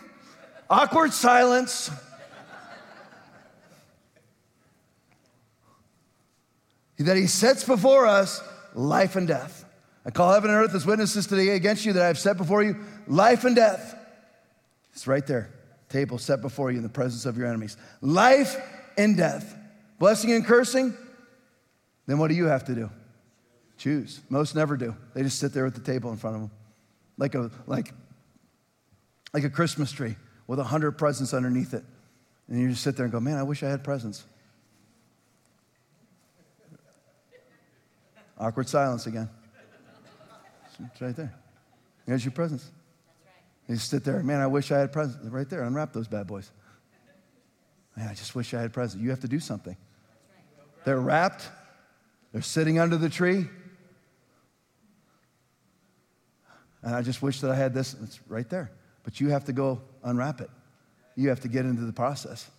Awkward 0.69 1.11
silence. 1.11 1.91
That 7.05 7.17
he 7.17 7.27
sets 7.27 7.63
before 7.63 8.07
us 8.07 8.41
life 8.73 9.15
and 9.15 9.27
death. 9.27 9.65
I 10.05 10.09
call 10.09 10.33
heaven 10.33 10.49
and 10.49 10.59
earth 10.59 10.73
as 10.73 10.85
witnesses 10.85 11.27
today 11.27 11.49
against 11.49 11.85
you 11.85 11.93
that 11.93 12.03
I 12.03 12.07
have 12.07 12.17
set 12.17 12.37
before 12.37 12.63
you 12.63 12.77
life 13.07 13.43
and 13.43 13.55
death. 13.55 13.95
It's 14.93 15.05
right 15.05 15.25
there. 15.27 15.53
Table 15.89 16.17
set 16.17 16.41
before 16.41 16.71
you 16.71 16.77
in 16.77 16.83
the 16.83 16.89
presence 16.89 17.25
of 17.25 17.37
your 17.37 17.47
enemies. 17.47 17.77
Life 18.01 18.57
and 18.97 19.15
death. 19.15 19.55
Blessing 19.99 20.31
and 20.31 20.45
cursing. 20.45 20.95
Then 22.07 22.17
what 22.17 22.29
do 22.29 22.35
you 22.35 22.45
have 22.45 22.65
to 22.65 22.75
do? 22.75 22.89
Choose. 23.77 24.21
Most 24.29 24.55
never 24.55 24.75
do. 24.75 24.95
They 25.13 25.23
just 25.23 25.39
sit 25.39 25.53
there 25.53 25.65
at 25.65 25.75
the 25.75 25.81
table 25.81 26.09
in 26.11 26.17
front 26.17 26.35
of 26.35 26.41
them. 26.43 26.51
Like 27.17 27.35
a, 27.35 27.51
like, 27.67 27.93
like 29.33 29.43
a 29.43 29.49
Christmas 29.49 29.91
tree 29.91 30.15
with 30.47 30.59
a 30.59 30.63
hundred 30.63 30.93
presents 30.93 31.33
underneath 31.33 31.73
it. 31.73 31.83
And 32.47 32.59
you 32.59 32.69
just 32.69 32.81
sit 32.81 32.95
there 32.95 33.05
and 33.05 33.11
go, 33.11 33.19
man, 33.19 33.37
I 33.37 33.43
wish 33.43 33.61
I 33.61 33.69
had 33.69 33.83
presents. 33.83 34.25
Awkward 38.39 38.69
silence 38.69 39.07
again. 39.07 39.29
It's 40.79 41.01
right 41.01 41.15
there. 41.15 41.33
There's 42.05 42.23
your 42.23 42.31
presents. 42.31 42.69
You 43.67 43.75
sit 43.75 44.03
there, 44.03 44.23
man, 44.23 44.39
I 44.39 44.47
wish 44.47 44.71
I 44.71 44.79
had 44.79 44.93
presents. 44.93 45.25
Right 45.25 45.49
there, 45.49 45.63
unwrap 45.63 45.91
those 45.91 46.07
bad 46.07 46.27
boys. 46.27 46.51
Man, 47.95 48.07
I 48.07 48.13
just 48.13 48.35
wish 48.35 48.53
I 48.53 48.61
had 48.61 48.71
presents. 48.71 49.03
You 49.03 49.09
have 49.09 49.19
to 49.21 49.27
do 49.27 49.39
something. 49.39 49.75
They're 50.85 50.99
wrapped, 50.99 51.49
they're 52.31 52.41
sitting 52.41 52.79
under 52.79 52.95
the 52.95 53.09
tree. 53.09 53.47
And 56.83 56.95
I 56.95 57.01
just 57.01 57.21
wish 57.21 57.41
that 57.41 57.51
I 57.51 57.55
had 57.55 57.73
this. 57.73 57.95
It's 58.03 58.19
right 58.29 58.49
there. 58.49 58.71
But 59.03 59.19
you 59.19 59.29
have 59.29 59.45
to 59.45 59.53
go 59.53 59.81
unwrap 60.03 60.39
it. 60.39 60.49
You 61.15 61.29
have 61.29 61.41
to 61.41 61.47
get 61.47 61.65
into 61.65 61.81
the 61.81 61.91
process 61.91 62.49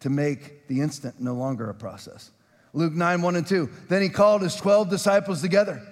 to 0.00 0.10
make 0.10 0.66
the 0.66 0.80
instant 0.80 1.20
no 1.20 1.34
longer 1.34 1.70
a 1.70 1.74
process. 1.74 2.30
Luke 2.72 2.92
9, 2.92 3.22
1 3.22 3.36
and 3.36 3.46
2. 3.46 3.68
Then 3.88 4.02
he 4.02 4.08
called 4.08 4.42
his 4.42 4.56
12 4.56 4.88
disciples 4.88 5.42
together 5.42 5.82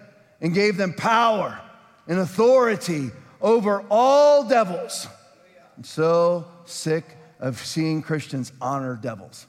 and 0.41 0.55
gave 0.55 0.77
them 0.77 0.95
power 0.95 1.61
and 2.09 2.19
authority 2.19 3.11
over 3.41 3.85
all 3.91 4.45
devils. 4.45 5.07
I'm 5.77 5.85
so 5.85 6.47
sick 6.65 7.05
of 7.39 7.59
seeing 7.59 8.03
Christians 8.03 8.53
honor 8.61 8.99
devils. 9.01 9.47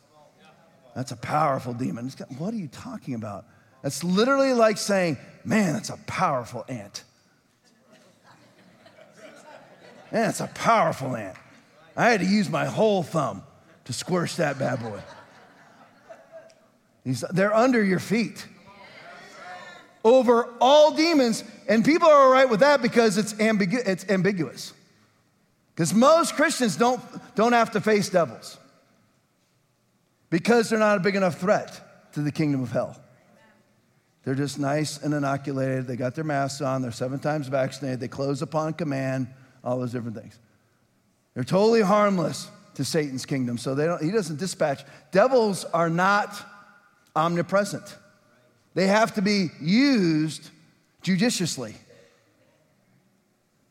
That's 0.95 1.11
a 1.11 1.17
powerful 1.17 1.73
demon. 1.73 2.11
What 2.37 2.53
are 2.53 2.57
you 2.57 2.67
talking 2.67 3.15
about? 3.15 3.45
That's 3.81 4.03
literally 4.03 4.53
like 4.53 4.77
saying, 4.77 5.17
man, 5.43 5.73
that's 5.73 5.89
a 5.89 5.97
powerful 6.05 6.65
ant. 6.67 7.03
Man, 10.11 10.25
that's 10.25 10.41
a 10.41 10.47
powerful 10.47 11.15
ant. 11.15 11.37
I 11.95 12.09
had 12.09 12.19
to 12.19 12.25
use 12.25 12.49
my 12.49 12.65
whole 12.65 13.03
thumb 13.03 13.43
to 13.85 13.93
squish 13.93 14.35
that 14.35 14.59
bad 14.59 14.81
boy. 14.81 15.01
He's, 17.03 17.21
they're 17.31 17.53
under 17.53 17.83
your 17.83 17.99
feet. 17.99 18.45
Over 20.03 20.49
all 20.59 20.95
demons. 20.95 21.43
And 21.67 21.85
people 21.85 22.07
are 22.07 22.21
all 22.21 22.31
right 22.31 22.49
with 22.49 22.61
that 22.61 22.81
because 22.81 23.17
it's, 23.17 23.33
ambigu- 23.33 23.87
it's 23.87 24.07
ambiguous. 24.09 24.73
Because 25.75 25.93
most 25.93 26.35
Christians 26.35 26.75
don't, 26.75 27.01
don't 27.35 27.53
have 27.53 27.71
to 27.71 27.81
face 27.81 28.09
devils 28.09 28.57
because 30.29 30.69
they're 30.69 30.79
not 30.79 30.97
a 30.97 30.99
big 30.99 31.15
enough 31.15 31.39
threat 31.39 32.11
to 32.13 32.21
the 32.21 32.31
kingdom 32.31 32.63
of 32.63 32.71
hell. 32.71 32.99
They're 34.23 34.35
just 34.35 34.59
nice 34.59 35.01
and 35.01 35.13
inoculated. 35.13 35.87
They 35.87 35.95
got 35.95 36.15
their 36.15 36.23
masks 36.23 36.61
on. 36.61 36.81
They're 36.81 36.91
seven 36.91 37.19
times 37.19 37.47
vaccinated. 37.47 37.99
They 37.99 38.07
close 38.07 38.41
upon 38.41 38.73
command, 38.73 39.27
all 39.63 39.79
those 39.79 39.91
different 39.91 40.17
things. 40.17 40.37
They're 41.33 41.43
totally 41.43 41.81
harmless 41.81 42.49
to 42.75 42.85
Satan's 42.85 43.25
kingdom. 43.25 43.57
So 43.57 43.75
they 43.75 43.85
don't, 43.85 44.01
he 44.01 44.11
doesn't 44.11 44.37
dispatch. 44.39 44.83
Devils 45.11 45.65
are 45.65 45.89
not 45.89 46.35
omnipresent. 47.15 47.97
They 48.73 48.87
have 48.87 49.15
to 49.15 49.21
be 49.21 49.49
used 49.59 50.49
judiciously. 51.01 51.75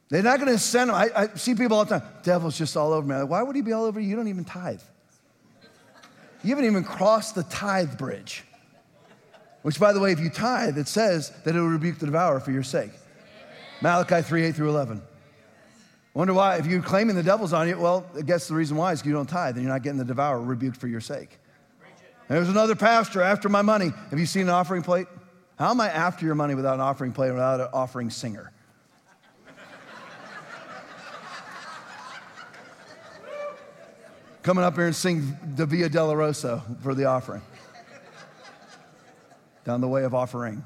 They're 0.08 0.22
not 0.22 0.40
going 0.40 0.52
to 0.52 0.58
send 0.58 0.90
them. 0.90 0.96
I, 0.96 1.10
I, 1.14 1.26
see 1.34 1.54
people 1.54 1.76
all 1.76 1.84
the 1.84 2.00
time, 2.00 2.08
devil's 2.22 2.58
just 2.58 2.76
all 2.76 2.92
over 2.92 3.06
me. 3.06 3.14
Like, 3.14 3.30
Why 3.30 3.42
would 3.42 3.54
he 3.54 3.62
be 3.62 3.72
all 3.72 3.84
over 3.84 4.00
you? 4.00 4.08
You 4.08 4.16
don't 4.16 4.28
even 4.28 4.44
tithe. 4.44 4.82
You 6.42 6.50
haven't 6.50 6.64
even 6.64 6.84
crossed 6.84 7.34
the 7.34 7.44
tithe 7.44 7.96
bridge. 7.96 8.44
Which, 9.62 9.78
by 9.78 9.92
the 9.92 10.00
way, 10.00 10.10
if 10.10 10.20
you 10.20 10.30
tithe, 10.30 10.78
it 10.78 10.88
says 10.88 11.30
that 11.44 11.54
it 11.54 11.60
will 11.60 11.68
rebuke 11.68 11.98
the 11.98 12.06
devourer 12.06 12.40
for 12.40 12.50
your 12.50 12.62
sake. 12.62 12.92
Malachi 13.82 14.22
3 14.22 14.44
8 14.46 14.54
through 14.54 14.70
11. 14.70 15.02
Wonder 16.12 16.34
why, 16.34 16.56
if 16.56 16.66
you're 16.66 16.82
claiming 16.82 17.14
the 17.14 17.22
devil's 17.22 17.52
on 17.52 17.68
you, 17.68 17.78
well, 17.78 18.04
I 18.16 18.22
guess 18.22 18.48
the 18.48 18.54
reason 18.54 18.76
why 18.76 18.92
is 18.92 19.04
you 19.04 19.12
don't 19.12 19.28
tithe 19.28 19.54
and 19.54 19.64
you're 19.64 19.72
not 19.72 19.82
getting 19.82 19.98
the 19.98 20.04
devourer 20.04 20.40
rebuked 20.40 20.76
for 20.76 20.88
your 20.88 21.00
sake. 21.00 21.38
There's 22.30 22.48
another 22.48 22.76
pastor 22.76 23.22
after 23.22 23.48
my 23.48 23.60
money. 23.60 23.90
Have 24.10 24.20
you 24.20 24.24
seen 24.24 24.42
an 24.42 24.50
offering 24.50 24.84
plate? 24.84 25.08
How 25.58 25.70
am 25.70 25.80
I 25.80 25.88
after 25.88 26.24
your 26.24 26.36
money 26.36 26.54
without 26.54 26.74
an 26.74 26.80
offering 26.80 27.10
plate, 27.10 27.32
without 27.32 27.60
an 27.60 27.66
offering 27.72 28.08
singer? 28.08 28.52
Coming 34.44 34.62
up 34.62 34.76
here 34.76 34.86
and 34.86 34.94
sing 34.94 35.36
the 35.56 35.66
Via 35.66 35.88
Rosa" 35.88 36.62
for 36.84 36.94
the 36.94 37.06
offering. 37.06 37.42
Down 39.64 39.80
the 39.80 39.88
way 39.88 40.04
of 40.04 40.14
offering. 40.14 40.64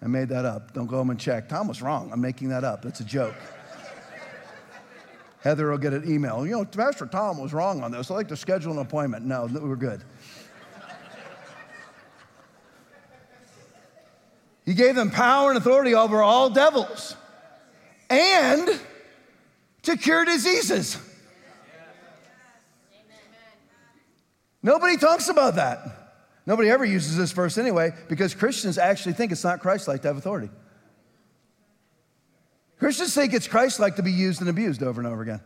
I 0.00 0.06
made 0.06 0.30
that 0.30 0.46
up. 0.46 0.72
Don't 0.72 0.86
go 0.86 0.96
home 0.96 1.10
and 1.10 1.20
check. 1.20 1.50
Tom 1.50 1.68
was 1.68 1.82
wrong. 1.82 2.10
I'm 2.10 2.22
making 2.22 2.48
that 2.48 2.64
up. 2.64 2.86
It's 2.86 3.00
a 3.00 3.04
joke. 3.04 3.34
Heather 5.42 5.70
will 5.70 5.78
get 5.78 5.92
an 5.92 6.10
email. 6.10 6.46
You 6.46 6.52
know, 6.52 6.64
Pastor 6.64 7.06
Tom 7.06 7.38
was 7.38 7.52
wrong 7.52 7.82
on 7.82 7.90
this. 7.90 8.10
I'd 8.10 8.14
like 8.14 8.28
to 8.28 8.36
schedule 8.36 8.72
an 8.72 8.78
appointment. 8.78 9.24
No, 9.24 9.48
we're 9.50 9.76
good. 9.76 10.04
He 14.64 14.74
gave 14.74 14.94
them 14.94 15.10
power 15.10 15.50
and 15.50 15.58
authority 15.58 15.94
over 15.94 16.22
all 16.22 16.48
devils 16.48 17.16
and 18.08 18.80
to 19.82 19.96
cure 19.96 20.24
diseases. 20.24 20.96
Nobody 24.62 24.96
talks 24.96 25.28
about 25.28 25.56
that. 25.56 25.80
Nobody 26.46 26.70
ever 26.70 26.84
uses 26.84 27.16
this 27.16 27.32
verse 27.32 27.58
anyway 27.58 27.92
because 28.08 28.34
Christians 28.34 28.78
actually 28.78 29.14
think 29.14 29.32
it's 29.32 29.42
not 29.42 29.58
Christ 29.58 29.88
like 29.88 30.02
to 30.02 30.08
have 30.08 30.16
authority. 30.16 30.50
Christians 32.82 33.14
think 33.14 33.32
it's 33.32 33.46
Christ 33.46 33.78
like 33.78 33.94
to 33.96 34.02
be 34.02 34.10
used 34.10 34.40
and 34.40 34.50
abused 34.50 34.82
over 34.82 35.00
and 35.00 35.06
over 35.06 35.22
again. 35.22 35.40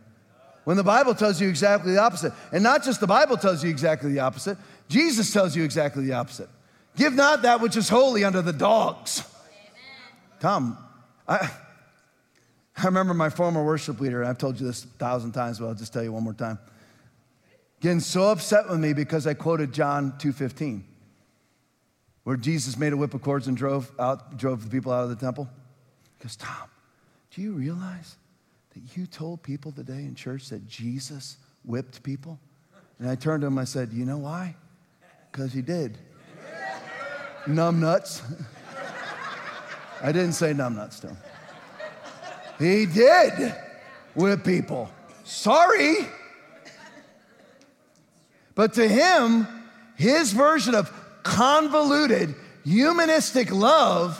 When 0.63 0.75
the 0.75 0.83
Bible 0.83 1.13
tells 1.13 1.39
you 1.39 1.47
exactly 1.47 1.93
the 1.93 2.01
opposite. 2.01 2.33
And 2.51 2.63
not 2.63 2.83
just 2.83 2.99
the 2.99 3.05
Bible 3.05 3.37
tells 3.37 3.63
you 3.63 3.69
exactly 3.69 4.11
the 4.11 4.21
opposite, 4.21 4.57
Jesus 4.89 5.31
tells 5.31 5.55
you 5.55 5.63
exactly 5.63 6.03
the 6.03 6.13
opposite. 6.13 6.49
Give 6.95 7.13
not 7.13 7.43
that 7.43 7.61
which 7.61 7.77
is 7.77 7.89
holy 7.89 8.23
unto 8.23 8.41
the 8.41 8.51
dogs. 8.51 9.23
Amen. 9.49 10.17
Tom, 10.39 10.77
I, 11.27 11.51
I 12.75 12.85
remember 12.85 13.13
my 13.13 13.29
former 13.29 13.63
worship 13.63 13.99
leader, 13.99 14.25
I've 14.25 14.39
told 14.39 14.59
you 14.59 14.65
this 14.65 14.83
a 14.83 14.87
thousand 14.87 15.33
times, 15.33 15.59
but 15.59 15.67
I'll 15.67 15.75
just 15.75 15.93
tell 15.93 16.03
you 16.03 16.11
one 16.11 16.23
more 16.23 16.33
time 16.33 16.57
getting 17.81 17.99
so 17.99 18.31
upset 18.31 18.67
with 18.67 18.79
me 18.79 18.93
because 18.93 19.27
I 19.27 19.35
quoted 19.35 19.71
John 19.71 20.13
2:15, 20.13 20.83
where 22.23 22.35
Jesus 22.35 22.77
made 22.77 22.93
a 22.93 22.97
whip 22.97 23.13
of 23.13 23.21
cords 23.21 23.47
and 23.47 23.55
drove 23.55 23.91
out, 23.99 24.37
drove 24.37 24.63
the 24.63 24.69
people 24.69 24.91
out 24.91 25.03
of 25.03 25.09
the 25.09 25.15
temple. 25.15 25.47
He 26.17 26.23
goes, 26.23 26.35
Tom, 26.35 26.69
do 27.37 27.43
you 27.43 27.51
realize 27.51 28.15
that 28.73 28.97
you 28.97 29.05
told 29.05 29.43
people 29.43 29.71
today 29.71 29.99
in 29.99 30.15
church 30.15 30.49
that 30.49 30.67
Jesus 30.67 31.37
whipped 31.63 32.01
people? 32.01 32.39
And 32.97 33.07
I 33.07 33.13
turned 33.13 33.41
to 33.41 33.47
him, 33.47 33.59
I 33.59 33.63
said, 33.63 33.93
You 33.93 34.05
know 34.05 34.17
why? 34.17 34.55
Because 35.31 35.53
he 35.53 35.61
did. 35.61 35.99
Numb 37.45 37.79
nuts. 37.79 38.23
I 40.01 40.11
didn't 40.11 40.33
say 40.33 40.51
numb 40.51 40.77
nuts 40.77 40.99
to 41.01 41.09
him. 41.09 41.17
He 42.57 42.87
did 42.87 43.53
whip 44.15 44.43
people. 44.43 44.89
Sorry. 45.23 45.93
But 48.55 48.73
to 48.73 48.87
him, 48.87 49.45
his 49.95 50.33
version 50.33 50.73
of 50.73 50.91
convoluted 51.21 52.33
humanistic 52.65 53.51
love 53.53 54.19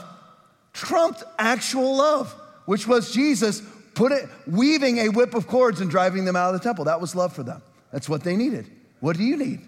trumped 0.71 1.23
actual 1.39 1.97
love, 1.97 2.35
which 2.67 2.85
was 2.85 3.11
Jesus 3.11 3.63
put 3.95 4.11
it, 4.11 4.29
weaving 4.45 4.99
a 4.99 5.09
whip 5.09 5.33
of 5.33 5.47
cords 5.47 5.81
and 5.81 5.89
driving 5.89 6.25
them 6.25 6.35
out 6.35 6.53
of 6.53 6.61
the 6.61 6.63
temple. 6.63 6.85
That 6.85 7.01
was 7.01 7.15
love 7.15 7.33
for 7.33 7.41
them. 7.41 7.63
That's 7.91 8.07
what 8.07 8.23
they 8.23 8.35
needed. 8.35 8.69
What 8.99 9.17
do 9.17 9.23
you 9.23 9.37
need? 9.37 9.61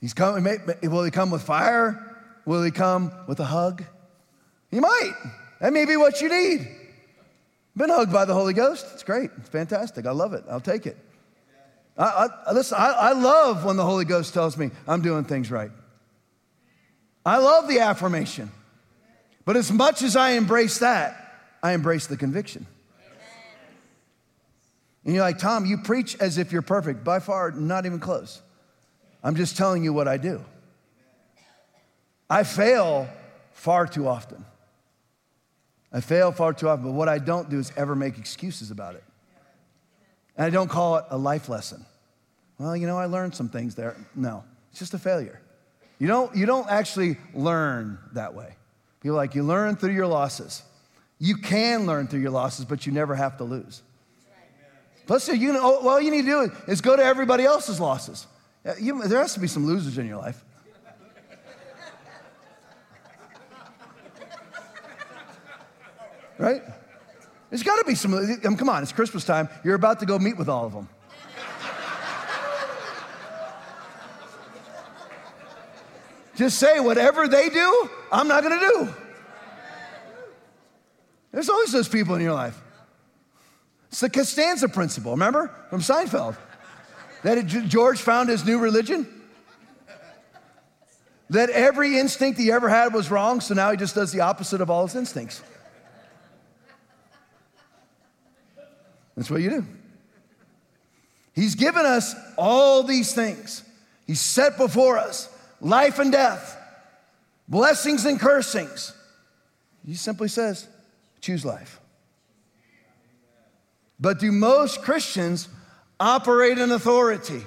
He's 0.00 0.14
coming. 0.14 0.44
Will 0.82 1.04
he 1.04 1.10
come 1.10 1.30
with 1.30 1.42
fire? 1.42 2.16
Will 2.44 2.62
he 2.62 2.70
come 2.70 3.12
with 3.28 3.38
a 3.38 3.44
hug? 3.44 3.84
He 4.70 4.80
might. 4.80 5.12
That 5.60 5.72
may 5.72 5.84
be 5.84 5.96
what 5.96 6.20
you 6.20 6.28
need. 6.28 6.68
Been 7.76 7.90
hugged 7.90 8.12
by 8.12 8.24
the 8.24 8.34
Holy 8.34 8.54
Ghost. 8.54 8.86
It's 8.94 9.02
great. 9.02 9.30
It's 9.38 9.48
fantastic. 9.48 10.06
I 10.06 10.10
love 10.10 10.32
it. 10.32 10.44
I'll 10.50 10.60
take 10.60 10.86
it. 10.86 10.96
I, 11.96 12.28
I, 12.46 12.52
listen, 12.52 12.76
I, 12.80 12.90
I 12.90 13.12
love 13.12 13.64
when 13.64 13.76
the 13.76 13.84
Holy 13.84 14.04
Ghost 14.04 14.34
tells 14.34 14.56
me 14.56 14.70
I'm 14.88 15.02
doing 15.02 15.24
things 15.24 15.50
right. 15.50 15.70
I 17.26 17.38
love 17.38 17.68
the 17.68 17.80
affirmation. 17.80 18.50
But 19.44 19.56
as 19.56 19.70
much 19.70 20.02
as 20.02 20.16
I 20.16 20.30
embrace 20.32 20.78
that, 20.78 21.20
I 21.62 21.72
embrace 21.72 22.06
the 22.06 22.16
conviction. 22.16 22.66
And 25.04 25.14
you're 25.14 25.22
like, 25.22 25.38
Tom, 25.38 25.66
you 25.66 25.78
preach 25.78 26.16
as 26.18 26.38
if 26.38 26.50
you're 26.50 26.62
perfect. 26.62 27.04
By 27.04 27.20
far, 27.20 27.50
not 27.50 27.84
even 27.84 28.00
close. 28.00 28.40
I'm 29.22 29.36
just 29.36 29.56
telling 29.56 29.84
you 29.84 29.92
what 29.92 30.08
I 30.08 30.16
do. 30.16 30.42
I 32.28 32.42
fail 32.42 33.08
far 33.52 33.86
too 33.86 34.08
often. 34.08 34.44
I 35.92 36.00
fail 36.00 36.32
far 36.32 36.52
too 36.52 36.68
often, 36.68 36.86
but 36.86 36.92
what 36.92 37.08
I 37.08 37.18
don't 37.18 37.48
do 37.48 37.58
is 37.58 37.70
ever 37.76 37.94
make 37.94 38.18
excuses 38.18 38.70
about 38.70 38.94
it. 38.94 39.04
And 40.36 40.46
I 40.46 40.50
don't 40.50 40.68
call 40.68 40.96
it 40.96 41.04
a 41.10 41.16
life 41.16 41.48
lesson. 41.48 41.84
Well, 42.58 42.76
you 42.76 42.86
know, 42.86 42.98
I 42.98 43.06
learned 43.06 43.34
some 43.34 43.48
things 43.48 43.74
there. 43.74 43.96
No, 44.14 44.42
it's 44.70 44.80
just 44.80 44.94
a 44.94 44.98
failure. 44.98 45.40
You 45.98 46.08
don't, 46.08 46.34
you 46.34 46.46
don't 46.46 46.68
actually 46.68 47.16
learn 47.34 47.98
that 48.14 48.34
way. 48.34 48.56
People 49.04 49.16
like, 49.16 49.34
you 49.34 49.42
learn 49.42 49.76
through 49.76 49.92
your 49.92 50.06
losses. 50.06 50.62
You 51.18 51.36
can 51.36 51.84
learn 51.84 52.06
through 52.06 52.20
your 52.20 52.30
losses, 52.30 52.64
but 52.64 52.86
you 52.86 52.92
never 52.92 53.14
have 53.14 53.36
to 53.36 53.44
lose. 53.44 53.82
Plus, 55.06 55.28
you 55.28 55.52
know, 55.52 55.60
oh, 55.62 55.86
all 55.86 56.00
you 56.00 56.10
need 56.10 56.22
to 56.22 56.48
do 56.48 56.50
is 56.66 56.80
go 56.80 56.96
to 56.96 57.04
everybody 57.04 57.44
else's 57.44 57.78
losses. 57.78 58.26
Uh, 58.64 58.72
you, 58.80 59.06
there 59.06 59.20
has 59.20 59.34
to 59.34 59.40
be 59.40 59.46
some 59.46 59.66
losers 59.66 59.98
in 59.98 60.06
your 60.06 60.16
life. 60.16 60.42
right? 66.38 66.62
There's 67.50 67.62
got 67.62 67.76
to 67.76 67.84
be 67.84 67.94
some. 67.94 68.56
Come 68.56 68.70
on, 68.70 68.82
it's 68.82 68.92
Christmas 68.92 69.26
time. 69.26 69.50
You're 69.62 69.74
about 69.74 70.00
to 70.00 70.06
go 70.06 70.18
meet 70.18 70.38
with 70.38 70.48
all 70.48 70.64
of 70.64 70.72
them. 70.72 70.88
Just 76.36 76.58
say, 76.58 76.80
whatever 76.80 77.28
they 77.28 77.48
do, 77.48 77.90
I'm 78.10 78.26
not 78.26 78.42
to 78.58 78.58
do. 78.58 78.94
There's 81.32 81.48
always 81.48 81.72
those 81.72 81.88
people 81.88 82.14
in 82.14 82.22
your 82.22 82.32
life. 82.32 82.60
It's 83.88 84.00
the 84.00 84.10
Costanza 84.10 84.68
principle, 84.68 85.12
remember? 85.12 85.52
From 85.70 85.80
Seinfeld. 85.80 86.36
That 87.22 87.46
George 87.46 88.00
found 88.00 88.28
his 88.28 88.44
new 88.44 88.58
religion. 88.58 89.06
That 91.30 91.50
every 91.50 91.98
instinct 91.98 92.38
he 92.38 92.52
ever 92.52 92.68
had 92.68 92.92
was 92.92 93.10
wrong, 93.10 93.40
so 93.40 93.54
now 93.54 93.70
he 93.70 93.76
just 93.76 93.94
does 93.94 94.12
the 94.12 94.20
opposite 94.20 94.60
of 94.60 94.70
all 94.70 94.86
his 94.86 94.94
instincts. 94.94 95.42
That's 99.16 99.30
what 99.30 99.40
you 99.40 99.50
do. 99.50 99.66
He's 101.32 101.54
given 101.54 101.86
us 101.86 102.14
all 102.36 102.82
these 102.82 103.14
things. 103.14 103.62
He's 104.06 104.20
set 104.20 104.56
before 104.56 104.98
us 104.98 105.33
life 105.64 105.98
and 105.98 106.12
death, 106.12 106.56
blessings 107.48 108.04
and 108.04 108.20
cursings. 108.20 108.92
He 109.84 109.94
simply 109.94 110.28
says, 110.28 110.68
choose 111.20 111.44
life. 111.44 111.80
But 113.98 114.20
do 114.20 114.30
most 114.30 114.82
Christians 114.82 115.48
operate 115.98 116.58
in 116.58 116.70
authority? 116.70 117.42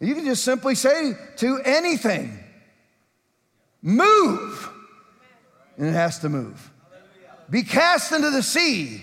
You 0.00 0.14
can 0.14 0.24
just 0.24 0.44
simply 0.44 0.74
say 0.74 1.14
to 1.36 1.60
anything, 1.64 2.38
move, 3.80 4.68
and 5.78 5.86
it 5.86 5.92
has 5.92 6.18
to 6.20 6.28
move. 6.28 6.70
Be 7.48 7.62
cast 7.62 8.12
into 8.12 8.30
the 8.30 8.42
sea, 8.42 9.00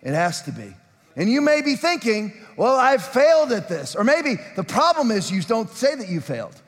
it 0.00 0.14
has 0.14 0.42
to 0.42 0.52
be. 0.52 0.74
And 1.14 1.30
you 1.30 1.42
may 1.42 1.60
be 1.60 1.76
thinking, 1.76 2.32
well, 2.56 2.76
I've 2.76 3.04
failed 3.04 3.52
at 3.52 3.68
this. 3.68 3.94
Or 3.94 4.02
maybe 4.04 4.36
the 4.56 4.64
problem 4.64 5.10
is 5.10 5.30
you 5.30 5.42
don't 5.42 5.68
say 5.68 5.94
that 5.94 6.08
you 6.08 6.22
failed. 6.22 6.61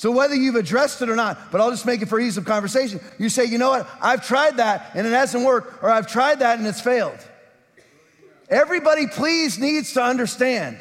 So 0.00 0.10
whether 0.10 0.34
you've 0.34 0.56
addressed 0.56 1.02
it 1.02 1.10
or 1.10 1.14
not, 1.14 1.52
but 1.52 1.60
I'll 1.60 1.70
just 1.70 1.84
make 1.84 2.00
it 2.00 2.08
for 2.08 2.18
ease 2.18 2.38
of 2.38 2.46
conversation, 2.46 3.00
you 3.18 3.28
say, 3.28 3.44
you 3.44 3.58
know 3.58 3.68
what, 3.68 3.86
I've 4.00 4.26
tried 4.26 4.56
that 4.56 4.92
and 4.94 5.06
it 5.06 5.10
hasn't 5.10 5.44
worked, 5.44 5.82
or 5.82 5.90
I've 5.90 6.06
tried 6.06 6.38
that 6.38 6.56
and 6.58 6.66
it's 6.66 6.80
failed. 6.80 7.18
Everybody, 8.48 9.08
please, 9.08 9.58
needs 9.58 9.92
to 9.92 10.02
understand 10.02 10.78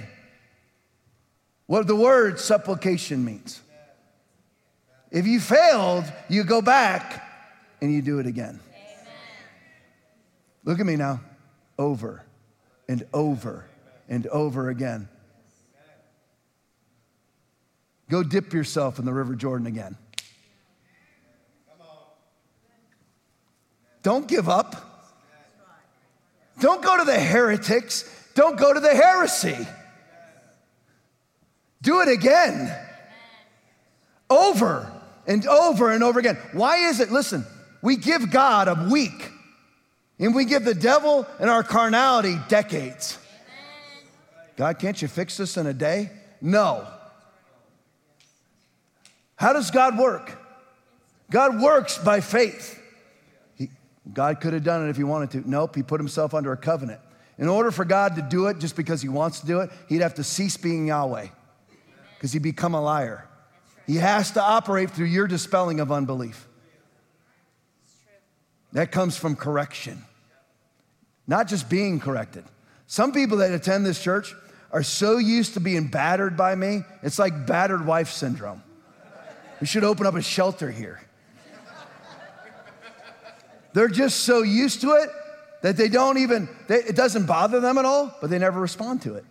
what 1.66 1.86
the 1.86 1.98
word 1.98 2.40
supplication 2.40 3.26
means. 3.26 3.60
If 5.12 5.28
you 5.28 5.42
failed, 5.42 6.06
you 6.30 6.46
go 6.46 6.62
back 6.62 7.22
and 7.82 7.92
you 7.92 8.02
do 8.02 8.20
it 8.20 8.26
again. 8.26 8.62
Amen. 8.70 9.08
Look 10.64 10.80
at 10.80 10.86
me 10.86 10.96
now 10.96 11.20
over 11.78 12.24
and 12.88 13.06
over 13.14 13.66
and 14.08 14.28
over 14.28 14.70
again. 14.70 15.10
Go 18.10 18.24
dip 18.24 18.54
yourself 18.54 19.00
in 19.00 19.06
the 19.06 19.14
River 19.14 19.36
Jordan 19.36 19.68
again. 19.68 19.96
Don't 24.02 24.28
give 24.28 24.50
up. 24.50 24.76
Don't 26.60 26.82
go 26.82 26.98
to 26.98 27.04
the 27.04 27.20
heretics. 27.20 28.10
Don't 28.34 28.58
go 28.58 28.74
to 28.74 28.80
the 28.80 28.96
heresy. 28.96 29.58
Do 31.82 32.02
it 32.02 32.10
again. 32.10 32.76
Over 34.30 34.92
and 35.28 35.46
over 35.48 35.92
and 35.92 36.04
over 36.04 36.20
again. 36.20 36.38
Why 36.54 36.90
is 36.90 37.00
it? 37.00 37.12
Listen, 37.12 37.46
we 37.82 37.96
give 37.96 38.32
God 38.32 38.68
a 38.68 38.90
week 38.90 39.32
and 40.20 40.36
we 40.36 40.46
give 40.46 40.66
the 40.66 40.74
devil 40.74 41.26
and 41.40 41.50
our 41.50 41.64
carnality 41.64 42.38
decades. 42.48 43.18
God, 44.58 44.80
can't 44.80 45.02
you 45.02 45.08
fix 45.08 45.38
this 45.38 45.56
in 45.56 45.68
a 45.68 45.74
day? 45.74 46.12
No. 46.42 46.88
How 49.40 49.54
does 49.54 49.72
God 49.72 49.98
work? 49.98 50.38
God 51.32 51.62
works 51.62 51.98
by 51.98 52.20
faith. 52.20 52.78
He, 53.56 53.70
God 54.12 54.42
could 54.42 54.52
have 54.52 54.66
done 54.66 54.86
it 54.86 54.90
if 54.90 54.98
he 54.98 55.06
wanted 55.06 55.32
to. 55.32 55.50
Nope, 55.50 55.78
he 55.78 55.82
put 55.82 55.98
himself 55.98 56.34
under 56.34 56.52
a 56.52 56.58
covenant. 56.58 57.00
In 57.38 57.48
order 57.48 57.72
for 57.72 57.86
God 57.86 58.18
to 58.18 58.22
do 58.22 58.48
it 58.48 58.60
just 58.60 58.76
because 58.76 59.02
he 59.02 59.08
wants 59.08 59.40
to 59.40 59.48
do 59.48 59.62
it, 59.62 59.70
he'd 59.88 60.02
have 60.02 60.16
to 60.16 60.26
cease 60.26 60.58
being 60.58 60.88
Yahweh 60.88 61.28
because 62.16 62.34
he'd 62.34 62.44
become 62.44 62.74
a 62.74 62.82
liar. 62.82 63.30
He 63.88 63.96
has 63.96 64.32
to 64.32 64.44
operate 64.44 64.92
through 64.92 65.06
your 65.06 65.26
dispelling 65.26 65.80
of 65.80 65.90
unbelief. 65.90 66.46
That 68.74 68.92
comes 68.92 69.16
from 69.16 69.38
correction, 69.38 70.04
not 71.28 71.48
just 71.48 71.70
being 71.70 72.02
corrected. 72.02 72.44
Some 72.88 73.14
people 73.14 73.38
that 73.38 73.54
attend 73.54 73.86
this 73.86 74.04
church 74.04 74.36
are 74.74 74.84
so 74.84 75.18
used 75.18 75.54
to 75.54 75.62
being 75.62 75.88
battered 75.88 76.36
by 76.36 76.56
me, 76.56 76.84
it's 77.04 77.18
like 77.18 77.48
battered 77.48 77.86
wife 77.86 78.10
syndrome. 78.10 78.64
We 79.60 79.68
should 79.68 79.84
open 79.84 80.06
up 80.06 80.16
a 80.16 80.22
shelter 80.22 80.72
here. 80.72 81.02
They're 83.74 83.88
just 83.88 84.22
so 84.22 84.42
used 84.42 84.82
to 84.82 84.94
it 84.94 85.10
that 85.62 85.78
they 85.78 85.90
don't 85.90 86.18
even, 86.18 86.50
they, 86.68 86.78
it 86.78 86.96
doesn't 86.96 87.26
bother 87.26 87.60
them 87.60 87.78
at 87.78 87.86
all, 87.86 88.16
but 88.20 88.30
they 88.30 88.40
never 88.40 88.60
respond 88.60 89.02
to 89.04 89.16
it. 89.16 89.26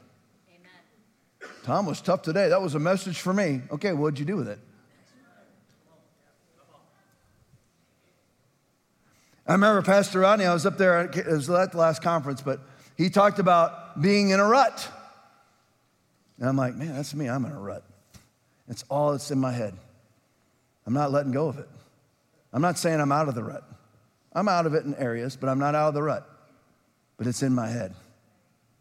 Amen. 0.48 1.50
Tom 1.64 1.86
was 1.86 2.00
tough 2.00 2.22
today. 2.22 2.48
That 2.48 2.62
was 2.62 2.74
a 2.74 2.78
message 2.78 3.20
for 3.20 3.32
me. 3.32 3.62
Okay, 3.72 3.92
what'd 3.92 4.18
you 4.18 4.24
do 4.24 4.36
with 4.36 4.48
it? 4.48 4.60
I 9.46 9.52
remember 9.52 9.80
Pastor 9.80 10.20
Rodney, 10.20 10.44
I 10.44 10.52
was 10.52 10.66
up 10.66 10.76
there, 10.76 11.06
it 11.06 11.26
was 11.26 11.48
at 11.48 11.72
the 11.72 11.78
last 11.78 12.02
conference, 12.02 12.42
but 12.42 12.60
he 12.98 13.08
talked 13.08 13.38
about 13.38 14.00
being 14.00 14.28
in 14.28 14.40
a 14.40 14.44
rut. 14.44 14.86
And 16.38 16.46
I'm 16.48 16.56
like, 16.56 16.74
man, 16.74 16.94
that's 16.94 17.14
me. 17.14 17.28
I'm 17.28 17.46
in 17.46 17.52
a 17.52 17.58
rut. 17.58 17.82
It's 18.68 18.84
all 18.90 19.12
that's 19.12 19.30
in 19.30 19.38
my 19.38 19.52
head. 19.52 19.74
I'm 20.89 20.95
not 20.95 21.12
letting 21.12 21.32
go 21.32 21.49
of 21.49 21.59
it. 21.59 21.68
I'm 22.51 22.62
not 22.62 22.78
saying 22.78 22.99
I'm 22.99 23.12
out 23.12 23.28
of 23.28 23.34
the 23.34 23.45
rut. 23.45 23.62
I'm 24.32 24.49
out 24.49 24.64
of 24.64 24.72
it 24.72 24.86
in 24.86 24.95
areas, 24.95 25.36
but 25.36 25.51
I'm 25.51 25.59
not 25.59 25.74
out 25.74 25.89
of 25.89 25.95
the 25.95 26.03
rut. 26.03 26.26
But 27.18 27.26
it's 27.26 27.43
in 27.43 27.55
my 27.55 27.68
head. 27.68 27.95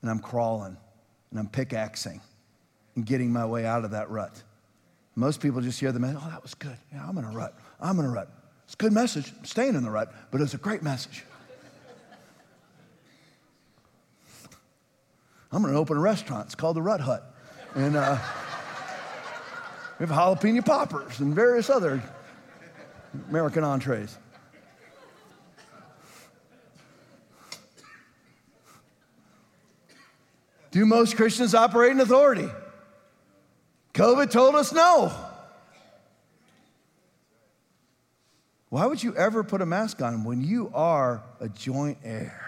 And 0.01 0.09
I'm 0.09 0.19
crawling 0.19 0.77
and 1.31 1.39
I'm 1.39 1.49
pickaxing 1.49 2.21
and 2.95 3.05
getting 3.05 3.33
my 3.33 3.45
way 3.45 3.65
out 3.65 3.83
of 3.83 3.91
that 3.91 4.09
rut. 4.09 4.41
Most 5.15 5.41
people 5.41 5.59
just 5.59 5.81
hear 5.81 5.91
the 5.91 5.99
message, 5.99 6.21
oh, 6.23 6.29
that 6.29 6.41
was 6.41 6.53
good. 6.53 6.77
Yeah, 6.93 7.05
I'm 7.05 7.17
in 7.17 7.25
a 7.25 7.31
rut. 7.31 7.59
I'm 7.81 7.99
in 7.99 8.05
a 8.05 8.09
rut. 8.09 8.31
It's 8.63 8.75
a 8.75 8.77
good 8.77 8.93
message. 8.93 9.33
I'm 9.37 9.43
staying 9.43 9.75
in 9.75 9.83
the 9.83 9.91
rut, 9.91 10.13
but 10.31 10.39
it's 10.39 10.53
a 10.53 10.57
great 10.57 10.83
message. 10.83 11.25
I'm 15.51 15.61
going 15.61 15.73
to 15.73 15.79
open 15.79 15.97
a 15.97 15.99
restaurant. 15.99 16.45
It's 16.45 16.55
called 16.55 16.77
the 16.77 16.81
Rut 16.81 17.01
Hut. 17.01 17.35
And 17.75 17.97
uh, 17.97 18.17
we 19.99 20.05
have 20.05 20.15
jalapeno 20.15 20.63
poppers 20.65 21.19
and 21.19 21.33
various 21.33 21.69
other 21.69 22.01
American 23.29 23.63
entrees. 23.63 24.17
Do 30.71 30.85
most 30.85 31.15
Christians 31.15 31.55
operate 31.55 31.91
in 31.91 31.99
authority? 31.99 32.47
COVID 33.93 34.29
told 34.29 34.53
us 34.55 34.71
no. 34.71 35.11
Why 38.69 38.85
would 38.85 39.01
you 39.01 39.15
ever 39.15 39.43
put 39.43 39.61
a 39.61 39.65
mask 39.65 40.01
on 40.01 40.23
when 40.23 40.41
you 40.41 40.69
are 40.75 41.23
a 41.39 41.49
joint 41.49 41.97
heir? 42.03 42.43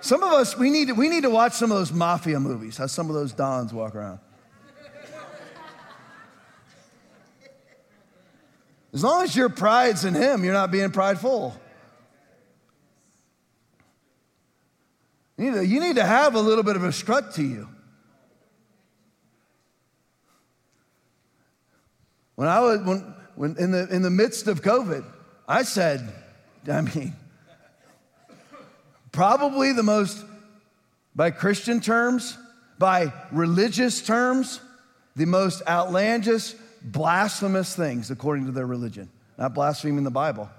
Some 0.00 0.22
of 0.22 0.32
us, 0.32 0.56
we 0.56 0.70
need, 0.70 0.90
we 0.92 1.08
need 1.08 1.24
to 1.24 1.30
watch 1.30 1.52
some 1.52 1.70
of 1.70 1.78
those 1.78 1.92
mafia 1.92 2.40
movies, 2.40 2.76
how 2.76 2.86
some 2.86 3.08
of 3.08 3.14
those 3.14 3.32
dons 3.32 3.72
walk 3.72 3.94
around. 3.94 4.20
As 8.94 9.02
long 9.02 9.22
as 9.22 9.34
your 9.34 9.48
pride's 9.48 10.04
in 10.04 10.14
him, 10.14 10.44
you're 10.44 10.52
not 10.52 10.70
being 10.70 10.90
prideful. 10.90 11.58
You 15.38 15.50
need, 15.50 15.56
to, 15.56 15.66
you 15.66 15.80
need 15.80 15.96
to 15.96 16.04
have 16.04 16.34
a 16.34 16.40
little 16.40 16.62
bit 16.62 16.76
of 16.76 16.84
a 16.84 16.92
strut 16.92 17.34
to 17.34 17.42
you. 17.42 17.68
When 22.34 22.48
I 22.48 22.60
was 22.60 22.80
when, 22.80 23.14
when 23.34 23.56
in 23.58 23.70
the 23.70 23.88
in 23.88 24.02
the 24.02 24.10
midst 24.10 24.46
of 24.46 24.62
COVID, 24.62 25.04
I 25.48 25.62
said, 25.62 26.12
I 26.70 26.80
mean, 26.80 27.14
probably 29.10 29.72
the 29.72 29.82
most 29.82 30.24
by 31.14 31.30
Christian 31.30 31.80
terms, 31.80 32.36
by 32.78 33.12
religious 33.30 34.02
terms, 34.02 34.60
the 35.14 35.26
most 35.26 35.62
outlandish, 35.68 36.54
blasphemous 36.84 37.74
things 37.74 38.10
according 38.10 38.46
to 38.46 38.52
their 38.52 38.66
religion. 38.66 39.08
Not 39.38 39.54
blaspheming 39.54 40.04
the 40.04 40.10
Bible, 40.10 40.50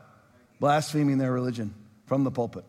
blaspheming 0.60 1.18
their 1.18 1.32
religion 1.32 1.74
from 2.06 2.24
the 2.24 2.32
pulpit. 2.32 2.66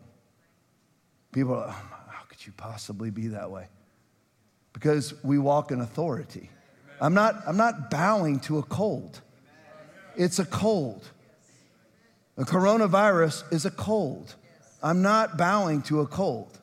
People 1.31 1.55
are, 1.55 1.75
oh 1.75 2.25
you 2.45 2.53
possibly 2.55 3.09
be 3.09 3.29
that 3.29 3.51
way? 3.51 3.67
Because 4.73 5.13
we 5.23 5.37
walk 5.37 5.71
in 5.71 5.81
authority. 5.81 6.49
I'm 7.01 7.13
not, 7.13 7.35
I'm 7.45 7.57
not 7.57 7.89
bowing 7.89 8.39
to 8.41 8.59
a 8.59 8.63
cold. 8.63 9.21
It's 10.15 10.39
a 10.39 10.45
cold. 10.45 11.03
A 12.37 12.43
coronavirus 12.43 13.51
is 13.51 13.65
a 13.65 13.71
cold. 13.71 14.35
I'm 14.83 15.01
not 15.01 15.37
bowing 15.37 15.81
to 15.83 16.01
a 16.01 16.07
cold. 16.07 16.57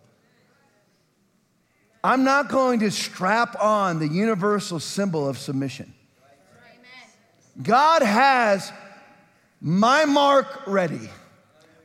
I'm 2.04 2.24
not 2.24 2.48
going 2.48 2.80
to 2.80 2.90
strap 2.90 3.56
on 3.60 3.98
the 3.98 4.08
universal 4.08 4.80
symbol 4.80 5.28
of 5.28 5.38
submission. 5.38 5.94
God 7.60 8.02
has 8.02 8.72
my 9.60 10.04
mark 10.04 10.66
ready, 10.66 11.10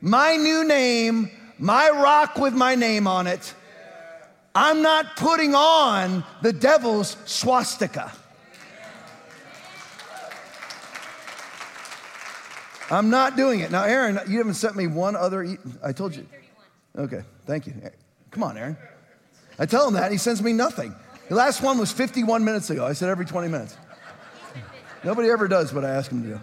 my 0.00 0.36
new 0.36 0.64
name, 0.64 1.30
my 1.58 1.90
rock 1.90 2.38
with 2.38 2.54
my 2.54 2.74
name 2.74 3.06
on 3.06 3.26
it, 3.26 3.54
I'm 4.54 4.82
not 4.82 5.16
putting 5.16 5.54
on 5.54 6.24
the 6.42 6.52
devil's 6.52 7.16
swastika. 7.26 8.12
I'm 12.90 13.10
not 13.10 13.36
doing 13.36 13.60
it. 13.60 13.70
Now, 13.70 13.84
Aaron, 13.84 14.18
you 14.28 14.38
haven't 14.38 14.54
sent 14.54 14.74
me 14.74 14.86
one 14.86 15.14
other. 15.14 15.42
E- 15.44 15.58
I 15.84 15.92
told 15.92 16.16
you. 16.16 16.26
Okay, 16.96 17.22
thank 17.46 17.66
you. 17.66 17.74
Come 18.30 18.42
on, 18.42 18.56
Aaron. 18.56 18.76
I 19.58 19.66
tell 19.66 19.86
him 19.86 19.94
that, 19.94 20.10
he 20.10 20.18
sends 20.18 20.42
me 20.42 20.52
nothing. 20.52 20.94
The 21.28 21.34
last 21.34 21.62
one 21.62 21.78
was 21.78 21.92
51 21.92 22.44
minutes 22.44 22.70
ago. 22.70 22.86
I 22.86 22.94
said 22.94 23.10
every 23.10 23.26
20 23.26 23.48
minutes. 23.48 23.76
Nobody 25.04 25.30
ever 25.30 25.48
does 25.48 25.72
what 25.72 25.84
I 25.84 25.90
ask 25.90 26.10
him 26.10 26.22
to 26.22 26.40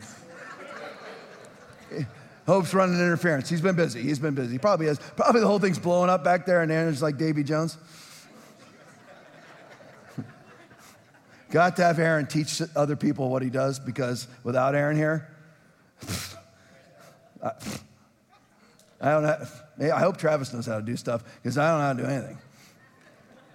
do. 1.92 2.06
Hope's 2.48 2.74
running 2.74 2.96
interference. 3.00 3.50
He's 3.50 3.62
been 3.62 3.76
busy. 3.76 4.02
He's 4.02 4.20
been 4.20 4.36
busy. 4.36 4.54
He 4.54 4.60
probably 4.60 4.86
has. 4.86 5.00
Probably 5.16 5.42
the 5.42 5.48
whole 5.48 5.60
thing's 5.60 5.80
blowing 5.80 6.10
up 6.10 6.24
back 6.24 6.46
there, 6.46 6.62
and 6.62 6.72
Aaron's 6.72 7.02
like 7.02 7.18
Davy 7.18 7.44
Jones. 7.44 7.78
Got 11.50 11.76
to 11.78 11.84
have 11.84 12.00
Aaron 12.00 12.28
teach 12.28 12.62
other 12.76 12.96
people 12.96 13.30
what 13.30 13.42
he 13.42 13.50
does 13.50 13.80
because 13.80 14.28
without 14.44 14.76
Aaron 14.76 14.98
here, 14.98 15.30
I, 17.42 17.52
I 19.00 19.12
don't 19.12 19.24
have, 19.24 19.64
I 19.82 20.00
hope 20.00 20.18
Travis 20.18 20.54
knows 20.54 20.66
how 20.66 20.78
to 20.78 20.84
do 20.84 20.98
stuff 20.98 21.24
because 21.42 21.58
I 21.58 21.70
don't 21.70 21.80
know 21.80 21.86
how 21.86 21.94
to 21.94 22.02
do 22.04 22.08
anything 22.08 22.38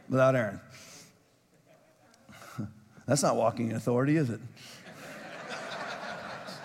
without 0.09 0.35
Aaron. 0.35 0.61
That's 3.07 3.23
not 3.23 3.37
walking 3.37 3.71
in 3.71 3.77
authority, 3.77 4.17
is 4.17 4.31
it? 4.31 4.41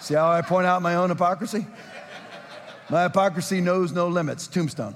See 0.06 0.14
how 0.14 0.30
I 0.30 0.44
point 0.44 0.68
out 0.68 0.84
my 0.84 0.94
own 0.94 1.10
hypocrisy? 1.10 1.66
My 2.92 3.02
hypocrisy 3.02 3.60
knows 3.60 3.92
no 3.92 4.08
limits. 4.08 4.46
Tombstone. 4.46 4.96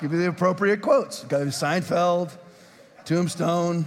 Give 0.00 0.10
you 0.10 0.18
the 0.18 0.28
appropriate 0.28 0.82
quotes. 0.82 1.22
Go 1.22 1.46
Seinfeld, 1.46 2.36
Tombstone. 3.04 3.86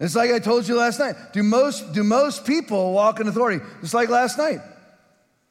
It's 0.00 0.16
like 0.16 0.30
I 0.30 0.38
told 0.38 0.66
you 0.66 0.74
last 0.74 0.98
night. 0.98 1.16
Do 1.34 1.42
most, 1.42 1.92
do 1.92 2.02
most 2.02 2.46
people 2.46 2.94
walk 2.94 3.20
in 3.20 3.28
authority? 3.28 3.62
Just 3.82 3.92
like 3.92 4.08
last 4.08 4.38
night. 4.38 4.60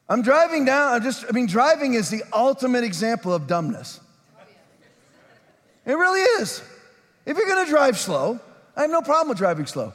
I'm 0.09 0.23
driving 0.23 0.65
down, 0.65 0.93
I'm 0.93 1.03
just, 1.03 1.23
I 1.29 1.33
mean, 1.33 1.45
driving 1.45 1.93
is 1.93 2.09
the 2.09 2.23
ultimate 2.33 2.83
example 2.83 3.31
of 3.31 3.45
dumbness. 3.45 3.99
It 5.85 5.93
really 5.93 6.21
is. 6.41 6.63
If 7.25 7.37
you're 7.37 7.47
gonna 7.47 7.69
drive 7.69 7.97
slow, 7.97 8.39
I 8.75 8.81
have 8.81 8.89
no 8.89 9.01
problem 9.01 9.29
with 9.29 9.37
driving 9.37 9.65
slow. 9.65 9.93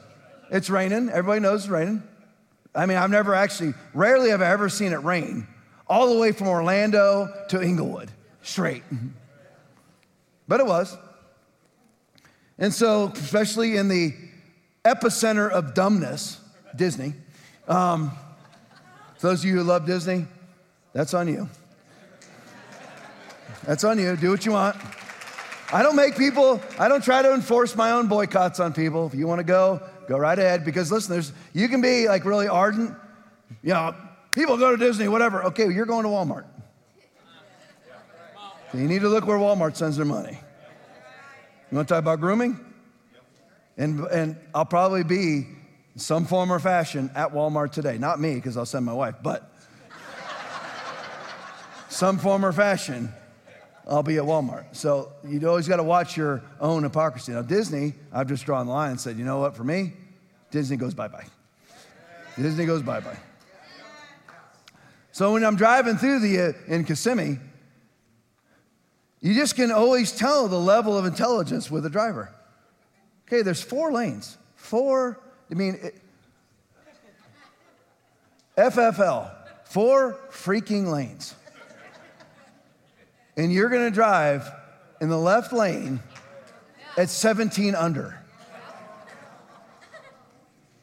It's 0.49 0.69
raining, 0.69 1.09
everybody 1.09 1.41
knows 1.41 1.63
it's 1.63 1.69
raining. 1.69 2.03
I 2.73 2.85
mean, 2.85 2.97
I've 2.97 3.09
never 3.09 3.33
actually, 3.33 3.73
rarely 3.93 4.29
have 4.29 4.41
I 4.41 4.51
ever 4.51 4.69
seen 4.69 4.93
it 4.93 5.03
rain 5.03 5.47
all 5.87 6.13
the 6.13 6.19
way 6.19 6.31
from 6.31 6.47
Orlando 6.47 7.27
to 7.49 7.59
Englewood 7.59 8.11
straight. 8.41 8.83
But 10.49 10.61
it 10.61 10.65
was. 10.65 10.97
And 12.57 12.73
so, 12.73 13.11
especially 13.13 13.75
in 13.75 13.89
the 13.89 14.15
epicenter 14.85 15.49
of 15.51 15.73
dumbness, 15.73 16.39
Disney, 16.73 17.13
um, 17.67 18.11
those 19.19 19.41
of 19.41 19.49
you 19.49 19.57
who 19.57 19.63
love 19.63 19.85
Disney, 19.85 20.25
that's 20.93 21.13
on 21.13 21.27
you. 21.27 21.49
That's 23.65 23.83
on 23.83 23.99
you. 23.99 24.15
Do 24.15 24.31
what 24.31 24.45
you 24.45 24.53
want. 24.53 24.77
I 25.71 25.83
don't 25.83 25.97
make 25.97 26.17
people, 26.17 26.61
I 26.79 26.87
don't 26.87 27.03
try 27.03 27.21
to 27.21 27.33
enforce 27.33 27.75
my 27.75 27.91
own 27.91 28.07
boycotts 28.07 28.59
on 28.59 28.73
people. 28.73 29.07
If 29.07 29.15
you 29.15 29.27
want 29.27 29.39
to 29.39 29.43
go, 29.43 29.81
go 30.07 30.17
right 30.17 30.37
ahead. 30.37 30.63
Because 30.63 30.91
listen, 30.91 31.11
there's, 31.11 31.33
you 31.53 31.67
can 31.67 31.81
be 31.81 32.07
like 32.07 32.23
really 32.23 32.47
ardent. 32.47 32.95
You 33.63 33.73
know, 33.73 33.93
people 34.31 34.57
go 34.57 34.71
to 34.71 34.77
Disney, 34.77 35.09
whatever. 35.09 35.43
Okay, 35.45 35.65
well, 35.65 35.73
you're 35.73 35.85
going 35.85 36.03
to 36.03 36.09
Walmart. 36.09 36.45
So 38.71 38.77
you 38.77 38.87
need 38.87 39.01
to 39.01 39.09
look 39.09 39.25
where 39.25 39.37
Walmart 39.37 39.75
sends 39.75 39.97
their 39.97 40.05
money. 40.05 40.39
You 41.71 41.75
want 41.75 41.87
to 41.87 41.93
talk 41.93 41.99
about 41.99 42.21
grooming? 42.21 42.59
And, 43.77 43.99
and 44.05 44.37
I'll 44.55 44.65
probably 44.65 45.03
be 45.03 45.47
in 45.93 45.99
some 45.99 46.25
form 46.25 46.51
or 46.51 46.59
fashion 46.59 47.11
at 47.13 47.33
Walmart 47.33 47.71
today. 47.71 47.97
Not 47.97 48.19
me, 48.19 48.35
because 48.35 48.55
I'll 48.57 48.65
send 48.65 48.85
my 48.85 48.93
wife, 48.93 49.15
but 49.21 49.51
some 51.89 52.17
form 52.17 52.45
or 52.45 52.53
fashion, 52.53 53.11
I'll 53.87 54.03
be 54.03 54.17
at 54.17 54.23
Walmart. 54.23 54.65
So 54.73 55.13
you 55.25 55.47
always 55.47 55.67
got 55.67 55.77
to 55.77 55.83
watch 55.83 56.17
your 56.17 56.43
own 56.59 56.83
hypocrisy. 56.83 57.31
Now, 57.31 57.41
Disney, 57.41 57.93
I've 58.11 58.27
just 58.27 58.45
drawn 58.45 58.65
the 58.65 58.73
line 58.73 58.91
and 58.91 58.99
said, 58.99 59.17
you 59.17 59.23
know 59.23 59.39
what, 59.39 59.55
for 59.55 59.63
me, 59.63 59.93
Disney 60.51 60.75
goes 60.75 60.93
bye 60.93 61.07
bye. 61.07 61.25
Disney 62.35 62.65
goes 62.65 62.81
bye 62.81 62.99
bye. 62.99 63.17
So 65.11 65.33
when 65.33 65.43
I'm 65.43 65.55
driving 65.55 65.97
through 65.97 66.19
the 66.19 66.39
uh, 66.39 66.53
in 66.67 66.83
Kissimmee, 66.83 67.39
you 69.21 69.33
just 69.33 69.55
can 69.55 69.71
always 69.71 70.11
tell 70.11 70.47
the 70.47 70.59
level 70.59 70.97
of 70.97 71.05
intelligence 71.05 71.71
with 71.71 71.85
a 71.85 71.89
driver. 71.89 72.31
Okay, 73.27 73.41
there's 73.41 73.61
four 73.61 73.91
lanes. 73.91 74.37
Four, 74.55 75.19
I 75.49 75.55
mean, 75.55 75.79
it, 75.81 75.99
FFL, 78.57 79.31
four 79.65 80.19
freaking 80.29 80.91
lanes. 80.91 81.35
And 83.37 83.53
you're 83.53 83.69
gonna 83.69 83.91
drive 83.91 84.51
in 84.99 85.09
the 85.09 85.17
left 85.17 85.53
lane 85.53 86.01
at 86.97 87.09
17 87.09 87.75
under. 87.75 88.19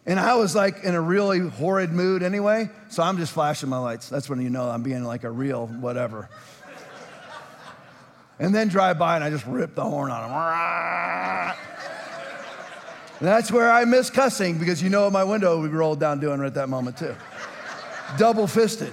And 0.06 0.20
I 0.20 0.34
was 0.36 0.54
like 0.54 0.84
in 0.84 0.94
a 0.94 1.00
really 1.00 1.40
horrid 1.40 1.90
mood 1.90 2.22
anyway, 2.22 2.68
so 2.90 3.02
I'm 3.02 3.16
just 3.16 3.32
flashing 3.32 3.70
my 3.70 3.78
lights. 3.78 4.08
That's 4.08 4.28
when 4.28 4.40
you 4.40 4.50
know 4.50 4.68
I'm 4.68 4.82
being 4.82 5.02
like 5.02 5.24
a 5.24 5.30
real 5.30 5.66
whatever. 5.66 6.28
and 8.38 8.54
then 8.54 8.68
drive 8.68 8.98
by 8.98 9.14
and 9.16 9.24
I 9.24 9.30
just 9.30 9.46
rip 9.46 9.74
the 9.74 9.82
horn 9.84 10.10
on 10.10 10.24
him. 10.24 11.56
that's 13.20 13.50
where 13.50 13.72
I 13.72 13.86
miss 13.86 14.10
cussing 14.10 14.58
because 14.58 14.82
you 14.82 14.90
know 14.90 15.10
my 15.10 15.24
window 15.24 15.58
would 15.60 15.70
be 15.70 15.76
rolled 15.76 16.00
down 16.00 16.20
doing 16.20 16.38
right 16.38 16.48
at 16.48 16.54
that 16.54 16.68
moment 16.68 16.98
too. 16.98 17.16
Double 18.18 18.46
fisted, 18.46 18.92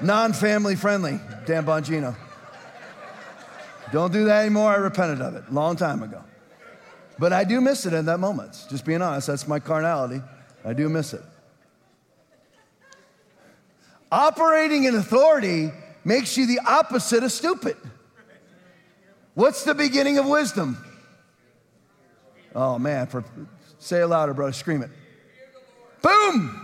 non 0.00 0.32
family 0.32 0.76
friendly, 0.76 1.18
Dan 1.44 1.66
Bongino. 1.66 2.14
Don't 3.92 4.12
do 4.12 4.24
that 4.24 4.40
anymore. 4.40 4.70
I 4.70 4.76
repented 4.76 5.20
of 5.20 5.34
it 5.36 5.44
a 5.48 5.52
long 5.52 5.76
time 5.76 6.02
ago. 6.02 6.22
But 7.18 7.32
I 7.32 7.44
do 7.44 7.60
miss 7.60 7.86
it 7.86 7.92
in 7.92 8.06
that 8.06 8.18
moment. 8.18 8.66
Just 8.68 8.84
being 8.84 9.00
honest, 9.00 9.28
that's 9.28 9.48
my 9.48 9.58
carnality. 9.58 10.22
I 10.64 10.72
do 10.72 10.88
miss 10.88 11.14
it. 11.14 11.22
Operating 14.10 14.84
in 14.84 14.94
authority 14.94 15.70
makes 16.04 16.36
you 16.36 16.46
the 16.46 16.60
opposite 16.66 17.24
of 17.24 17.32
stupid. 17.32 17.76
What's 19.34 19.64
the 19.64 19.74
beginning 19.74 20.18
of 20.18 20.26
wisdom? 20.26 20.82
Oh 22.54 22.78
man, 22.78 23.06
for, 23.06 23.24
say 23.78 24.00
it 24.00 24.06
louder, 24.06 24.32
brother. 24.32 24.52
Scream 24.52 24.82
it. 24.82 24.90
Boom! 26.00 26.62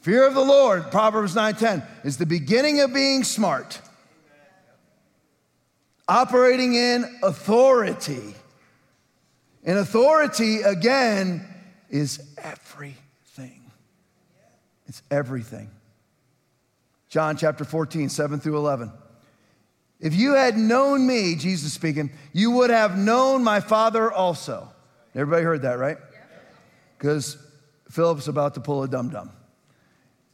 Fear 0.00 0.26
of 0.26 0.34
the 0.34 0.44
Lord, 0.44 0.90
Proverbs 0.90 1.34
9:10, 1.34 1.84
is 2.04 2.16
the 2.16 2.26
beginning 2.26 2.80
of 2.80 2.92
being 2.94 3.24
smart. 3.24 3.80
Operating 6.08 6.74
in 6.74 7.04
authority. 7.22 8.34
And 9.64 9.78
authority, 9.78 10.60
again, 10.62 11.46
is 11.88 12.20
everything. 12.36 13.70
It's 14.86 15.02
everything. 15.10 15.70
John 17.08 17.36
chapter 17.36 17.64
14, 17.64 18.08
7 18.08 18.40
through 18.40 18.56
11. 18.56 18.92
If 20.00 20.14
you 20.14 20.34
had 20.34 20.58
known 20.58 21.06
me, 21.06 21.34
Jesus 21.36 21.72
speaking, 21.72 22.10
you 22.32 22.50
would 22.50 22.70
have 22.70 22.98
known 22.98 23.42
my 23.42 23.60
Father 23.60 24.12
also. 24.12 24.68
Everybody 25.14 25.44
heard 25.44 25.62
that, 25.62 25.78
right? 25.78 25.96
Because 26.98 27.38
Philip's 27.90 28.28
about 28.28 28.54
to 28.54 28.60
pull 28.60 28.82
a 28.82 28.88
dum 28.88 29.10
dum. 29.10 29.30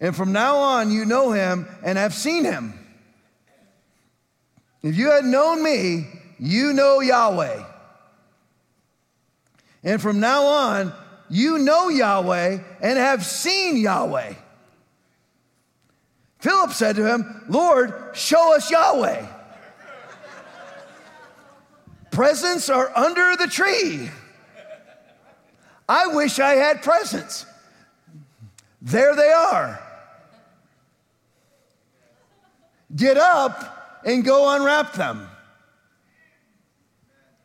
And 0.01 0.17
from 0.17 0.33
now 0.33 0.57
on, 0.57 0.91
you 0.91 1.05
know 1.05 1.31
him 1.31 1.69
and 1.85 1.99
have 1.99 2.15
seen 2.15 2.45
him. 2.45 2.73
If 4.83 4.97
you 4.97 5.11
had 5.11 5.25
known 5.25 5.63
me, 5.63 6.07
you 6.39 6.73
know 6.73 7.01
Yahweh. 7.01 7.65
And 9.85 10.01
from 10.01 10.21
now 10.21 10.45
on, 10.45 10.93
you 11.29 11.59
know 11.59 11.89
Yahweh 11.89 12.59
and 12.81 12.99
have 12.99 13.25
seen 13.25 13.77
Yahweh. 13.77 14.35
Philip 16.39 16.73
said 16.73 16.97
to 16.97 17.07
him, 17.07 17.45
Lord, 17.49 17.95
show 18.15 18.57
us 18.57 18.71
Yahweh. 18.71 19.27
presents 22.11 22.69
are 22.71 22.91
under 22.97 23.37
the 23.37 23.47
tree. 23.47 24.11
I 25.89 26.07
wish 26.09 26.39
I 26.39 26.55
had 26.55 26.83
presents. 26.83 27.45
There 28.81 29.15
they 29.15 29.31
are. 29.31 29.83
Get 32.97 33.19
up 33.19 33.80
and 34.05 34.25
go 34.25 34.55
unwrap 34.55 34.93
them. 34.95 35.29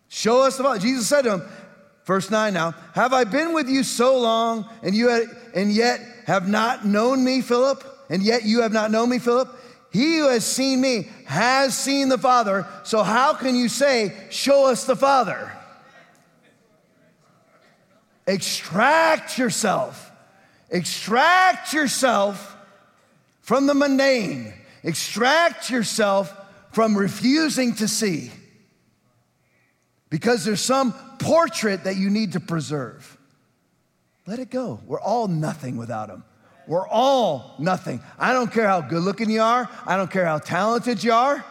Show 0.07 0.41
us 0.41 0.57
the 0.57 0.63
father. 0.63 0.79
Jesus 0.79 1.07
said 1.07 1.23
to 1.23 1.33
him, 1.35 1.43
Verse 2.05 2.29
9 2.29 2.53
now, 2.53 2.75
have 2.93 3.13
I 3.13 3.23
been 3.23 3.53
with 3.53 3.67
you 3.67 3.83
so 3.83 4.19
long 4.19 4.69
and 4.83 4.93
you 4.93 5.09
had, 5.09 5.23
and 5.55 5.71
yet 5.71 5.99
have 6.27 6.47
not 6.47 6.85
known 6.85 7.23
me, 7.23 7.41
Philip? 7.41 7.83
And 8.09 8.21
yet 8.21 8.43
you 8.43 8.61
have 8.61 8.71
not 8.71 8.91
known 8.91 9.09
me, 9.09 9.17
Philip? 9.17 9.49
He 9.91 10.19
who 10.19 10.29
has 10.29 10.45
seen 10.45 10.81
me 10.81 11.09
has 11.25 11.75
seen 11.75 12.09
the 12.09 12.19
Father. 12.19 12.67
So 12.83 13.01
how 13.01 13.33
can 13.33 13.55
you 13.55 13.67
say, 13.67 14.15
show 14.29 14.65
us 14.65 14.85
the 14.85 14.95
Father? 14.95 15.51
Extract 18.27 19.39
yourself. 19.39 20.11
Extract 20.69 21.73
yourself 21.73 22.55
from 23.41 23.65
the 23.65 23.73
mundane. 23.73 24.53
Extract 24.83 25.71
yourself 25.71 26.31
from 26.75 26.97
refusing 26.97 27.73
to 27.73 27.87
see. 27.87 28.29
Because 30.09 30.43
there's 30.43 30.59
some 30.59 30.91
portrait 31.19 31.85
that 31.85 31.95
you 31.95 32.09
need 32.09 32.33
to 32.33 32.41
preserve. 32.41 33.17
Let 34.27 34.39
it 34.39 34.49
go. 34.49 34.81
We're 34.85 34.99
all 34.99 35.29
nothing 35.29 35.77
without 35.77 36.09
him. 36.09 36.25
We're 36.67 36.85
all 36.85 37.55
nothing. 37.59 38.01
I 38.19 38.33
don't 38.33 38.51
care 38.51 38.67
how 38.67 38.81
good 38.81 39.03
looking 39.03 39.29
you 39.29 39.41
are, 39.41 39.69
I 39.85 39.95
don't 39.95 40.11
care 40.11 40.25
how 40.25 40.37
talented 40.37 41.01
you 41.01 41.13
are. 41.13 41.45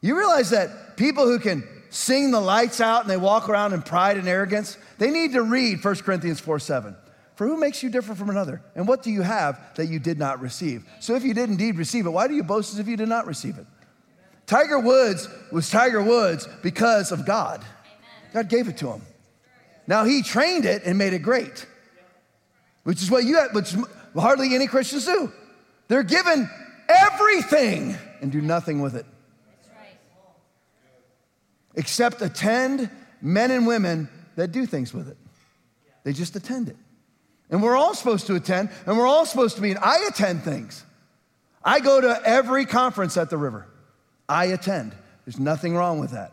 You 0.00 0.16
realize 0.16 0.50
that 0.50 0.96
people 0.96 1.26
who 1.26 1.40
can 1.40 1.66
sing 1.90 2.30
the 2.30 2.40
lights 2.40 2.80
out 2.80 3.00
and 3.00 3.10
they 3.10 3.16
walk 3.16 3.48
around 3.48 3.72
in 3.72 3.82
pride 3.82 4.18
and 4.18 4.28
arrogance, 4.28 4.78
they 4.98 5.10
need 5.10 5.32
to 5.32 5.42
read 5.42 5.84
1 5.84 5.96
Corinthians 5.96 6.38
4 6.38 6.60
7. 6.60 6.94
For 7.34 7.48
who 7.48 7.56
makes 7.56 7.82
you 7.82 7.90
different 7.90 8.20
from 8.20 8.30
another? 8.30 8.62
And 8.76 8.86
what 8.86 9.02
do 9.02 9.10
you 9.10 9.22
have 9.22 9.58
that 9.74 9.86
you 9.86 9.98
did 9.98 10.16
not 10.16 10.40
receive? 10.40 10.84
So 11.00 11.16
if 11.16 11.24
you 11.24 11.34
did 11.34 11.50
indeed 11.50 11.76
receive 11.76 12.06
it, 12.06 12.10
why 12.10 12.28
do 12.28 12.34
you 12.34 12.44
boast 12.44 12.72
as 12.72 12.78
if 12.78 12.86
you 12.86 12.96
did 12.96 13.08
not 13.08 13.26
receive 13.26 13.58
it? 13.58 13.66
Tiger 14.48 14.78
Woods 14.78 15.28
was 15.52 15.70
Tiger 15.70 16.02
Woods 16.02 16.48
because 16.62 17.12
of 17.12 17.26
God. 17.26 17.62
God 18.32 18.48
gave 18.48 18.66
it 18.68 18.78
to 18.78 18.90
him. 18.90 19.02
Now 19.86 20.04
he 20.04 20.22
trained 20.22 20.64
it 20.64 20.82
and 20.84 20.96
made 20.96 21.12
it 21.12 21.20
great, 21.20 21.66
which 22.82 23.02
is 23.02 23.10
what 23.10 23.24
you 23.24 23.36
have, 23.36 23.54
which 23.54 23.74
hardly 24.16 24.54
any 24.54 24.66
Christians 24.66 25.04
do. 25.04 25.30
They're 25.88 26.02
given 26.02 26.48
everything 26.88 27.96
and 28.22 28.32
do 28.32 28.40
nothing 28.40 28.80
with 28.80 28.96
it. 28.96 29.04
Except 31.74 32.22
attend 32.22 32.90
men 33.20 33.50
and 33.50 33.66
women 33.66 34.08
that 34.36 34.50
do 34.50 34.64
things 34.64 34.94
with 34.94 35.08
it. 35.08 35.16
They 36.04 36.14
just 36.14 36.36
attend 36.36 36.70
it. 36.70 36.76
And 37.50 37.62
we're 37.62 37.76
all 37.76 37.94
supposed 37.94 38.26
to 38.28 38.34
attend, 38.34 38.70
and 38.86 38.96
we're 38.96 39.06
all 39.06 39.26
supposed 39.26 39.56
to 39.56 39.62
be, 39.62 39.70
and 39.70 39.78
I 39.78 40.06
attend 40.08 40.42
things. 40.42 40.84
I 41.62 41.80
go 41.80 42.00
to 42.00 42.20
every 42.24 42.64
conference 42.64 43.16
at 43.18 43.30
the 43.30 43.36
river. 43.36 43.66
I 44.28 44.46
attend. 44.46 44.94
There's 45.24 45.38
nothing 45.38 45.74
wrong 45.74 45.98
with 45.98 46.10
that. 46.10 46.32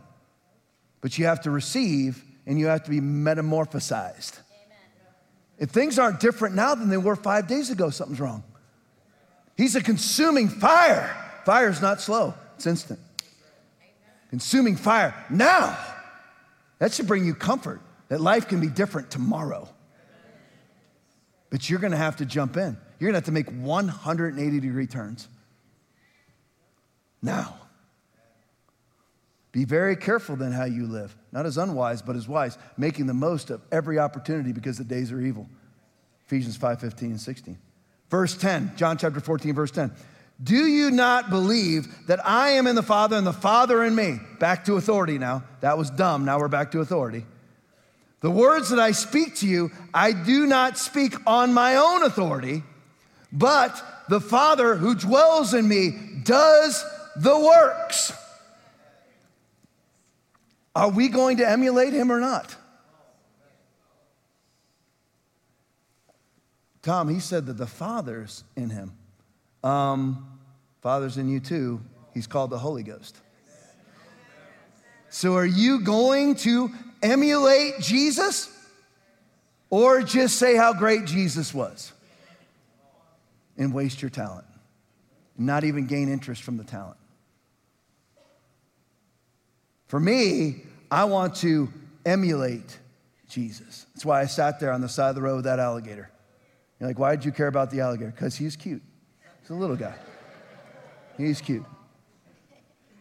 But 1.02 1.18
you 1.18 1.26
have 1.26 1.42
to 1.42 1.52
receive 1.52 2.24
and 2.46 2.60
you 2.60 2.68
have 2.68 2.84
to 2.84 2.90
be 2.90 3.00
metamorphosized. 3.00 4.34
Amen. 4.34 4.80
If 5.60 5.70
things 5.70 5.98
aren't 5.98 6.20
different 6.20 6.56
now 6.56 6.76
than 6.76 6.90
they 6.90 6.98
were 6.98 7.16
five 7.16 7.48
days 7.48 7.70
ago, 7.70 7.90
something's 7.90 8.20
wrong. 8.20 8.44
He's 9.58 9.76
a 9.76 9.82
consuming 9.82 10.50
fire. 10.50 11.16
Fire 11.46 11.70
is 11.70 11.82
not 11.82 12.02
slow, 12.02 12.34
it's 12.56 12.68
instant. 12.68 13.00
Consuming 14.30 14.76
fire 14.76 15.14
now. 15.30 15.78
That 16.80 16.94
should 16.94 17.08
bring 17.08 17.26
you 17.26 17.34
comfort 17.34 17.82
that 18.10 18.20
life 18.20 18.48
can 18.48 18.60
be 18.60 18.68
different 18.68 19.10
tomorrow. 19.10 19.68
But 21.50 21.70
you're 21.70 21.80
gonna 21.80 21.98
have 21.98 22.18
to 22.18 22.26
jump 22.26 22.58
in. 22.58 22.78
You're 23.00 23.10
gonna 23.10 23.18
have 23.18 23.26
to 23.26 23.32
make 23.32 23.50
180 23.50 24.60
degree 24.60 24.88
turns 24.88 25.28
now. 27.22 27.56
Be 29.56 29.64
very 29.64 29.96
careful 29.96 30.36
then 30.36 30.52
how 30.52 30.66
you 30.66 30.86
live, 30.86 31.16
not 31.32 31.46
as 31.46 31.58
unwise, 31.58 32.02
but 32.02 32.18
as 32.18 32.28
wise, 32.28 32.58
making 32.76 33.06
the 33.06 33.14
most 33.14 33.50
of 33.50 33.62
every 33.72 33.98
opportunity 33.98 34.52
because 34.52 34.78
the 34.78 34.84
days 34.84 35.14
are 35.14 35.22
evil. 35.22 35.48
Ephesians 36.26 36.58
5 36.58 36.82
15 36.82 37.12
and 37.12 37.22
16. 37.22 37.58
Verse 38.10 38.36
10, 38.36 38.74
John 38.76 38.98
chapter 38.98 39.22
14, 39.22 39.56
verse 39.56 39.72
10. 39.72 39.94
Do 40.44 40.58
you 40.58 40.92
not 40.92 41.30
believe 41.30 42.06
that 42.08 42.20
I 42.28 42.50
am 42.50 42.68
in 42.68 42.76
the 42.76 42.84
Father 42.84 43.16
and 43.16 43.26
the 43.26 43.32
Father 43.32 43.86
in 43.86 43.96
me? 43.96 44.20
Back 44.42 44.66
to 44.66 44.76
authority 44.76 45.18
now. 45.18 45.46
That 45.62 45.78
was 45.78 45.90
dumb. 45.90 46.26
Now 46.26 46.38
we're 46.38 46.50
back 46.50 46.72
to 46.74 46.82
authority. 46.82 47.26
The 48.20 48.32
words 48.32 48.72
that 48.72 48.80
I 48.80 48.92
speak 48.92 49.36
to 49.36 49.48
you, 49.48 49.72
I 49.94 50.12
do 50.12 50.48
not 50.48 50.78
speak 50.78 51.16
on 51.26 51.54
my 51.54 51.78
own 51.78 52.04
authority, 52.04 52.62
but 53.32 53.82
the 54.10 54.20
Father 54.20 54.76
who 54.76 54.96
dwells 54.96 55.54
in 55.54 55.66
me 55.66 55.92
does 56.26 56.84
the 57.16 57.40
works. 57.40 58.12
Are 60.76 60.90
we 60.90 61.08
going 61.08 61.38
to 61.38 61.50
emulate 61.50 61.94
him 61.94 62.12
or 62.12 62.20
not? 62.20 62.56
Tom, 66.82 67.10
he 67.10 67.20
said 67.20 67.48
that 67.48 67.58
the 67.58 67.66
Father's 67.66 68.44
in 68.56 68.70
him. 68.70 68.94
Um, 69.64 70.40
Father's 70.82 71.18
in 71.18 71.30
you 71.30 71.40
too. 71.40 71.82
He's 72.14 72.28
called 72.28 72.52
the 72.52 72.60
Holy 72.60 72.84
Ghost. 72.84 73.18
So 75.10 75.36
are 75.36 75.46
you 75.46 75.80
going 75.80 76.36
to 76.36 76.70
emulate 77.02 77.80
Jesus 77.80 78.52
or 79.70 80.02
just 80.04 80.38
say 80.38 80.56
how 80.56 80.74
great 80.74 81.06
Jesus 81.06 81.54
was 81.54 81.94
and 83.58 83.74
waste 83.74 84.02
your 84.02 84.12
talent? 84.12 84.46
Not 85.38 85.64
even 85.64 85.88
gain 85.88 86.10
interest 86.10 86.44
from 86.44 86.58
the 86.58 86.64
talent. 86.64 86.98
For 89.88 90.00
me, 90.00 90.64
I 90.90 91.06
want 91.06 91.36
to 91.38 91.70
emulate 92.06 92.80
Jesus. 93.28 93.86
That's 93.94 94.06
why 94.06 94.22
I 94.22 94.26
sat 94.26 94.60
there 94.60 94.72
on 94.72 94.82
the 94.82 94.90
side 94.90 95.10
of 95.10 95.16
the 95.16 95.22
road 95.22 95.38
with 95.38 95.46
that 95.46 95.60
alligator. 95.60 96.10
You're 96.80 96.90
like, 96.90 97.00
why 97.00 97.16
did 97.16 97.26
you 97.26 97.32
care 97.32 97.48
about 97.48 97.72
the 97.72 97.82
alligator? 97.82 98.12
Because 98.12 98.36
he's 98.36 98.56
cute. 98.56 98.82
He's 99.42 99.50
a 99.50 99.54
little 99.54 99.76
guy. 99.76 99.96
He's 101.18 101.42
cute. 101.42 101.66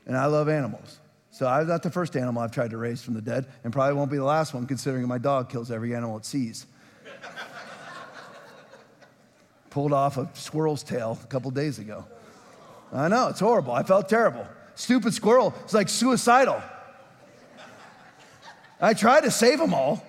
And 0.07 0.17
I 0.17 0.27
love 0.27 0.49
animals. 0.49 1.01
So 1.31 1.49
I'm 1.49 1.67
not 1.67 1.83
the 1.83 1.91
first 1.91 2.17
animal 2.17 2.43
I've 2.43 2.53
tried 2.53 2.71
to 2.71 2.77
raise 2.77 3.03
from 3.03 3.15
the 3.15 3.21
dead, 3.21 3.47
and 3.65 3.73
probably 3.73 3.95
won't 3.95 4.11
be 4.11 4.19
the 4.19 4.25
last 4.25 4.55
one, 4.55 4.67
considering 4.67 5.07
my 5.09 5.19
dog 5.19 5.49
kills 5.49 5.71
every 5.71 5.95
animal 5.95 6.17
it 6.19 6.25
sees. 6.25 6.67
Pulled 9.71 9.93
off 9.93 10.17
a 10.17 10.29
squirrel's 10.35 10.85
tail 10.85 11.19
a 11.23 11.27
couple 11.27 11.51
days 11.51 11.81
ago. 11.81 12.05
I 12.93 13.09
know, 13.09 13.29
it's 13.29 13.41
horrible. 13.41 13.73
I 13.73 13.83
felt 13.83 14.09
terrible. 14.09 14.47
Stupid 14.77 15.13
squirrel. 15.13 15.53
It's 15.65 15.75
like 15.75 15.89
suicidal. 15.89 16.63
I 18.81 18.95
tried 18.95 19.23
to 19.23 19.31
save 19.31 19.59
them 19.59 19.75
all. 19.75 20.05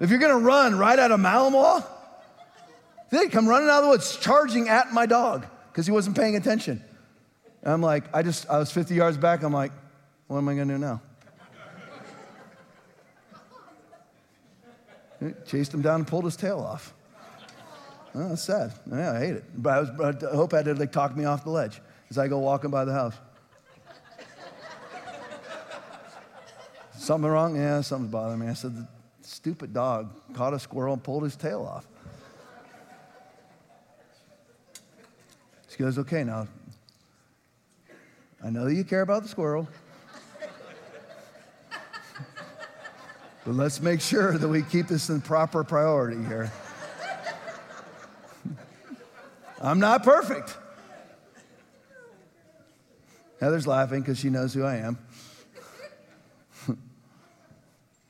If 0.00 0.10
you're 0.10 0.18
gonna 0.18 0.38
run 0.38 0.76
right 0.76 0.98
out 0.98 1.12
of 1.12 1.20
Malinois, 1.20 1.84
they'd 3.10 3.30
come 3.30 3.46
running 3.48 3.68
out 3.68 3.78
of 3.78 3.84
the 3.84 3.90
woods, 3.90 4.16
charging 4.16 4.68
at 4.68 4.92
my 4.92 5.06
dog 5.06 5.46
because 5.70 5.86
he 5.86 5.92
wasn't 5.92 6.16
paying 6.16 6.36
attention. 6.36 6.82
And 7.62 7.72
I'm 7.72 7.80
like, 7.80 8.04
I 8.14 8.22
just, 8.22 8.48
I 8.50 8.58
was 8.58 8.70
50 8.70 8.94
yards 8.94 9.16
back. 9.16 9.42
I'm 9.42 9.52
like, 9.52 9.72
what 10.26 10.38
am 10.38 10.48
I 10.48 10.54
gonna 10.54 10.74
do 10.74 10.78
now? 10.78 11.00
Chased 15.46 15.72
him 15.72 15.80
down 15.80 15.96
and 15.96 16.06
pulled 16.06 16.24
his 16.24 16.36
tail 16.36 16.60
off. 16.60 16.92
Oh, 18.14 18.28
that's 18.28 18.42
sad. 18.42 18.72
Yeah, 18.90 19.12
I 19.12 19.18
hate 19.18 19.36
it. 19.36 19.44
But 19.56 19.70
I, 19.70 19.80
was, 19.80 20.24
I 20.24 20.36
hope 20.36 20.54
I 20.54 20.62
did 20.62 20.78
like 20.78 20.92
talk 20.92 21.16
me 21.16 21.24
off 21.24 21.44
the 21.44 21.50
ledge 21.50 21.80
as 22.10 22.18
I 22.18 22.28
go 22.28 22.38
walking 22.38 22.70
by 22.70 22.84
the 22.84 22.92
house. 22.92 23.14
Something 27.04 27.30
wrong? 27.30 27.54
Yeah, 27.54 27.82
something's 27.82 28.10
bothering 28.10 28.40
me. 28.40 28.46
I 28.46 28.54
said, 28.54 28.74
the 28.74 28.88
stupid 29.20 29.74
dog 29.74 30.08
caught 30.32 30.54
a 30.54 30.58
squirrel 30.58 30.94
and 30.94 31.02
pulled 31.02 31.24
his 31.24 31.36
tail 31.36 31.60
off. 31.60 31.86
She 35.68 35.76
goes, 35.76 35.98
okay, 35.98 36.24
now, 36.24 36.48
I 38.42 38.48
know 38.48 38.68
you 38.68 38.84
care 38.84 39.02
about 39.02 39.22
the 39.22 39.28
squirrel, 39.28 39.68
but 43.44 43.54
let's 43.54 43.82
make 43.82 44.00
sure 44.00 44.38
that 44.38 44.48
we 44.48 44.62
keep 44.62 44.88
this 44.88 45.10
in 45.10 45.20
proper 45.20 45.62
priority 45.62 46.24
here. 46.24 46.50
I'm 49.60 49.78
not 49.78 50.04
perfect. 50.04 50.56
Heather's 53.40 53.66
laughing 53.66 54.00
because 54.00 54.18
she 54.18 54.30
knows 54.30 54.54
who 54.54 54.64
I 54.64 54.76
am. 54.76 54.96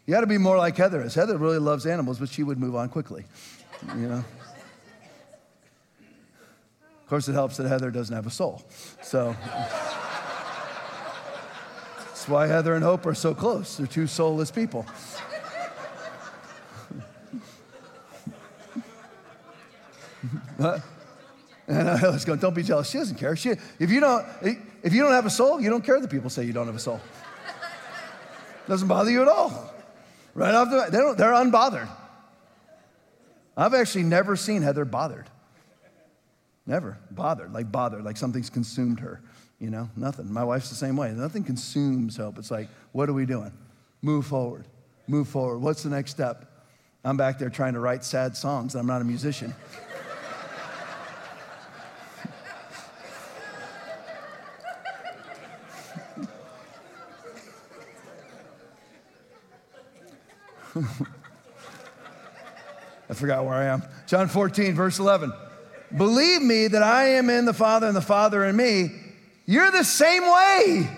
You 0.06 0.12
got 0.12 0.20
to 0.20 0.26
be 0.26 0.38
more 0.38 0.58
like 0.58 0.76
Heather 0.76 1.02
is. 1.02 1.14
Heather 1.14 1.38
really 1.38 1.58
loves 1.58 1.86
animals, 1.86 2.18
but 2.18 2.28
she 2.28 2.42
would 2.42 2.58
move 2.58 2.74
on 2.76 2.90
quickly, 2.90 3.24
you 3.96 4.08
know. 4.08 4.24
Of 7.02 7.08
course, 7.08 7.28
it 7.28 7.32
helps 7.32 7.56
that 7.56 7.68
Heather 7.68 7.90
doesn't 7.90 8.14
have 8.14 8.26
a 8.26 8.30
soul. 8.30 8.62
So 9.02 9.34
that's 11.98 12.28
why 12.28 12.46
Heather 12.46 12.74
and 12.74 12.84
Hope 12.84 13.06
are 13.06 13.14
so 13.14 13.34
close. 13.34 13.76
They're 13.76 13.86
two 13.86 14.06
soulless 14.06 14.50
people. 14.50 14.86
And 20.58 21.88
I 21.88 22.08
was 22.10 22.24
going, 22.24 22.38
don't 22.38 22.54
be 22.54 22.62
jealous. 22.62 22.90
She 22.90 22.98
doesn't 22.98 23.16
care. 23.16 23.36
She, 23.36 23.50
if, 23.78 23.90
you 23.90 24.00
don't, 24.00 24.26
if 24.82 24.92
you 24.92 25.02
don't 25.02 25.12
have 25.12 25.26
a 25.26 25.30
soul, 25.30 25.60
you 25.60 25.70
don't 25.70 25.84
care 25.84 26.00
that 26.00 26.10
people 26.10 26.30
say 26.30 26.44
you 26.44 26.52
don't 26.52 26.66
have 26.66 26.76
a 26.76 26.80
soul. 26.80 27.00
Doesn't 28.68 28.88
bother 28.88 29.10
you 29.10 29.22
at 29.22 29.28
all. 29.28 29.73
Right 30.34 30.54
off 30.54 30.70
the 30.70 30.88
they 30.90 30.98
don't, 30.98 31.16
they're 31.16 31.32
unbothered. 31.32 31.88
I've 33.56 33.74
actually 33.74 34.02
never 34.04 34.34
seen 34.36 34.62
Heather 34.62 34.84
bothered. 34.84 35.30
Never 36.66 36.98
bothered, 37.10 37.52
like 37.52 37.70
bothered, 37.70 38.04
like 38.04 38.16
something's 38.16 38.50
consumed 38.50 39.00
her. 39.00 39.20
You 39.60 39.70
know, 39.70 39.88
nothing. 39.96 40.32
My 40.32 40.42
wife's 40.44 40.68
the 40.68 40.74
same 40.74 40.96
way. 40.96 41.12
Nothing 41.12 41.44
consumes 41.44 42.16
hope. 42.16 42.38
It's 42.38 42.50
like, 42.50 42.68
what 42.92 43.08
are 43.08 43.12
we 43.12 43.26
doing? 43.26 43.52
Move 44.02 44.26
forward. 44.26 44.66
Move 45.06 45.28
forward. 45.28 45.58
What's 45.58 45.82
the 45.82 45.90
next 45.90 46.10
step? 46.10 46.50
I'm 47.04 47.16
back 47.16 47.38
there 47.38 47.50
trying 47.50 47.74
to 47.74 47.80
write 47.80 48.02
sad 48.04 48.36
songs. 48.36 48.74
I'm 48.74 48.86
not 48.86 49.02
a 49.02 49.04
musician. 49.04 49.54
I 63.10 63.14
forgot 63.14 63.44
where 63.44 63.54
I 63.54 63.64
am. 63.64 63.82
John 64.06 64.28
14, 64.28 64.74
verse 64.74 64.98
11. 64.98 65.32
Believe 65.96 66.42
me 66.42 66.68
that 66.68 66.82
I 66.82 67.10
am 67.10 67.30
in 67.30 67.44
the 67.44 67.52
Father 67.52 67.86
and 67.86 67.94
the 67.94 68.02
Father 68.02 68.44
in 68.44 68.56
me. 68.56 68.90
You're 69.46 69.70
the 69.70 69.84
same 69.84 70.22
way. 70.22 70.90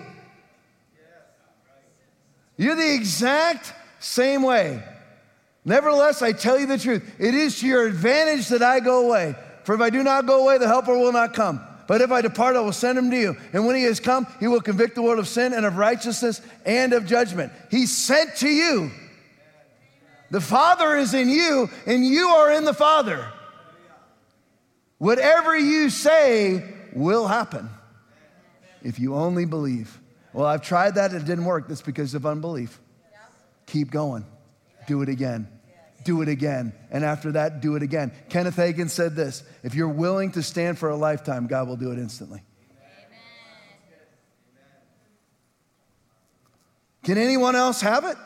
You're 2.57 2.75
the 2.75 2.93
exact 2.93 3.73
same 3.99 4.41
way. 4.41 4.83
Nevertheless, 5.63 6.21
I 6.21 6.31
tell 6.31 6.57
you 6.59 6.65
the 6.65 6.77
truth. 6.77 7.03
It 7.19 7.35
is 7.35 7.59
to 7.59 7.67
your 7.67 7.85
advantage 7.85 8.47
that 8.49 8.63
I 8.63 8.79
go 8.79 9.05
away. 9.07 9.35
For 9.63 9.75
if 9.75 9.81
I 9.81 9.89
do 9.89 10.01
not 10.01 10.25
go 10.25 10.43
away, 10.43 10.57
the 10.57 10.67
Helper 10.67 10.97
will 10.97 11.11
not 11.11 11.33
come. 11.33 11.61
But 11.87 12.01
if 12.01 12.11
I 12.11 12.21
depart, 12.21 12.55
I 12.55 12.61
will 12.61 12.73
send 12.73 12.97
him 12.97 13.11
to 13.11 13.17
you. 13.17 13.37
And 13.53 13.65
when 13.65 13.75
he 13.75 13.83
has 13.83 13.99
come, 13.99 14.27
he 14.39 14.47
will 14.47 14.61
convict 14.61 14.95
the 14.95 15.01
world 15.01 15.19
of 15.19 15.27
sin 15.27 15.53
and 15.53 15.65
of 15.65 15.77
righteousness 15.77 16.41
and 16.65 16.93
of 16.93 17.05
judgment. 17.05 17.51
He's 17.69 17.95
sent 17.95 18.35
to 18.37 18.49
you. 18.49 18.91
The 20.29 20.41
Father 20.41 20.95
is 20.95 21.13
in 21.13 21.29
you, 21.29 21.69
and 21.85 22.05
you 22.05 22.29
are 22.29 22.51
in 22.51 22.65
the 22.65 22.73
Father. 22.73 23.31
Whatever 24.97 25.57
you 25.57 25.89
say 25.89 26.63
will 26.93 27.27
happen 27.27 27.69
if 28.83 28.99
you 28.99 29.15
only 29.15 29.45
believe. 29.45 29.99
Well, 30.33 30.45
I've 30.45 30.61
tried 30.61 30.95
that, 30.95 31.13
it 31.13 31.25
didn't 31.25 31.45
work. 31.45 31.67
That's 31.67 31.81
because 31.81 32.13
of 32.13 32.25
unbelief. 32.25 32.79
Keep 33.67 33.91
going. 33.91 34.25
Do 34.87 35.01
it 35.01 35.09
again. 35.09 35.47
Do 36.03 36.21
it 36.21 36.29
again. 36.29 36.73
And 36.91 37.03
after 37.03 37.33
that, 37.33 37.61
do 37.61 37.75
it 37.75 37.83
again. 37.83 38.11
Kenneth 38.29 38.55
Hagin 38.55 38.89
said 38.89 39.15
this 39.15 39.43
if 39.63 39.75
you're 39.75 39.87
willing 39.87 40.31
to 40.33 40.43
stand 40.43 40.77
for 40.77 40.89
a 40.89 40.95
lifetime, 40.95 41.47
God 41.47 41.67
will 41.67 41.75
do 41.75 41.91
it 41.91 41.99
instantly. 41.99 42.43
Can 47.03 47.17
anyone 47.17 47.55
else 47.55 47.81
have 47.81 48.03
it? 48.03 48.17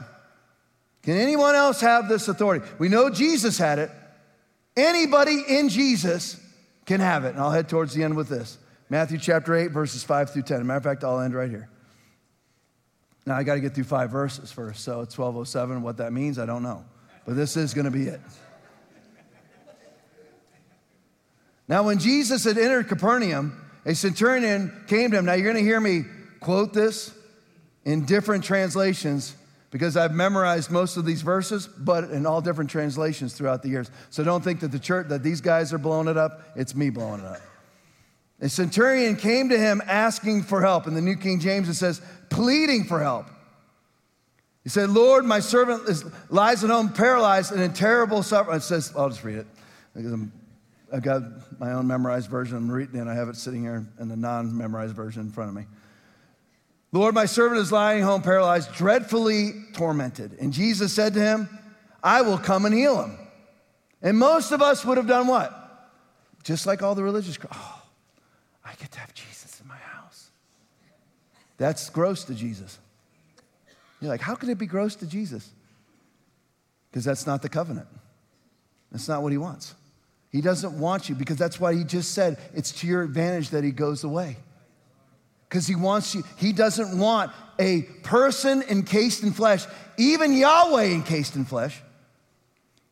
Can 1.03 1.17
anyone 1.17 1.55
else 1.55 1.81
have 1.81 2.07
this 2.07 2.27
authority? 2.27 2.65
We 2.77 2.89
know 2.89 3.09
Jesus 3.09 3.57
had 3.57 3.79
it. 3.79 3.89
Anybody 4.77 5.43
in 5.47 5.69
Jesus 5.69 6.39
can 6.85 6.99
have 6.99 7.25
it. 7.25 7.29
And 7.29 7.39
I'll 7.39 7.51
head 7.51 7.67
towards 7.67 7.93
the 7.93 8.03
end 8.03 8.15
with 8.15 8.29
this 8.29 8.57
Matthew 8.89 9.17
chapter 9.17 9.55
8, 9.55 9.67
verses 9.67 10.03
5 10.03 10.31
through 10.31 10.43
10. 10.43 10.65
matter 10.65 10.77
of 10.77 10.83
fact, 10.83 11.03
I'll 11.03 11.19
end 11.19 11.33
right 11.33 11.49
here. 11.49 11.69
Now, 13.25 13.35
I 13.35 13.43
got 13.43 13.55
to 13.55 13.61
get 13.61 13.75
through 13.75 13.83
five 13.83 14.09
verses 14.09 14.51
first. 14.51 14.83
So 14.83 15.01
it's 15.01 15.17
1207. 15.17 15.81
What 15.81 15.97
that 15.97 16.11
means, 16.11 16.39
I 16.39 16.45
don't 16.45 16.63
know. 16.63 16.83
But 17.25 17.35
this 17.35 17.55
is 17.55 17.73
going 17.73 17.85
to 17.85 17.91
be 17.91 18.03
it. 18.03 18.19
Now, 21.67 21.83
when 21.83 21.99
Jesus 21.99 22.43
had 22.43 22.57
entered 22.57 22.89
Capernaum, 22.89 23.61
a 23.85 23.95
centurion 23.95 24.83
came 24.87 25.11
to 25.11 25.17
him. 25.17 25.25
Now, 25.25 25.33
you're 25.33 25.51
going 25.51 25.63
to 25.63 25.69
hear 25.69 25.79
me 25.79 26.03
quote 26.39 26.73
this 26.73 27.13
in 27.85 28.05
different 28.05 28.43
translations 28.43 29.35
because 29.71 29.95
I've 29.95 30.13
memorized 30.13 30.69
most 30.69 30.97
of 30.97 31.05
these 31.05 31.21
verses, 31.21 31.67
but 31.67 32.11
in 32.11 32.25
all 32.25 32.41
different 32.41 32.69
translations 32.69 33.33
throughout 33.33 33.63
the 33.63 33.69
years. 33.69 33.89
So 34.09 34.23
don't 34.23 34.43
think 34.43 34.59
that 34.59 34.71
the 34.71 34.79
church, 34.79 35.07
that 35.07 35.23
these 35.23 35.41
guys 35.41 35.73
are 35.73 35.77
blowing 35.77 36.09
it 36.09 36.17
up. 36.17 36.41
It's 36.55 36.75
me 36.75 36.89
blowing 36.89 37.21
it 37.21 37.25
up. 37.25 37.41
The 38.39 38.49
centurion 38.49 39.15
came 39.15 39.49
to 39.49 39.57
him 39.57 39.81
asking 39.85 40.43
for 40.43 40.61
help. 40.61 40.87
In 40.87 40.93
the 40.93 41.01
New 41.01 41.15
King 41.15 41.39
James, 41.39 41.69
it 41.69 41.75
says, 41.75 42.01
pleading 42.29 42.83
for 42.83 42.99
help. 42.99 43.27
He 44.63 44.69
said, 44.69 44.89
Lord, 44.89 45.25
my 45.25 45.39
servant 45.39 45.87
is, 45.87 46.03
lies 46.29 46.63
at 46.63 46.69
home 46.69 46.89
paralyzed 46.89 47.51
and 47.51 47.61
in 47.61 47.73
terrible 47.73 48.23
suffering. 48.23 48.57
It 48.57 48.61
says, 48.61 48.91
I'll 48.95 49.09
just 49.09 49.23
read 49.23 49.37
it 49.37 49.47
I'm, 49.95 50.31
I've 50.91 51.01
got 51.01 51.23
my 51.59 51.71
own 51.71 51.87
memorized 51.87 52.29
version. 52.29 52.57
I'm 52.57 52.69
reading 52.69 52.95
it, 52.95 52.99
and 52.99 53.09
I 53.09 53.15
have 53.15 53.29
it 53.29 53.35
sitting 53.35 53.61
here 53.61 53.85
in 53.99 54.07
the 54.07 54.15
non 54.15 54.55
memorized 54.55 54.95
version 54.95 55.21
in 55.21 55.31
front 55.31 55.49
of 55.49 55.55
me. 55.55 55.65
Lord, 56.91 57.15
my 57.15 57.25
servant 57.25 57.61
is 57.61 57.71
lying 57.71 58.03
home 58.03 58.21
paralyzed, 58.21 58.73
dreadfully 58.73 59.53
tormented. 59.73 60.37
And 60.39 60.51
Jesus 60.51 60.93
said 60.93 61.13
to 61.13 61.21
him, 61.21 61.47
I 62.03 62.21
will 62.21 62.37
come 62.37 62.65
and 62.65 62.75
heal 62.75 63.01
him. 63.01 63.17
And 64.01 64.17
most 64.17 64.51
of 64.51 64.61
us 64.61 64.83
would 64.83 64.97
have 64.97 65.07
done 65.07 65.27
what? 65.27 65.57
Just 66.43 66.65
like 66.65 66.81
all 66.81 66.95
the 66.95 67.03
religious, 67.03 67.37
oh, 67.51 67.81
I 68.65 68.73
get 68.75 68.91
to 68.91 68.99
have 68.99 69.13
Jesus 69.13 69.61
in 69.61 69.67
my 69.67 69.77
house. 69.77 70.31
That's 71.57 71.89
gross 71.89 72.23
to 72.25 72.33
Jesus. 72.33 72.79
You're 74.01 74.09
like, 74.09 74.21
how 74.21 74.35
could 74.35 74.49
it 74.49 74.57
be 74.57 74.65
gross 74.65 74.95
to 74.97 75.05
Jesus? 75.05 75.49
Because 76.89 77.05
that's 77.05 77.27
not 77.27 77.41
the 77.41 77.49
covenant. 77.49 77.87
That's 78.91 79.07
not 79.07 79.21
what 79.21 79.31
he 79.31 79.37
wants. 79.37 79.75
He 80.31 80.41
doesn't 80.41 80.77
want 80.77 81.07
you 81.07 81.15
because 81.15 81.37
that's 81.37 81.59
why 81.59 81.73
he 81.73 81.83
just 81.83 82.13
said 82.13 82.37
it's 82.53 82.71
to 82.79 82.87
your 82.87 83.03
advantage 83.03 83.51
that 83.51 83.63
he 83.63 83.71
goes 83.71 84.03
away. 84.03 84.37
Because 85.51 85.67
he 85.67 85.75
wants 85.75 86.15
you, 86.15 86.23
he 86.37 86.53
doesn't 86.53 86.97
want 86.97 87.29
a 87.59 87.81
person 88.03 88.63
encased 88.69 89.21
in 89.21 89.33
flesh, 89.33 89.65
even 89.97 90.31
Yahweh 90.31 90.85
encased 90.85 91.35
in 91.35 91.43
flesh. 91.43 91.81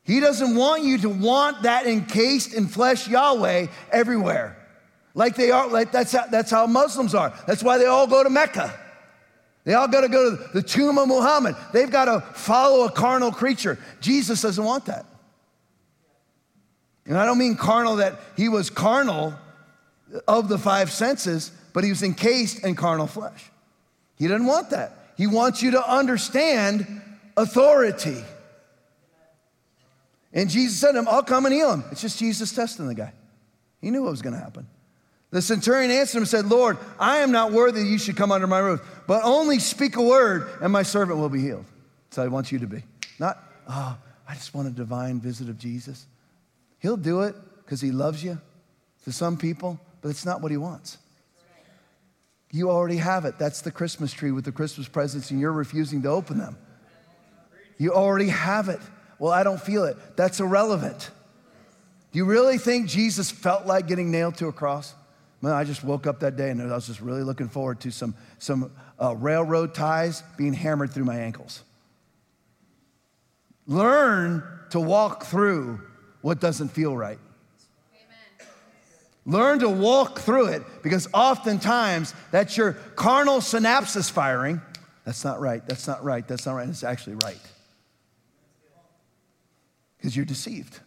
He 0.04 0.20
doesn't 0.20 0.58
want 0.58 0.84
you 0.84 0.98
to 0.98 1.08
want 1.08 1.64
that 1.64 1.88
encased 1.88 2.54
in 2.54 2.68
flesh 2.68 3.08
Yahweh 3.08 3.68
everywhere. 3.94 4.58
Like 5.14 5.38
they 5.38 5.52
are, 5.52 5.70
like 5.70 5.94
that's 5.94 6.12
how, 6.12 6.26
that's 6.28 6.52
how 6.52 6.68
Muslims 6.68 7.16
are. 7.16 7.34
That's 7.48 7.64
why 7.64 7.78
they 7.78 7.86
all 7.86 8.08
go 8.08 8.26
to 8.26 8.30
Mecca. 8.30 8.78
They 9.64 9.74
all 9.74 9.88
got 9.88 10.02
to 10.02 10.10
go 10.10 10.36
to 10.36 10.50
the 10.54 10.62
tomb 10.62 10.98
of 10.98 11.08
Muhammad. 11.08 11.56
They've 11.72 11.90
got 11.90 12.06
to 12.06 12.20
follow 12.34 12.86
a 12.86 12.92
carnal 12.92 13.32
creature. 13.32 13.80
Jesus 14.02 14.42
doesn't 14.42 14.66
want 14.66 14.88
that. 14.88 15.06
And 17.06 17.18
I 17.18 17.26
don't 17.26 17.38
mean 17.38 17.56
carnal 17.56 17.96
that 17.98 18.20
he 18.36 18.50
was 18.50 18.70
carnal 18.70 19.34
of 20.28 20.50
the 20.50 20.58
five 20.58 20.92
senses, 20.92 21.54
but 21.74 21.84
he 21.84 21.90
was 21.90 22.04
encased 22.04 22.64
in 22.64 22.76
carnal 22.76 23.08
flesh. 23.08 23.52
He 24.18 24.28
doesn't 24.28 24.46
want 24.46 24.72
that. 24.72 24.94
He 25.18 25.28
wants 25.28 25.62
you 25.62 25.72
to 25.72 25.92
understand 25.92 27.02
authority. 27.36 28.24
And 30.34 30.50
Jesus 30.50 30.80
said 30.80 30.94
to 30.94 31.00
him, 31.00 31.08
I'll 31.08 31.24
come 31.24 31.46
and 31.46 31.54
heal 31.54 31.74
him. 31.74 31.84
It's 31.92 32.02
just 32.02 32.20
Jesus 32.20 32.54
testing 32.54 32.88
the 32.88 32.96
guy. 32.96 33.14
He 33.82 33.92
knew 33.92 34.04
what 34.04 34.12
was 34.12 34.22
going 34.22 34.36
to 34.36 34.40
happen. 34.40 34.68
The 35.32 35.42
centurion 35.42 35.92
answered 35.92 36.18
him 36.18 36.24
and 36.24 36.30
said, 36.30 36.46
Lord, 36.46 36.78
I 37.00 37.18
am 37.18 37.32
not 37.32 37.52
worthy 37.52 37.84
you 37.84 38.00
should 38.00 38.18
come 38.18 38.32
under 38.32 38.48
my 38.48 38.60
roof, 38.60 38.82
but 39.08 39.24
only 39.24 39.60
speak 39.60 39.96
a 39.96 40.02
word 40.02 40.50
and 40.62 40.74
my 40.74 40.84
servant 40.84 41.20
will 41.20 41.30
be 41.30 41.42
healed. 41.42 41.66
So 42.12 42.24
I 42.24 42.28
want 42.28 42.52
you 42.52 42.60
to 42.60 42.68
be. 42.68 42.84
Not, 43.20 43.38
oh, 43.68 43.98
I 44.28 44.34
just 44.34 44.54
want 44.54 44.68
a 44.68 44.72
divine 44.72 45.20
visit 45.20 45.50
of 45.50 45.58
Jesus. 45.58 46.08
He'll 46.80 46.98
do 46.98 47.22
it 47.22 47.36
because 47.64 47.82
he 47.82 47.92
loves 47.92 48.24
you 48.24 48.40
to 49.04 49.12
some 49.12 49.38
people, 49.38 49.80
but 50.02 50.10
it's 50.10 50.26
not 50.26 50.42
what 50.42 50.52
he 50.52 50.58
wants. 50.58 50.98
You 52.52 52.72
already 52.72 52.98
have 52.98 53.26
it. 53.26 53.38
That's 53.38 53.62
the 53.62 53.72
Christmas 53.72 54.12
tree 54.12 54.32
with 54.32 54.46
the 54.46 54.52
Christmas 54.52 54.88
presents, 54.88 55.30
and 55.32 55.40
you're 55.40 55.52
refusing 55.52 56.02
to 56.04 56.10
open 56.10 56.40
them. 56.40 56.58
You 57.78 57.94
already 57.94 58.30
have 58.30 58.70
it. 58.70 58.80
Well, 59.20 59.32
I 59.32 59.44
don't 59.44 59.62
feel 59.62 59.86
it. 59.86 59.98
That's 60.16 60.40
irrelevant. 60.40 61.12
Do 62.12 62.18
you 62.18 62.26
really 62.26 62.58
think 62.58 62.88
Jesus 62.88 63.30
felt 63.30 63.68
like 63.68 63.88
getting 63.88 64.12
nailed 64.12 64.36
to 64.38 64.48
a 64.48 64.52
cross? 64.52 64.96
Man, 65.42 65.54
I 65.54 65.64
just 65.64 65.84
woke 65.84 66.08
up 66.08 66.20
that 66.22 66.36
day 66.36 66.50
and 66.50 66.62
I 66.62 66.76
was 66.76 66.88
just 66.88 67.02
really 67.02 67.24
looking 67.24 67.48
forward 67.48 67.80
to 67.82 67.92
some, 67.92 68.16
some 68.40 68.72
uh, 69.02 69.16
railroad 69.16 69.74
ties 69.74 70.24
being 70.38 70.54
hammered 70.54 70.92
through 70.92 71.06
my 71.06 71.18
ankles. 71.18 71.64
Learn 73.68 74.44
to 74.72 74.80
walk 74.80 75.26
through 75.26 75.82
what 76.22 76.42
doesn't 76.42 76.70
feel 76.70 76.98
right. 76.98 77.20
Learn 79.26 79.60
to 79.60 79.70
walk 79.70 80.20
through 80.20 80.48
it 80.48 80.64
because 80.82 81.08
oftentimes 81.14 82.14
that's 82.32 82.58
your 82.58 82.74
carnal 82.96 83.40
synapses 83.40 84.10
firing. 84.10 84.62
That's 85.06 85.24
not 85.24 85.40
right. 85.40 85.66
That's 85.68 85.88
not 85.88 86.04
right. 86.04 86.28
That's 86.28 86.46
not 86.46 86.54
right. 86.54 86.68
It's 86.70 86.84
actually 86.84 87.16
right. 87.24 87.40
Because 89.98 90.16
you're 90.16 90.26
deceived. 90.26 90.80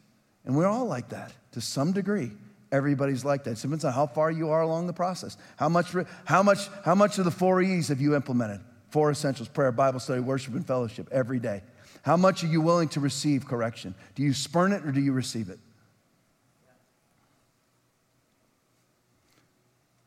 And 0.45 0.57
we're 0.57 0.67
all 0.67 0.87
like 0.87 1.11
that 1.11 1.33
to 1.53 1.61
some 1.61 1.93
degree. 1.93 2.33
Everybody's 2.73 3.25
like 3.25 3.45
that. 3.45 3.53
It 3.53 3.61
depends 3.61 3.85
on 3.85 3.93
how 3.93 4.07
far 4.07 4.31
you 4.31 4.49
are 4.49 4.63
along 4.63 4.87
the 4.87 4.93
process. 4.93 5.37
How 5.57 5.69
much, 5.69 5.95
how 6.25 6.43
much, 6.43 6.69
how 6.85 6.95
much 6.95 7.19
of 7.19 7.27
the 7.27 7.31
four 7.31 7.61
E's 7.61 7.89
have 7.89 8.01
you 8.01 8.17
implemented? 8.17 8.61
Four 8.89 9.11
essentials 9.11 9.49
prayer, 9.49 9.73
Bible 9.73 10.01
study, 10.01 10.21
worship, 10.21 10.55
and 10.55 10.67
fellowship 10.67 11.09
every 11.13 11.39
day. 11.39 11.63
How 12.03 12.17
much 12.17 12.43
are 12.43 12.49
you 12.49 12.61
willing 12.61 12.89
to 12.91 13.01
receive 13.01 13.47
correction? 13.47 13.95
Do 14.15 14.23
you 14.23 14.33
spurn 14.33 14.73
it 14.73 14.85
or 14.85 14.91
do 14.91 15.01
you 15.01 15.13
receive 15.13 15.51
it? 15.51 15.59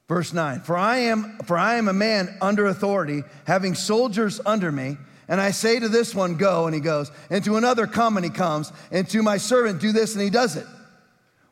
Verse 0.07 0.33
9, 0.33 0.61
for 0.61 0.77
I 0.77 0.97
am 0.97 1.39
for 1.45 1.57
I 1.57 1.75
am 1.75 1.87
a 1.87 1.93
man 1.93 2.37
under 2.39 2.67
authority, 2.67 3.23
having 3.45 3.73
soldiers 3.73 4.39
under 4.45 4.71
me, 4.71 4.97
and 5.27 5.41
I 5.41 5.49
say 5.51 5.79
to 5.79 5.89
this 5.89 6.13
one, 6.13 6.35
go, 6.35 6.67
and 6.67 6.75
he 6.75 6.81
goes, 6.81 7.11
and 7.31 7.43
to 7.45 7.57
another, 7.57 7.87
come, 7.87 8.15
and 8.15 8.23
he 8.23 8.29
comes, 8.29 8.71
and 8.91 9.09
to 9.09 9.23
my 9.23 9.37
servant, 9.37 9.81
do 9.81 9.91
this, 9.91 10.13
and 10.13 10.23
he 10.23 10.29
does 10.29 10.55
it. 10.55 10.67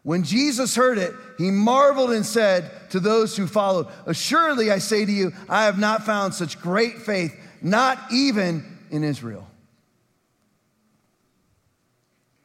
When 0.03 0.23
Jesus 0.23 0.75
heard 0.75 0.97
it, 0.97 1.13
he 1.37 1.49
marveled 1.49 2.11
and 2.11 2.25
said 2.25 2.69
to 2.91 2.99
those 2.99 3.35
who 3.35 3.47
followed, 3.47 3.87
Assuredly, 4.05 4.69
I 4.69 4.77
say 4.77 5.05
to 5.05 5.11
you, 5.11 5.31
I 5.49 5.65
have 5.65 5.79
not 5.79 6.05
found 6.05 6.33
such 6.33 6.59
great 6.59 6.99
faith, 6.99 7.33
not 7.61 7.97
even 8.11 8.65
in 8.91 9.03
Israel. 9.03 9.47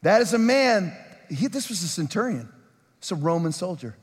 That 0.01 0.21
is 0.21 0.33
a 0.33 0.39
man, 0.39 0.95
he, 1.29 1.47
this 1.47 1.69
was 1.69 1.83
a 1.83 1.87
centurion, 1.87 2.49
it's 2.97 3.11
a 3.11 3.15
Roman 3.15 3.51
soldier. 3.51 3.95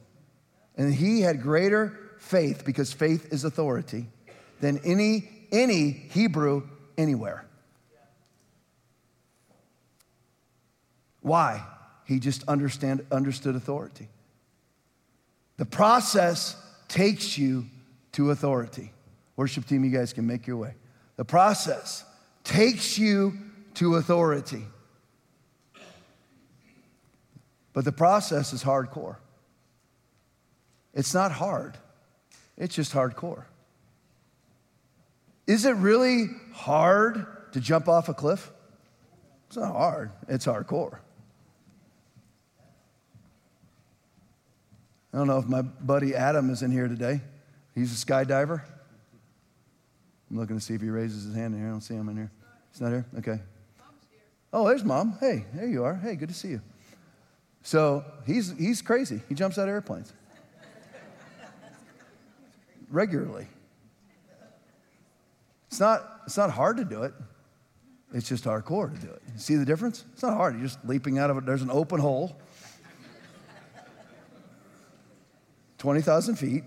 And 0.76 0.92
he 0.92 1.22
had 1.22 1.40
greater 1.40 1.98
faith, 2.26 2.64
because 2.64 2.92
faith 2.92 3.32
is 3.32 3.44
authority, 3.44 4.06
than 4.60 4.78
any, 4.84 5.28
any 5.52 5.90
Hebrew 5.90 6.62
anywhere. 6.98 7.44
Why? 11.20 11.64
He 12.04 12.18
just 12.18 12.42
understand, 12.48 13.06
understood 13.10 13.56
authority. 13.56 14.08
The 15.56 15.66
process 15.66 16.56
takes 16.88 17.38
you 17.38 17.66
to 18.12 18.30
authority. 18.30 18.92
Worship 19.36 19.66
team, 19.66 19.84
you 19.84 19.90
guys 19.90 20.12
can 20.12 20.26
make 20.26 20.46
your 20.46 20.56
way. 20.56 20.74
The 21.16 21.24
process 21.24 22.04
takes 22.44 22.98
you 22.98 23.34
to 23.74 23.96
authority. 23.96 24.64
But 27.72 27.84
the 27.84 27.92
process 27.92 28.52
is 28.52 28.64
hardcore. 28.64 29.16
It's 30.94 31.12
not 31.12 31.30
hard, 31.30 31.76
it's 32.56 32.74
just 32.74 32.92
hardcore. 32.92 33.44
Is 35.46 35.64
it 35.64 35.72
really 35.72 36.26
hard 36.52 37.26
to 37.52 37.60
jump 37.60 37.88
off 37.88 38.08
a 38.08 38.14
cliff? 38.14 38.50
It's 39.46 39.56
not 39.56 39.72
hard, 39.72 40.10
it's 40.28 40.46
hardcore. 40.46 40.98
I 45.12 45.18
don't 45.18 45.28
know 45.28 45.38
if 45.38 45.46
my 45.46 45.62
buddy 45.62 46.14
Adam 46.14 46.50
is 46.50 46.62
in 46.62 46.70
here 46.70 46.88
today. 46.88 47.20
He's 47.74 47.92
a 47.92 48.06
skydiver. 48.06 48.62
I'm 50.30 50.36
looking 50.36 50.58
to 50.58 50.62
see 50.62 50.74
if 50.74 50.82
he 50.82 50.90
raises 50.90 51.24
his 51.24 51.34
hand 51.34 51.54
in 51.54 51.60
here. 51.60 51.68
I 51.68 51.70
don't 51.70 51.80
see 51.80 51.94
him 51.94 52.08
in 52.08 52.16
here. 52.16 52.30
He's 52.72 52.80
not 52.80 52.90
here? 52.90 53.06
Okay. 53.18 53.40
Oh, 54.52 54.66
there's 54.66 54.84
mom. 54.84 55.16
Hey, 55.20 55.46
there 55.54 55.66
you 55.66 55.84
are. 55.84 55.94
Hey, 55.94 56.16
good 56.16 56.28
to 56.28 56.34
see 56.34 56.48
you. 56.48 56.60
So 57.62 58.04
he's, 58.26 58.54
he's 58.58 58.82
crazy. 58.82 59.22
He 59.28 59.34
jumps 59.34 59.58
out 59.58 59.68
of 59.68 59.70
airplanes 59.70 60.12
regularly. 62.90 63.46
It's 65.68 65.80
not, 65.80 66.22
it's 66.26 66.36
not 66.36 66.50
hard 66.50 66.76
to 66.78 66.84
do 66.84 67.02
it. 67.02 67.12
It's 68.12 68.28
just 68.28 68.44
hardcore 68.44 68.94
to 68.94 69.06
do 69.06 69.12
it. 69.12 69.22
You 69.34 69.38
see 69.38 69.56
the 69.56 69.64
difference? 69.64 70.04
It's 70.12 70.22
not 70.22 70.34
hard. 70.34 70.54
You're 70.54 70.64
just 70.64 70.84
leaping 70.84 71.18
out 71.18 71.28
of 71.30 71.38
it. 71.38 71.46
There's 71.46 71.62
an 71.62 71.70
open 71.70 72.00
hole. 72.00 72.36
20,000 75.78 76.36
feet, 76.36 76.64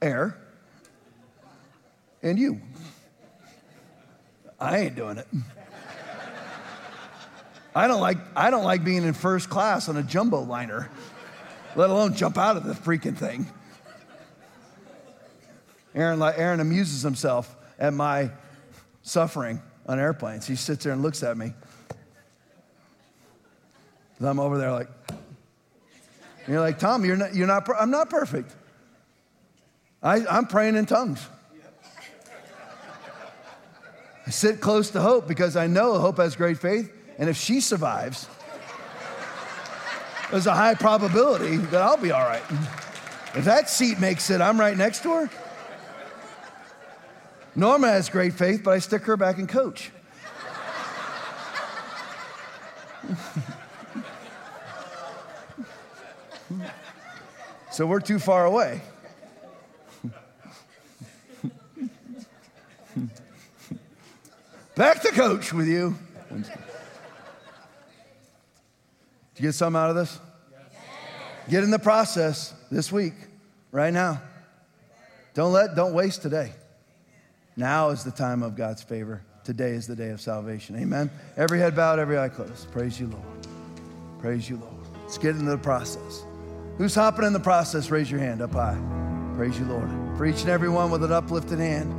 air, 0.00 0.38
and 2.22 2.38
you. 2.38 2.60
I 4.60 4.78
ain't 4.78 4.94
doing 4.94 5.18
it. 5.18 5.26
I 7.74 7.88
don't 7.88 8.00
like, 8.00 8.18
I 8.36 8.50
don't 8.50 8.64
like 8.64 8.84
being 8.84 9.02
in 9.02 9.14
first 9.14 9.48
class 9.48 9.88
on 9.88 9.96
a 9.96 10.02
jumbo 10.02 10.42
liner, 10.42 10.90
let 11.76 11.90
alone 11.90 12.14
jump 12.14 12.38
out 12.38 12.56
of 12.56 12.64
the 12.64 12.74
freaking 12.74 13.16
thing. 13.16 13.46
Aaron, 15.94 16.22
Aaron 16.22 16.60
amuses 16.60 17.02
himself 17.02 17.54
at 17.78 17.92
my 17.92 18.30
suffering 19.02 19.60
on 19.86 19.98
airplanes. 19.98 20.46
He 20.46 20.56
sits 20.56 20.84
there 20.84 20.92
and 20.92 21.02
looks 21.02 21.22
at 21.22 21.36
me. 21.36 21.52
I'm 24.20 24.38
over 24.38 24.56
there 24.56 24.70
like, 24.70 24.88
And 25.08 26.48
you're 26.48 26.60
like, 26.60 26.78
Tom, 26.78 27.04
you're 27.04 27.16
not, 27.16 27.34
you're 27.34 27.46
not 27.46 27.68
I'm 27.78 27.90
not 27.90 28.08
perfect. 28.08 28.54
I, 30.02 30.24
I'm 30.26 30.46
praying 30.46 30.76
in 30.76 30.86
tongues. 30.86 31.26
I 34.26 34.30
sit 34.30 34.60
close 34.60 34.90
to 34.90 35.00
Hope 35.00 35.26
because 35.26 35.56
I 35.56 35.66
know 35.66 35.98
Hope 35.98 36.18
has 36.18 36.36
great 36.36 36.58
faith. 36.58 36.92
And 37.18 37.28
if 37.28 37.36
she 37.36 37.60
survives, 37.60 38.28
there's 40.32 40.46
a 40.46 40.54
high 40.54 40.74
probability 40.74 41.58
that 41.58 41.82
I'll 41.82 41.98
be 41.98 42.10
all 42.10 42.22
right. 42.22 42.42
If 43.34 43.44
that 43.44 43.68
seat 43.68 44.00
makes 44.00 44.30
it, 44.30 44.40
I'm 44.40 44.58
right 44.58 44.74
next 44.74 45.02
to 45.02 45.12
her. 45.12 45.30
Norma 47.54 47.88
has 47.88 48.08
great 48.08 48.32
faith, 48.32 48.62
but 48.64 48.70
I 48.70 48.78
stick 48.78 49.02
her 49.02 49.18
back 49.18 49.38
in 49.38 49.46
coach. 49.46 49.90
so 57.70 57.84
we're 57.86 58.00
too 58.00 58.18
far 58.18 58.46
away. 58.46 58.80
Back 64.76 65.02
to 65.02 65.10
coach 65.10 65.52
with 65.52 65.68
you. 65.68 65.94
You 69.42 69.48
get 69.48 69.56
something 69.56 69.76
out 69.76 69.90
of 69.90 69.96
this? 69.96 70.20
Get 71.50 71.64
in 71.64 71.72
the 71.72 71.78
process 71.80 72.54
this 72.70 72.92
week, 72.92 73.14
right 73.72 73.92
now. 73.92 74.22
Don't 75.34 75.52
let, 75.52 75.74
don't 75.74 75.94
waste 75.94 76.22
today. 76.22 76.52
Now 77.56 77.88
is 77.88 78.04
the 78.04 78.12
time 78.12 78.44
of 78.44 78.54
God's 78.54 78.84
favor. 78.84 79.20
Today 79.42 79.70
is 79.70 79.88
the 79.88 79.96
day 79.96 80.10
of 80.10 80.20
salvation. 80.20 80.76
Amen. 80.76 81.10
Every 81.36 81.58
head 81.58 81.74
bowed, 81.74 81.98
every 81.98 82.16
eye 82.20 82.28
closed. 82.28 82.70
Praise 82.70 83.00
you, 83.00 83.08
Lord. 83.08 83.46
Praise 84.20 84.48
you, 84.48 84.58
Lord. 84.58 84.86
Let's 85.02 85.18
get 85.18 85.34
into 85.34 85.50
the 85.50 85.58
process. 85.58 86.22
Who's 86.78 86.94
hopping 86.94 87.24
in 87.24 87.32
the 87.32 87.40
process? 87.40 87.90
Raise 87.90 88.08
your 88.08 88.20
hand 88.20 88.42
up 88.42 88.52
high. 88.52 88.80
Praise 89.34 89.58
you, 89.58 89.64
Lord. 89.64 89.90
For 90.16 90.24
each 90.24 90.42
and 90.42 90.50
every 90.50 90.68
one 90.68 90.88
with 90.92 91.02
an 91.02 91.10
uplifted 91.10 91.58
hand, 91.58 91.92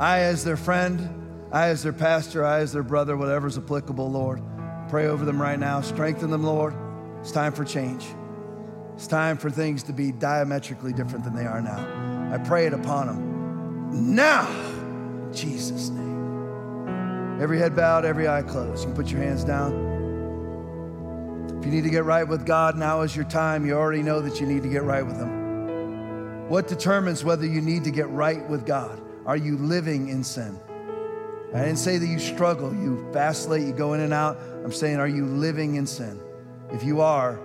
I, 0.00 0.22
as 0.22 0.42
their 0.42 0.56
friend, 0.56 1.08
I, 1.52 1.68
as 1.68 1.84
their 1.84 1.92
pastor, 1.92 2.44
I, 2.44 2.58
as 2.58 2.72
their 2.72 2.82
brother, 2.82 3.16
whatever's 3.16 3.56
applicable, 3.56 4.10
Lord, 4.10 4.42
pray 4.90 5.06
over 5.06 5.24
them 5.24 5.40
right 5.40 5.58
now. 5.58 5.80
Strengthen 5.80 6.30
them, 6.30 6.42
Lord. 6.42 6.74
It's 7.20 7.30
time 7.30 7.52
for 7.52 7.64
change. 7.64 8.04
It's 8.94 9.06
time 9.06 9.38
for 9.38 9.48
things 9.48 9.84
to 9.84 9.92
be 9.92 10.10
diametrically 10.10 10.92
different 10.92 11.24
than 11.24 11.34
they 11.34 11.46
are 11.46 11.62
now. 11.62 12.34
I 12.34 12.38
pray 12.38 12.66
it 12.66 12.74
upon 12.74 13.06
them 13.06 14.14
now, 14.14 14.48
Jesus' 15.32 15.90
name. 15.90 17.40
Every 17.40 17.58
head 17.58 17.74
bowed, 17.74 18.04
every 18.04 18.28
eye 18.28 18.42
closed. 18.42 18.80
You 18.80 18.86
can 18.86 18.96
put 18.96 19.10
your 19.10 19.22
hands 19.22 19.44
down. 19.44 19.88
If 21.58 21.64
you 21.64 21.70
need 21.70 21.84
to 21.84 21.90
get 21.90 22.04
right 22.04 22.26
with 22.26 22.44
God, 22.44 22.76
now 22.76 23.02
is 23.02 23.14
your 23.14 23.24
time. 23.26 23.64
You 23.64 23.74
already 23.74 24.02
know 24.02 24.20
that 24.20 24.40
you 24.40 24.46
need 24.46 24.62
to 24.64 24.68
get 24.68 24.82
right 24.82 25.06
with 25.06 25.16
Him. 25.16 26.48
What 26.48 26.66
determines 26.66 27.24
whether 27.24 27.46
you 27.46 27.60
need 27.60 27.84
to 27.84 27.90
get 27.90 28.08
right 28.10 28.46
with 28.48 28.66
God? 28.66 29.00
Are 29.24 29.36
you 29.36 29.56
living 29.56 30.08
in 30.08 30.24
sin? 30.24 30.58
I 31.54 31.60
didn't 31.60 31.78
say 31.78 31.98
that 31.98 32.06
you 32.06 32.18
struggle, 32.18 32.72
you 32.72 33.08
vacillate, 33.12 33.66
you 33.66 33.72
go 33.72 33.94
in 33.94 34.00
and 34.00 34.12
out. 34.12 34.38
I'm 34.64 34.72
saying, 34.72 34.96
are 34.98 35.08
you 35.08 35.24
living 35.24 35.76
in 35.76 35.86
sin? 35.86 36.20
If 36.70 36.84
you 36.84 37.00
are, 37.00 37.40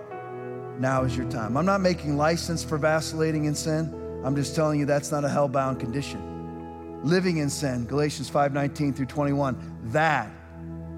now 0.78 1.04
is 1.04 1.16
your 1.16 1.28
time. 1.30 1.56
I'm 1.56 1.66
not 1.66 1.80
making 1.80 2.16
license 2.16 2.62
for 2.62 2.78
vacillating 2.78 3.46
in 3.46 3.54
sin. 3.54 3.92
I'm 4.24 4.36
just 4.36 4.54
telling 4.54 4.78
you 4.78 4.86
that's 4.86 5.10
not 5.10 5.24
a 5.24 5.28
hell-bound 5.28 5.80
condition. 5.80 7.00
Living 7.02 7.38
in 7.38 7.48
sin, 7.48 7.86
Galatians 7.86 8.30
5:19 8.30 8.94
through 8.94 9.06
21, 9.06 9.56
that 9.86 10.30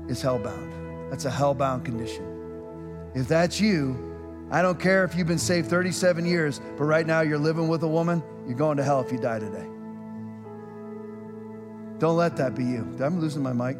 is 0.08 0.20
hell-bound. 0.22 1.10
That's 1.10 1.24
a 1.24 1.30
hell-bound 1.30 1.84
condition. 1.84 2.24
If 3.14 3.28
that's 3.28 3.60
you, 3.60 3.96
I 4.50 4.62
don't 4.62 4.80
care 4.80 5.04
if 5.04 5.14
you've 5.14 5.26
been 5.26 5.38
saved 5.38 5.68
37 5.68 6.24
years, 6.24 6.60
but 6.76 6.84
right 6.84 7.06
now 7.06 7.20
you're 7.20 7.38
living 7.38 7.68
with 7.68 7.82
a 7.82 7.88
woman, 7.88 8.22
you're 8.46 8.56
going 8.56 8.76
to 8.78 8.84
hell 8.84 9.00
if 9.00 9.12
you 9.12 9.18
die 9.18 9.38
today. 9.38 9.66
Don't 11.98 12.16
let 12.16 12.36
that 12.36 12.54
be 12.54 12.64
you. 12.64 12.96
I'm 13.00 13.20
losing 13.20 13.42
my 13.42 13.52
mic. 13.52 13.76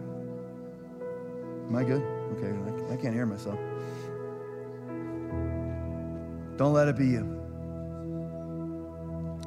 Am 1.69 1.77
I 1.77 1.85
good? 1.85 2.18
I 2.91 2.97
can't 2.97 3.15
hear 3.15 3.27
myself. 3.27 3.59
Don't 6.57 6.73
let 6.73 6.89
it 6.89 6.97
be 6.97 7.07
you. 7.07 7.35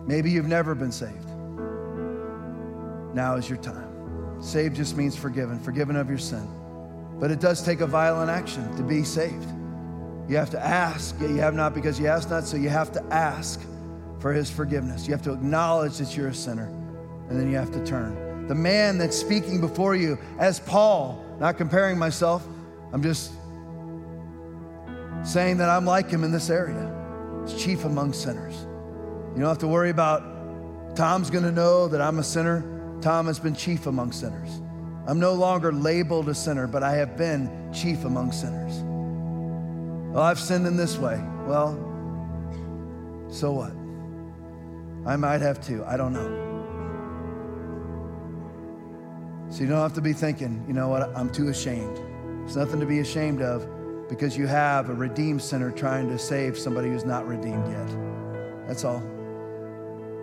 Maybe 0.05 0.31
you've 0.31 0.47
never 0.47 0.73
been 0.75 0.91
saved. 0.91 1.29
Now 3.13 3.35
is 3.35 3.49
your 3.49 3.59
time. 3.59 4.41
Saved 4.41 4.75
just 4.75 4.95
means 4.95 5.15
forgiven, 5.15 5.59
forgiven 5.59 5.95
of 5.95 6.09
your 6.09 6.17
sin. 6.17 6.47
But 7.19 7.29
it 7.31 7.39
does 7.39 7.61
take 7.63 7.81
a 7.81 7.87
violent 7.87 8.31
action 8.31 8.75
to 8.77 8.83
be 8.83 9.03
saved. 9.03 9.47
You 10.27 10.37
have 10.37 10.49
to 10.51 10.59
ask, 10.59 11.19
you 11.19 11.37
have 11.37 11.53
not 11.53 11.73
because 11.73 11.99
you 11.99 12.07
ask 12.07 12.29
not, 12.29 12.45
so 12.45 12.57
you 12.57 12.69
have 12.69 12.91
to 12.93 13.03
ask 13.13 13.61
for 14.19 14.31
his 14.31 14.49
forgiveness. 14.49 15.07
You 15.07 15.13
have 15.13 15.21
to 15.23 15.33
acknowledge 15.33 15.97
that 15.97 16.15
you're 16.15 16.29
a 16.29 16.33
sinner, 16.33 16.67
and 17.29 17.39
then 17.39 17.49
you 17.49 17.57
have 17.57 17.71
to 17.71 17.85
turn. 17.85 18.47
The 18.47 18.55
man 18.55 18.97
that's 18.97 19.17
speaking 19.17 19.59
before 19.59 19.95
you, 19.95 20.17
as 20.39 20.59
Paul, 20.59 21.23
not 21.39 21.57
comparing 21.57 21.97
myself, 21.97 22.47
I'm 22.93 23.01
just 23.01 23.31
saying 25.23 25.57
that 25.57 25.69
I'm 25.69 25.85
like 25.85 26.09
him 26.09 26.23
in 26.23 26.31
this 26.31 26.49
area. 26.49 26.87
He's 27.45 27.61
chief 27.61 27.85
among 27.85 28.13
sinners. 28.13 28.55
You 29.33 29.39
don't 29.39 29.49
have 29.49 29.59
to 29.59 29.67
worry 29.67 29.89
about 29.89 30.95
Tom's 30.95 31.29
gonna 31.29 31.51
know 31.51 31.87
that 31.87 32.01
I'm 32.01 32.19
a 32.19 32.23
sinner. 32.23 32.63
Tom 33.01 33.27
has 33.27 33.39
been 33.39 33.55
chief 33.55 33.87
among 33.87 34.11
sinners. 34.11 34.61
I'm 35.07 35.19
no 35.19 35.33
longer 35.33 35.71
labeled 35.71 36.29
a 36.29 36.35
sinner, 36.35 36.67
but 36.67 36.83
I 36.83 36.95
have 36.95 37.17
been 37.17 37.71
chief 37.73 38.03
among 38.03 38.31
sinners. 38.31 38.83
Well, 40.13 40.23
I've 40.23 40.39
sinned 40.39 40.67
in 40.67 40.75
this 40.75 40.97
way. 40.97 41.19
Well, 41.45 41.75
so 43.29 43.51
what? 43.53 43.71
I 45.09 45.15
might 45.15 45.41
have 45.41 45.65
too. 45.65 45.83
I 45.85 45.97
don't 45.97 46.13
know. 46.13 46.49
So 49.49 49.61
you 49.61 49.67
don't 49.67 49.79
have 49.79 49.93
to 49.93 50.01
be 50.01 50.13
thinking, 50.13 50.63
you 50.67 50.73
know 50.73 50.89
what, 50.89 51.09
I'm 51.15 51.29
too 51.29 51.47
ashamed. 51.47 51.99
There's 52.41 52.57
nothing 52.57 52.79
to 52.79 52.85
be 52.85 52.99
ashamed 52.99 53.41
of 53.41 53.67
because 54.09 54.35
you 54.35 54.45
have 54.45 54.89
a 54.89 54.93
redeemed 54.93 55.41
sinner 55.41 55.71
trying 55.71 56.09
to 56.09 56.19
save 56.19 56.57
somebody 56.57 56.89
who's 56.89 57.05
not 57.05 57.25
redeemed 57.25 57.65
yet. 57.69 58.67
That's 58.67 58.83
all. 58.83 59.01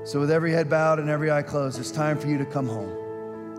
So, 0.05 0.21
with 0.21 0.31
every 0.31 0.53
head 0.53 0.69
bowed 0.69 0.99
and 0.99 1.09
every 1.09 1.31
eye 1.31 1.43
closed, 1.43 1.79
it's 1.79 1.91
time 1.91 2.19
for 2.19 2.29
you 2.29 2.37
to 2.39 2.45
come 2.45 2.69
home. 2.69 2.91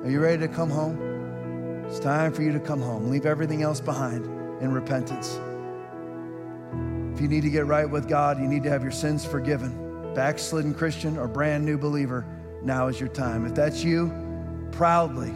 Are 0.03 0.09
you 0.09 0.19
ready 0.19 0.37
to 0.39 0.47
come 0.47 0.69
home? 0.69 1.85
It's 1.87 1.99
time 1.99 2.31
for 2.31 2.43
you 2.43 2.51
to 2.53 2.59
come 2.59 2.81
home. 2.81 3.09
Leave 3.09 3.25
everything 3.25 3.63
else 3.63 3.81
behind 3.81 4.25
in 4.61 4.71
repentance. 4.71 5.39
If 7.15 7.21
you 7.21 7.27
need 7.27 7.41
to 7.41 7.49
get 7.49 7.65
right 7.65 7.89
with 7.89 8.07
God, 8.07 8.39
you 8.39 8.47
need 8.47 8.63
to 8.63 8.69
have 8.69 8.83
your 8.83 8.91
sins 8.91 9.25
forgiven. 9.25 10.13
Backslidden 10.13 10.73
Christian 10.73 11.17
or 11.17 11.27
brand 11.27 11.65
new 11.65 11.77
believer, 11.77 12.25
now 12.61 12.87
is 12.87 12.99
your 12.99 13.09
time. 13.09 13.45
If 13.45 13.55
that's 13.55 13.83
you, 13.83 14.13
proudly, 14.71 15.31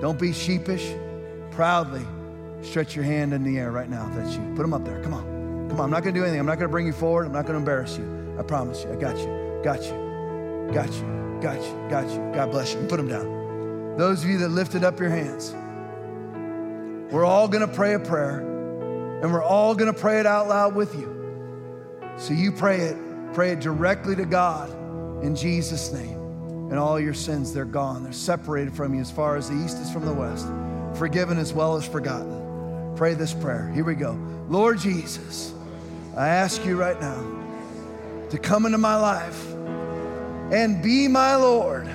don't 0.00 0.18
be 0.18 0.32
sheepish, 0.32 0.94
proudly 1.50 2.06
stretch 2.64 2.96
your 2.96 3.04
hand 3.04 3.32
in 3.32 3.44
the 3.44 3.58
air 3.58 3.70
right 3.70 3.88
now 3.88 4.08
that's 4.14 4.34
you. 4.34 4.42
Put 4.56 4.62
them 4.62 4.74
up 4.74 4.84
there. 4.84 5.02
Come 5.02 5.14
on. 5.14 5.68
Come 5.68 5.80
on. 5.80 5.84
I'm 5.84 5.90
not 5.90 6.02
going 6.02 6.14
to 6.14 6.20
do 6.20 6.24
anything. 6.24 6.40
I'm 6.40 6.46
not 6.46 6.56
going 6.58 6.68
to 6.68 6.72
bring 6.72 6.86
you 6.86 6.92
forward. 6.92 7.26
I'm 7.26 7.32
not 7.32 7.42
going 7.42 7.54
to 7.54 7.58
embarrass 7.58 7.96
you. 7.96 8.36
I 8.38 8.42
promise 8.42 8.84
you. 8.84 8.92
I 8.92 8.96
got 8.96 9.16
you. 9.18 9.60
Got 9.62 9.82
you. 9.84 10.70
Got 10.72 10.92
you. 10.92 11.38
Got 11.40 11.62
you. 11.62 11.88
Got 11.88 12.10
you. 12.10 12.32
God 12.34 12.50
bless 12.50 12.74
you. 12.74 12.80
Put 12.86 12.96
them 12.96 13.08
down. 13.08 13.96
Those 13.96 14.24
of 14.24 14.30
you 14.30 14.38
that 14.38 14.48
lifted 14.48 14.82
up 14.82 14.98
your 14.98 15.10
hands, 15.10 15.52
we're 17.12 17.24
all 17.24 17.46
going 17.46 17.66
to 17.66 17.72
pray 17.72 17.94
a 17.94 17.98
prayer 17.98 18.40
and 19.22 19.32
we're 19.32 19.42
all 19.42 19.74
going 19.74 19.92
to 19.92 19.98
pray 19.98 20.20
it 20.20 20.26
out 20.26 20.48
loud 20.48 20.74
with 20.74 20.94
you. 20.94 21.10
So 22.16 22.34
you 22.34 22.52
pray 22.52 22.80
it, 22.80 22.96
pray 23.32 23.50
it 23.50 23.60
directly 23.60 24.16
to 24.16 24.24
God 24.24 24.70
in 25.24 25.34
Jesus' 25.34 25.92
name. 25.92 26.20
And 26.70 26.78
all 26.78 26.98
your 26.98 27.14
sins, 27.14 27.52
they're 27.52 27.64
gone. 27.64 28.02
They're 28.02 28.12
separated 28.12 28.74
from 28.74 28.94
you 28.94 29.00
as 29.00 29.10
far 29.10 29.36
as 29.36 29.48
the 29.48 29.64
east 29.64 29.78
is 29.78 29.92
from 29.92 30.04
the 30.04 30.12
west, 30.12 30.48
forgiven 30.98 31.38
as 31.38 31.52
well 31.52 31.76
as 31.76 31.86
forgotten. 31.86 32.43
Pray 32.96 33.14
this 33.14 33.34
prayer. 33.34 33.70
Here 33.74 33.84
we 33.84 33.94
go. 33.94 34.18
Lord 34.48 34.78
Jesus, 34.78 35.52
I 36.16 36.28
ask 36.28 36.64
you 36.64 36.76
right 36.76 37.00
now 37.00 37.24
to 38.30 38.38
come 38.38 38.66
into 38.66 38.78
my 38.78 38.96
life 38.96 39.52
and 40.52 40.82
be 40.82 41.08
my 41.08 41.34
Lord 41.36 41.88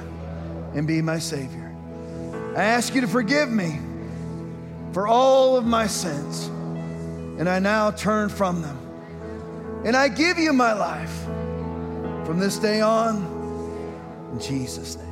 and 0.74 0.86
be 0.86 1.02
my 1.02 1.20
Savior. 1.20 1.74
I 2.56 2.64
ask 2.64 2.94
you 2.94 3.02
to 3.02 3.08
forgive 3.08 3.50
me 3.50 3.80
for 4.92 5.08
all 5.08 5.56
of 5.56 5.66
my 5.66 5.88
sins, 5.88 6.48
and 7.40 7.48
I 7.48 7.60
now 7.60 7.92
turn 7.92 8.28
from 8.28 8.62
them. 8.62 8.78
And 9.86 9.96
I 9.96 10.10
give 10.10 10.38
you 10.38 10.52
my 10.52 10.74
life 10.74 11.24
from 12.26 12.40
this 12.40 12.58
day 12.58 12.82
on 12.82 13.18
in 14.34 14.40
Jesus' 14.40 14.98
name. 14.98 15.06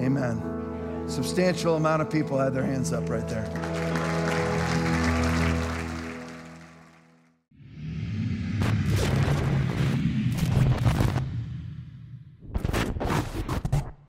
Amen. 0.00 1.06
Substantial 1.08 1.76
amount 1.76 2.02
of 2.02 2.10
people 2.10 2.36
had 2.38 2.52
their 2.52 2.64
hands 2.64 2.92
up 2.92 3.08
right 3.08 3.26
there. 3.28 3.99